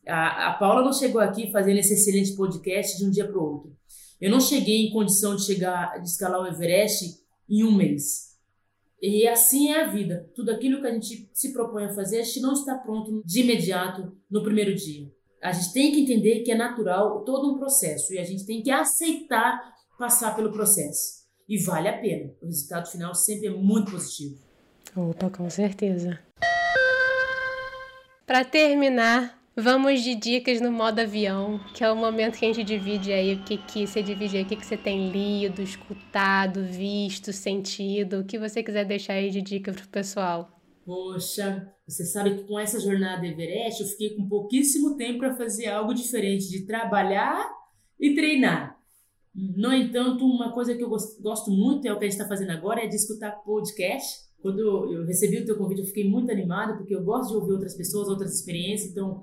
A, 0.07 0.49
a 0.49 0.55
Paula 0.55 0.83
não 0.83 0.93
chegou 0.93 1.21
aqui 1.21 1.51
fazendo 1.51 1.79
esse 1.79 1.95
excelente 1.95 2.35
podcast 2.35 2.99
de 2.99 3.05
um 3.05 3.11
dia 3.11 3.27
para 3.27 3.39
o 3.39 3.45
outro. 3.45 3.77
Eu 4.21 4.31
não 4.31 4.41
cheguei 4.41 4.87
em 4.87 4.93
condição 4.93 5.35
de 5.35 5.45
chegar, 5.45 5.99
de 6.01 6.09
escalar 6.09 6.41
o 6.41 6.47
Everest 6.47 7.21
em 7.49 7.65
um 7.65 7.73
mês. 7.73 8.31
E 9.01 9.27
assim 9.27 9.71
é 9.71 9.83
a 9.83 9.87
vida. 9.87 10.31
Tudo 10.35 10.51
aquilo 10.51 10.81
que 10.81 10.87
a 10.87 10.93
gente 10.93 11.31
se 11.33 11.53
propõe 11.53 11.85
a 11.85 11.95
fazer, 11.95 12.21
a 12.21 12.23
gente 12.23 12.41
não 12.41 12.53
está 12.53 12.77
pronto 12.77 13.23
de 13.25 13.41
imediato 13.41 14.13
no 14.31 14.43
primeiro 14.43 14.75
dia. 14.75 15.11
A 15.43 15.53
gente 15.53 15.73
tem 15.73 15.91
que 15.91 16.01
entender 16.01 16.41
que 16.41 16.53
é 16.53 16.55
natural 16.55 17.25
todo 17.25 17.51
um 17.51 17.59
processo 17.59 18.13
e 18.13 18.19
a 18.19 18.25
gente 18.25 18.45
tem 18.45 18.63
que 18.63 18.71
aceitar 18.71 19.75
passar 19.99 20.37
pelo 20.37 20.53
processo. 20.53 21.21
E 21.49 21.59
vale 21.59 21.89
a 21.89 21.99
pena. 21.99 22.31
O 22.43 22.47
resultado 22.47 22.91
final 22.91 23.15
sempre 23.15 23.47
é 23.47 23.51
muito 23.51 23.91
positivo. 23.91 24.39
Opa, 24.95 25.31
com 25.31 25.49
certeza. 25.49 26.19
Para 28.27 28.45
terminar, 28.45 29.40
Vamos 29.63 30.01
de 30.03 30.15
dicas 30.15 30.59
no 30.59 30.73
modo 30.73 31.01
avião, 31.01 31.61
que 31.75 31.85
é 31.85 31.93
o 31.93 31.97
momento 31.97 32.39
que 32.39 32.47
a 32.47 32.49
gente 32.53 32.65
divide 32.65 33.13
aí 33.13 33.35
o 33.35 33.45
que, 33.45 33.59
que 33.59 33.87
você 33.87 34.03
divide 34.03 34.39
aí, 34.39 34.43
o 34.43 34.47
que, 34.47 34.57
que 34.57 34.65
você 34.65 34.77
tem 34.77 35.11
lido, 35.11 35.61
escutado, 35.61 36.65
visto, 36.65 37.31
sentido, 37.31 38.21
o 38.21 38.25
que 38.25 38.39
você 38.39 38.63
quiser 38.63 38.87
deixar 38.87 39.15
aí 39.15 39.29
de 39.29 39.43
dica 39.43 39.71
pro 39.71 39.87
pessoal. 39.89 40.49
Poxa, 40.87 41.71
você 41.87 42.07
sabe 42.07 42.37
que 42.37 42.45
com 42.45 42.59
essa 42.59 42.81
jornada 42.81 43.27
Everest 43.27 43.83
eu 43.83 43.89
fiquei 43.89 44.17
com 44.17 44.27
pouquíssimo 44.27 44.97
tempo 44.97 45.19
para 45.19 45.37
fazer 45.37 45.67
algo 45.67 45.93
diferente 45.93 46.49
de 46.49 46.65
trabalhar 46.65 47.47
e 48.01 48.15
treinar. 48.15 48.79
No 49.35 49.75
entanto, 49.75 50.25
uma 50.25 50.53
coisa 50.53 50.75
que 50.75 50.83
eu 50.83 50.89
gosto 50.89 51.51
muito 51.51 51.87
é 51.87 51.93
o 51.93 51.99
que 51.99 52.07
a 52.07 52.09
gente 52.09 52.19
está 52.19 52.27
fazendo 52.27 52.53
agora, 52.53 52.83
é 52.83 52.87
de 52.87 52.97
escutar 52.97 53.33
podcast. 53.45 54.31
Quando 54.41 54.59
eu 54.59 55.05
recebi 55.05 55.37
o 55.37 55.45
teu 55.45 55.59
convite, 55.59 55.83
eu 55.83 55.87
fiquei 55.87 56.09
muito 56.09 56.33
animada, 56.33 56.79
porque 56.79 56.95
eu 56.95 57.05
gosto 57.05 57.33
de 57.33 57.37
ouvir 57.37 57.53
outras 57.53 57.75
pessoas, 57.75 58.09
outras 58.09 58.35
experiências, 58.35 58.91
então 58.91 59.23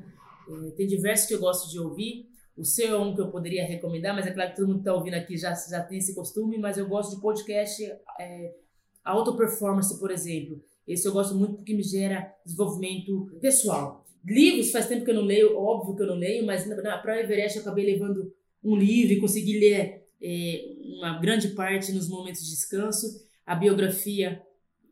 tem 0.76 0.88
diversos 0.88 1.28
que 1.28 1.34
eu 1.34 1.40
gosto 1.40 1.70
de 1.70 1.80
ouvir. 1.80 2.28
O 2.56 2.66
seu 2.66 2.96
é 2.96 3.00
um 3.00 3.14
que 3.14 3.22
eu 3.22 3.30
poderia 3.30 3.66
recomendar, 3.66 4.16
mas 4.16 4.26
é 4.26 4.32
claro 4.32 4.50
que 4.50 4.56
todo 4.56 4.68
mundo 4.68 4.78
que 4.78 4.82
está 4.82 4.94
ouvindo 4.94 5.14
aqui 5.14 5.38
já, 5.38 5.54
já 5.54 5.84
tem 5.84 6.00
esse 6.00 6.16
costume, 6.16 6.58
mas 6.58 6.78
eu 6.78 6.88
gosto 6.88 7.16
de 7.16 7.22
podcast 7.22 7.84
é, 8.20 8.56
auto 9.04 9.38
performance, 9.38 10.00
por 10.00 10.10
exemplo. 10.10 10.60
Esse 10.88 11.08
eu 11.08 11.14
gosto 11.14 11.36
muito 11.36 11.56
porque 11.56 11.74
me 11.74 11.84
gera 11.84 12.34
desenvolvimento 12.44 13.30
pessoal. 13.40 14.06
Livros, 14.26 14.72
faz 14.72 14.88
tempo 14.88 15.06
que 15.06 15.12
eu 15.12 15.16
não 15.16 15.22
leio, 15.22 15.58
óbvio 15.58 15.96
que 15.96 16.02
eu 16.02 16.08
não 16.08 16.16
leio, 16.16 16.46
mas 16.46 16.64
para 16.66 17.16
o 17.16 17.20
Everest 17.20 17.58
eu 17.58 17.62
acabei 17.62 17.86
levando 17.86 18.34
um 18.64 18.76
livro 18.76 19.14
e 19.14 19.20
consegui 19.20 19.60
ler 19.60 20.04
é, 20.22 20.76
uma 20.98 21.20
grande 21.20 21.50
parte 21.50 21.92
nos 21.92 22.10
momentos 22.10 22.42
de 22.42 22.50
descanso. 22.50 23.26
A 23.46 23.56
biografia 23.56 24.42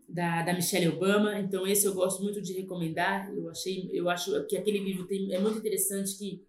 da, 0.08 0.44
da 0.44 0.54
Michelle 0.54 0.90
Obama. 0.90 1.40
Então 1.40 1.68
esse 1.68 1.86
eu 1.86 1.94
gosto 1.94 2.24
muito 2.24 2.42
de 2.42 2.54
recomendar. 2.54 3.34
Eu 3.36 3.50
achei, 3.50 3.90
eu 3.94 4.10
acho 4.10 4.46
que 4.48 4.58
aquele 4.58 4.80
livro 4.80 5.06
tem, 5.06 5.34
é 5.34 5.40
muito 5.40 5.60
interessante 5.60 6.18
que 6.18 6.44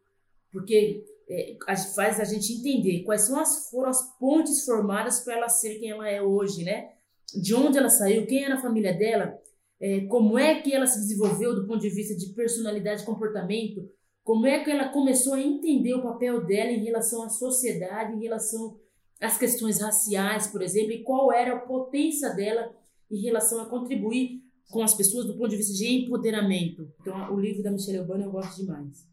porque 0.53 1.05
é, 1.29 1.57
faz 1.95 2.21
a 2.21 2.25
gente 2.25 2.53
entender 2.53 3.03
quais 3.03 3.23
são 3.23 3.39
as 3.39 3.69
foram 3.71 3.91
as 3.91 4.17
pontes 4.19 4.65
formadas 4.65 5.21
para 5.21 5.35
ela 5.37 5.49
ser 5.49 5.79
quem 5.79 5.91
ela 5.91 6.09
é 6.09 6.23
hoje, 6.23 6.65
né? 6.65 6.93
De 7.35 7.55
onde 7.55 7.77
ela 7.77 7.91
saiu, 7.91 8.27
quem 8.27 8.45
era 8.45 8.55
a 8.55 8.63
família 8.63 8.95
dela. 8.95 9.39
é, 9.81 10.01
como 10.07 10.39
é 10.39 10.61
que 10.63 10.73
ela 10.73 10.87
se 10.87 10.99
desenvolveu 11.01 11.55
do 11.55 11.67
ponto 11.67 11.81
de 11.81 11.91
vista 11.91 12.17
de 12.17 12.33
personalidade 12.33 13.05
comportamento, 13.05 13.87
como 14.25 14.47
é 14.47 14.65
que 14.65 14.71
ela 14.71 14.89
começou 14.89 15.35
a 15.35 15.41
entender 15.41 15.95
o 15.95 16.03
papel 16.03 16.45
dela 16.45 16.71
em 16.71 16.83
relação 16.83 17.23
à 17.23 17.29
sociedade, 17.29 18.15
em 18.15 18.23
relação 18.23 18.79
às 19.21 19.39
questões 19.39 19.81
raciais, 19.81 20.47
por 20.47 20.63
exemplo, 20.63 20.93
e 20.93 21.03
qual 21.03 21.33
era 21.33 21.55
a 21.55 21.61
potência 21.61 22.31
dela 22.31 22.75
em 23.11 23.21
relação 23.21 23.61
a 23.61 23.67
contribuir 23.67 24.43
com 24.71 24.83
as 24.83 24.95
pessoas 24.95 25.27
do 25.27 25.37
ponto 25.37 25.51
de 25.51 25.57
vista 25.57 25.75
de 25.75 25.87
empoderamento. 25.87 26.93
Então, 27.01 27.33
o 27.33 27.41
livro 27.41 27.63
da 27.63 27.71
Michelle 27.71 28.01
Obama 28.01 28.25
eu 28.25 28.31
gosto 28.31 28.57
demais. 28.57 29.07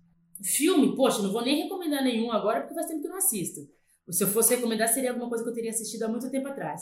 Filme, 0.43 0.95
poxa, 0.95 1.21
não 1.21 1.31
vou 1.31 1.43
nem 1.43 1.63
recomendar 1.63 2.03
nenhum 2.03 2.31
agora 2.31 2.61
porque 2.61 2.73
faz 2.73 2.87
tempo 2.87 3.01
que 3.01 3.07
eu 3.07 3.11
não 3.11 3.17
assisto. 3.17 3.61
Se 4.09 4.23
eu 4.23 4.27
fosse 4.27 4.55
recomendar, 4.55 4.89
seria 4.89 5.11
alguma 5.11 5.29
coisa 5.29 5.43
que 5.43 5.49
eu 5.49 5.53
teria 5.53 5.69
assistido 5.69 6.03
há 6.03 6.07
muito 6.07 6.29
tempo 6.29 6.47
atrás. 6.47 6.81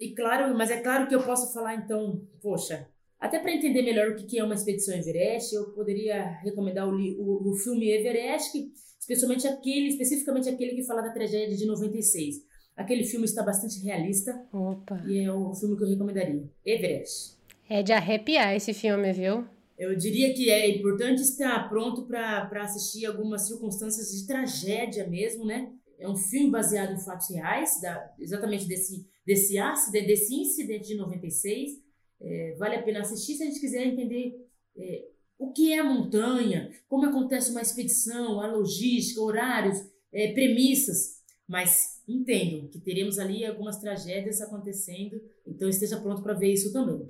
E 0.00 0.14
claro, 0.14 0.56
mas 0.56 0.70
é 0.70 0.80
claro 0.80 1.08
que 1.08 1.14
eu 1.14 1.22
posso 1.22 1.52
falar 1.52 1.74
então, 1.76 2.20
poxa, 2.42 2.88
até 3.18 3.38
para 3.38 3.52
entender 3.52 3.82
melhor 3.82 4.10
o 4.10 4.16
que 4.16 4.38
é 4.38 4.44
uma 4.44 4.54
expedição 4.54 4.94
Everest, 4.94 5.54
eu 5.54 5.72
poderia 5.72 6.22
recomendar 6.42 6.88
o, 6.88 6.94
o, 6.94 7.50
o 7.50 7.54
filme 7.54 7.90
Everest, 7.90 8.70
especialmente 8.98 9.46
aquele, 9.46 9.88
especificamente 9.88 10.48
aquele 10.48 10.74
que 10.74 10.84
fala 10.84 11.02
da 11.02 11.12
tragédia 11.12 11.56
de 11.56 11.64
96. 11.64 12.36
Aquele 12.76 13.04
filme 13.04 13.24
está 13.24 13.42
bastante 13.42 13.82
realista. 13.82 14.46
Opa. 14.52 15.02
E 15.06 15.18
é 15.18 15.32
o 15.32 15.54
filme 15.54 15.76
que 15.76 15.84
eu 15.84 15.88
recomendaria. 15.88 16.44
Everest. 16.64 17.36
É 17.68 17.82
de 17.82 17.92
arrepiar 17.92 18.54
esse 18.54 18.74
filme, 18.74 19.12
viu? 19.12 19.44
Eu 19.78 19.96
diria 19.96 20.32
que 20.34 20.50
é 20.50 20.68
importante 20.68 21.22
estar 21.22 21.68
pronto 21.68 22.06
para 22.06 22.62
assistir 22.62 23.06
algumas 23.06 23.46
circunstâncias 23.46 24.10
de 24.12 24.26
tragédia 24.26 25.06
mesmo, 25.08 25.44
né? 25.44 25.72
É 25.98 26.08
um 26.08 26.16
filme 26.16 26.50
baseado 26.50 26.92
em 26.92 27.00
fatos 27.00 27.30
reais, 27.30 27.80
da, 27.80 28.14
exatamente 28.18 28.68
desse, 28.68 29.06
desse, 29.26 29.58
acidente, 29.58 30.06
desse 30.06 30.34
incidente 30.34 30.88
de 30.88 30.96
96 30.96 31.86
é, 32.20 32.56
vale 32.58 32.76
a 32.76 32.82
pena 32.82 33.00
assistir 33.00 33.34
se 33.34 33.42
a 33.42 33.46
gente 33.46 33.60
quiser 33.60 33.86
entender 33.86 34.34
é, 34.76 35.04
o 35.38 35.52
que 35.52 35.72
é 35.72 35.78
a 35.78 35.84
montanha, 35.84 36.70
como 36.88 37.06
acontece 37.06 37.50
uma 37.50 37.60
expedição, 37.60 38.40
a 38.40 38.46
logística, 38.46 39.20
horários, 39.20 39.78
é, 40.12 40.32
premissas. 40.32 41.22
Mas 41.46 41.95
entendam 42.08 42.68
que 42.68 42.78
teremos 42.78 43.18
ali 43.18 43.44
algumas 43.44 43.78
tragédias 43.78 44.40
acontecendo, 44.40 45.20
então 45.46 45.68
esteja 45.68 46.00
pronto 46.00 46.22
para 46.22 46.34
ver 46.34 46.52
isso 46.52 46.72
também. 46.72 47.08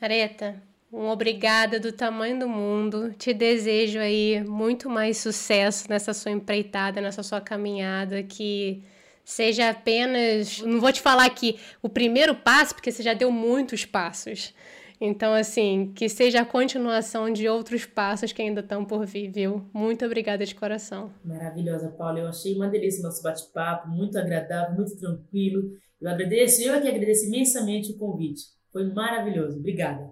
Areta, 0.00 0.62
um 0.92 1.08
obrigada 1.08 1.80
do 1.80 1.90
tamanho 1.90 2.38
do 2.38 2.48
mundo. 2.48 3.12
Te 3.18 3.34
desejo 3.34 3.98
aí 3.98 4.44
muito 4.44 4.88
mais 4.88 5.16
sucesso 5.18 5.86
nessa 5.88 6.12
sua 6.12 6.30
empreitada, 6.30 7.00
nessa 7.00 7.22
sua 7.22 7.40
caminhada 7.40 8.22
que 8.22 8.82
seja 9.24 9.70
apenas. 9.70 10.60
Não 10.60 10.80
vou 10.80 10.92
te 10.92 11.00
falar 11.00 11.24
aqui 11.24 11.58
o 11.82 11.88
primeiro 11.88 12.34
passo, 12.34 12.74
porque 12.74 12.92
você 12.92 13.02
já 13.02 13.14
deu 13.14 13.32
muitos 13.32 13.84
passos. 13.84 14.54
Então, 15.00 15.34
assim, 15.34 15.92
que 15.94 16.08
seja 16.08 16.40
a 16.40 16.44
continuação 16.44 17.30
de 17.32 17.48
outros 17.48 17.84
passos 17.84 18.32
que 18.32 18.40
ainda 18.40 18.60
estão 18.60 18.84
por 18.84 19.04
vir, 19.04 19.30
viu? 19.30 19.68
Muito 19.72 20.04
obrigada 20.04 20.44
de 20.44 20.54
coração. 20.54 21.10
Maravilhosa, 21.24 21.88
Paula. 21.90 22.20
Eu 22.20 22.28
achei 22.28 22.54
uma 22.54 22.68
delícia 22.68 23.00
o 23.00 23.02
nosso 23.02 23.22
bate-papo, 23.22 23.88
muito 23.88 24.16
agradável, 24.18 24.74
muito 24.74 24.96
tranquilo. 24.96 25.62
Eu 26.00 26.10
agradeço, 26.10 26.62
eu 26.62 26.74
é 26.74 26.80
que 26.80 26.88
agradeço 26.88 27.26
imensamente 27.26 27.92
o 27.92 27.98
convite. 27.98 28.42
Foi 28.72 28.92
maravilhoso. 28.92 29.58
Obrigada. 29.58 30.10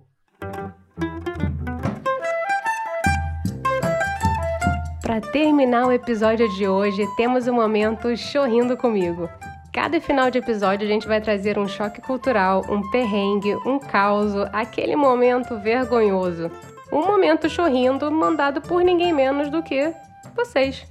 Para 5.03 5.21
terminar 5.21 5.87
o 5.87 5.93
episódio 5.93 6.49
de 6.55 6.67
hoje, 6.67 7.07
temos 7.17 7.47
o 7.47 7.51
um 7.51 7.55
momento 7.55 8.17
Chorrindo 8.17 8.77
Comigo. 8.77 9.29
Cada 9.73 9.99
final 10.03 10.31
de 10.31 10.37
episódio 10.37 10.87
a 10.87 10.91
gente 10.91 11.09
vai 11.09 11.19
trazer 11.19 11.59
um 11.59 11.67
choque 11.67 12.03
cultural, 12.03 12.63
um 12.69 12.91
perrengue, 12.91 13.55
um 13.67 13.79
caos, 13.79 14.35
aquele 14.53 14.95
momento 14.95 15.59
vergonhoso. 15.59 16.51
Um 16.93 17.07
momento 17.07 17.49
chorrindo 17.49 18.11
mandado 18.11 18.61
por 18.61 18.85
ninguém 18.85 19.15
menos 19.15 19.51
do 19.51 19.63
que 19.63 19.91
vocês. 20.37 20.85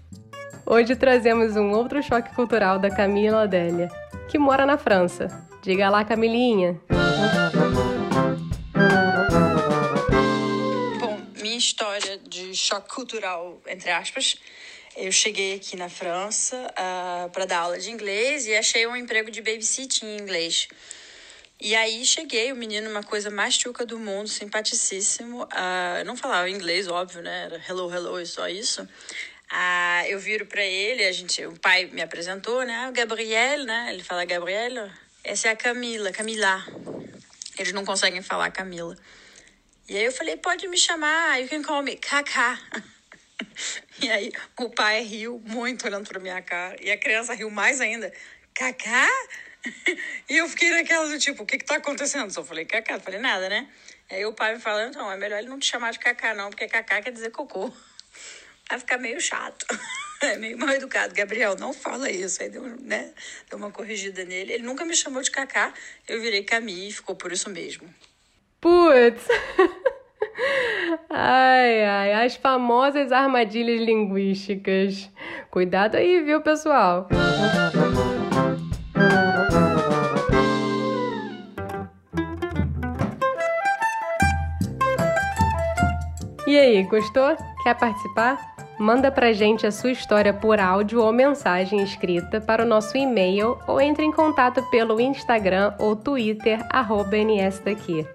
Hoje 0.65 0.95
trazemos 0.95 1.55
um 1.55 1.71
outro 1.71 2.01
choque 2.01 2.33
cultural 2.33 2.79
da 2.79 2.89
Camila 2.89 3.43
Adélia, 3.43 3.87
que 4.27 4.39
mora 4.39 4.65
na 4.65 4.79
França. 4.79 5.27
Diga 5.61 5.87
lá, 5.87 6.03
Camilinha. 6.03 6.81
história 11.61 12.17
de 12.17 12.55
choque 12.55 12.89
cultural, 12.89 13.61
entre 13.67 13.91
aspas. 13.91 14.35
Eu 14.95 15.11
cheguei 15.11 15.55
aqui 15.55 15.77
na 15.77 15.87
França 15.87 16.57
uh, 16.57 16.73
ah, 16.75 17.29
para 17.31 17.45
dar 17.45 17.59
aula 17.59 17.79
de 17.79 17.89
inglês 17.89 18.45
e 18.45 18.53
achei 18.53 18.85
um 18.85 18.95
emprego 18.95 19.31
de 19.31 19.41
babysitting 19.41 20.05
em 20.05 20.17
inglês. 20.19 20.67
E 21.61 21.73
aí 21.75 22.03
cheguei, 22.05 22.51
o 22.51 22.55
menino, 22.55 22.89
uma 22.89 23.03
coisa 23.03 23.29
mais 23.29 23.53
chuca 23.53 23.85
do 23.85 23.97
mundo, 23.97 24.27
simpaticíssimo. 24.27 25.43
Uh, 25.43 26.03
não 26.05 26.17
falava 26.17 26.49
inglês, 26.49 26.87
óbvio, 26.87 27.21
né? 27.21 27.45
Era 27.45 27.63
hello, 27.69 27.93
hello 27.93 28.19
e 28.19 28.25
só 28.25 28.49
isso. 28.49 28.81
Uh, 28.81 30.07
eu 30.07 30.19
viro 30.19 30.45
para 30.45 30.63
ele, 30.63 31.05
a 31.05 31.11
gente, 31.11 31.45
o 31.45 31.57
pai 31.59 31.85
me 31.85 32.01
apresentou, 32.01 32.63
né? 32.63 32.91
Gabriel, 32.93 33.63
né? 33.63 33.93
Ele 33.93 34.03
fala 34.03 34.25
Gabriel. 34.25 34.89
Essa 35.23 35.47
é 35.47 35.51
a 35.51 35.55
Camila, 35.55 36.11
Camila. 36.11 36.65
Eles 37.57 37.71
não 37.71 37.85
conseguem 37.85 38.21
falar 38.21 38.51
Camila. 38.51 38.97
E 39.87 39.95
aí 39.95 40.03
eu 40.03 40.11
falei, 40.11 40.35
pode 40.35 40.67
me 40.67 40.77
chamar, 40.77 41.41
you 41.41 41.47
can 41.47 41.61
call 41.61 41.81
me 41.81 41.95
Kaká. 41.95 42.59
E 44.01 44.09
aí 44.09 44.31
o 44.57 44.69
pai 44.69 45.03
riu 45.03 45.41
muito 45.45 45.85
olhando 45.85 46.07
pra 46.07 46.19
minha 46.19 46.41
cara. 46.41 46.75
E 46.81 46.91
a 46.91 46.97
criança 46.97 47.33
riu 47.33 47.49
mais 47.49 47.79
ainda. 47.79 48.11
Kaká? 48.53 49.07
E 50.27 50.37
eu 50.37 50.49
fiquei 50.49 50.71
naquela 50.71 51.07
do 51.07 51.19
tipo, 51.19 51.43
o 51.43 51.45
que 51.45 51.57
que 51.57 51.65
tá 51.65 51.75
acontecendo? 51.75 52.31
Só 52.31 52.43
falei, 52.43 52.65
Kaká, 52.65 52.93
não 52.93 52.99
falei 52.99 53.19
nada, 53.19 53.47
né? 53.47 53.69
Aí 54.09 54.25
o 54.25 54.33
pai 54.33 54.55
me 54.55 54.59
falou, 54.59 54.81
então, 54.81 55.11
é 55.11 55.15
melhor 55.17 55.37
ele 55.37 55.49
não 55.49 55.59
te 55.59 55.67
chamar 55.67 55.91
de 55.91 55.99
Kaká 55.99 56.33
não, 56.33 56.49
porque 56.49 56.67
Kaká 56.67 56.99
quer 56.99 57.11
dizer 57.11 57.29
cocô. 57.29 57.71
Vai 58.67 58.79
ficar 58.79 58.97
meio 58.97 59.19
chato. 59.19 59.65
É 60.21 60.37
meio 60.37 60.57
mal 60.57 60.69
educado. 60.69 61.13
Gabriel, 61.15 61.55
não 61.57 61.73
fala 61.73 62.09
isso. 62.09 62.43
Aí 62.43 62.49
deu, 62.49 62.61
né, 62.61 63.11
deu 63.49 63.57
uma 63.57 63.71
corrigida 63.71 64.23
nele. 64.23 64.53
Ele 64.53 64.63
nunca 64.63 64.85
me 64.85 64.95
chamou 64.95 65.21
de 65.21 65.31
Kaká. 65.31 65.73
Eu 66.07 66.21
virei 66.21 66.43
Camille 66.43 66.89
e 66.89 66.93
ficou 66.93 67.15
por 67.15 67.31
isso 67.31 67.49
mesmo. 67.49 67.93
Putz! 68.59 69.25
Ai, 71.09 71.85
ai, 71.85 72.25
as 72.25 72.35
famosas 72.35 73.11
armadilhas 73.11 73.81
linguísticas. 73.81 75.09
Cuidado 75.49 75.95
aí, 75.95 76.21
viu, 76.21 76.41
pessoal? 76.41 77.07
E 86.47 86.57
aí, 86.57 86.83
gostou? 86.83 87.35
Quer 87.63 87.77
participar? 87.77 88.37
Manda 88.77 89.11
pra 89.11 89.31
gente 89.31 89.67
a 89.67 89.71
sua 89.71 89.91
história 89.91 90.33
por 90.33 90.59
áudio 90.59 91.01
ou 91.01 91.13
mensagem 91.13 91.83
escrita 91.83 92.41
para 92.41 92.63
o 92.63 92.67
nosso 92.67 92.97
e-mail 92.97 93.57
ou 93.67 93.79
entre 93.79 94.03
em 94.03 94.11
contato 94.11 94.63
pelo 94.71 94.99
Instagram 94.99 95.73
ou 95.77 95.95
Twitter, 95.95 96.59
arroba 96.69 97.15
nsdaqui. 97.15 98.05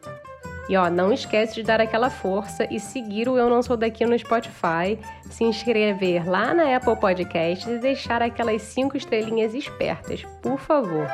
E 0.68 0.76
ó, 0.76 0.90
não 0.90 1.12
esquece 1.12 1.54
de 1.54 1.62
dar 1.62 1.80
aquela 1.80 2.10
força 2.10 2.66
e 2.70 2.80
seguir 2.80 3.28
o 3.28 3.38
Eu 3.38 3.48
Não 3.48 3.62
Sou 3.62 3.76
Daqui 3.76 4.04
no 4.04 4.18
Spotify, 4.18 4.98
se 5.30 5.44
inscrever 5.44 6.28
lá 6.28 6.52
na 6.52 6.76
Apple 6.76 6.96
Podcasts 6.96 7.68
e 7.68 7.78
deixar 7.78 8.20
aquelas 8.20 8.62
cinco 8.62 8.96
estrelinhas 8.96 9.54
espertas, 9.54 10.24
por 10.42 10.58
favor. 10.58 11.08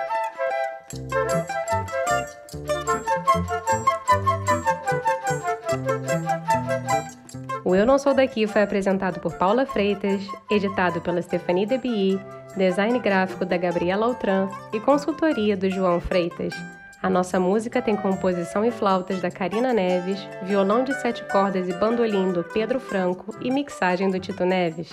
O 7.65 7.75
Eu 7.75 7.87
Não 7.87 7.99
Sou 7.99 8.15
Daqui 8.15 8.47
foi 8.47 8.63
apresentado 8.63 9.21
por 9.21 9.35
Paula 9.35 9.67
Freitas, 9.67 10.23
editado 10.51 11.01
pela 11.01 11.21
Stephanie 11.21 11.67
Debi, 11.67 12.19
design 12.57 12.99
gráfico 12.99 13.45
da 13.45 13.57
Gabriela 13.57 14.07
Altran 14.07 14.49
e 14.73 14.81
consultoria 14.81 15.57
do 15.57 15.71
João 15.71 16.01
Freitas. 16.01 16.55
A 17.03 17.11
nossa 17.11 17.41
música 17.41 17.83
tem 17.83 17.97
composição 17.97 18.65
e 18.65 18.71
flautas 18.71 19.21
da 19.21 19.29
Karina 19.29 19.73
Neves, 19.73 20.21
violão 20.45 20.85
de 20.85 20.95
sete 21.01 21.25
cordas 21.25 21.69
e 21.69 21.73
bandolim 21.73 22.31
do 22.31 22.45
Pedro 22.45 22.79
Franco 22.79 23.35
e 23.41 23.51
mixagem 23.51 24.09
do 24.09 24.21
Tito 24.21 24.45
Neves. 24.45 24.89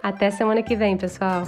Até 0.00 0.30
semana 0.30 0.62
que 0.62 0.76
vem, 0.76 0.96
pessoal! 0.96 1.42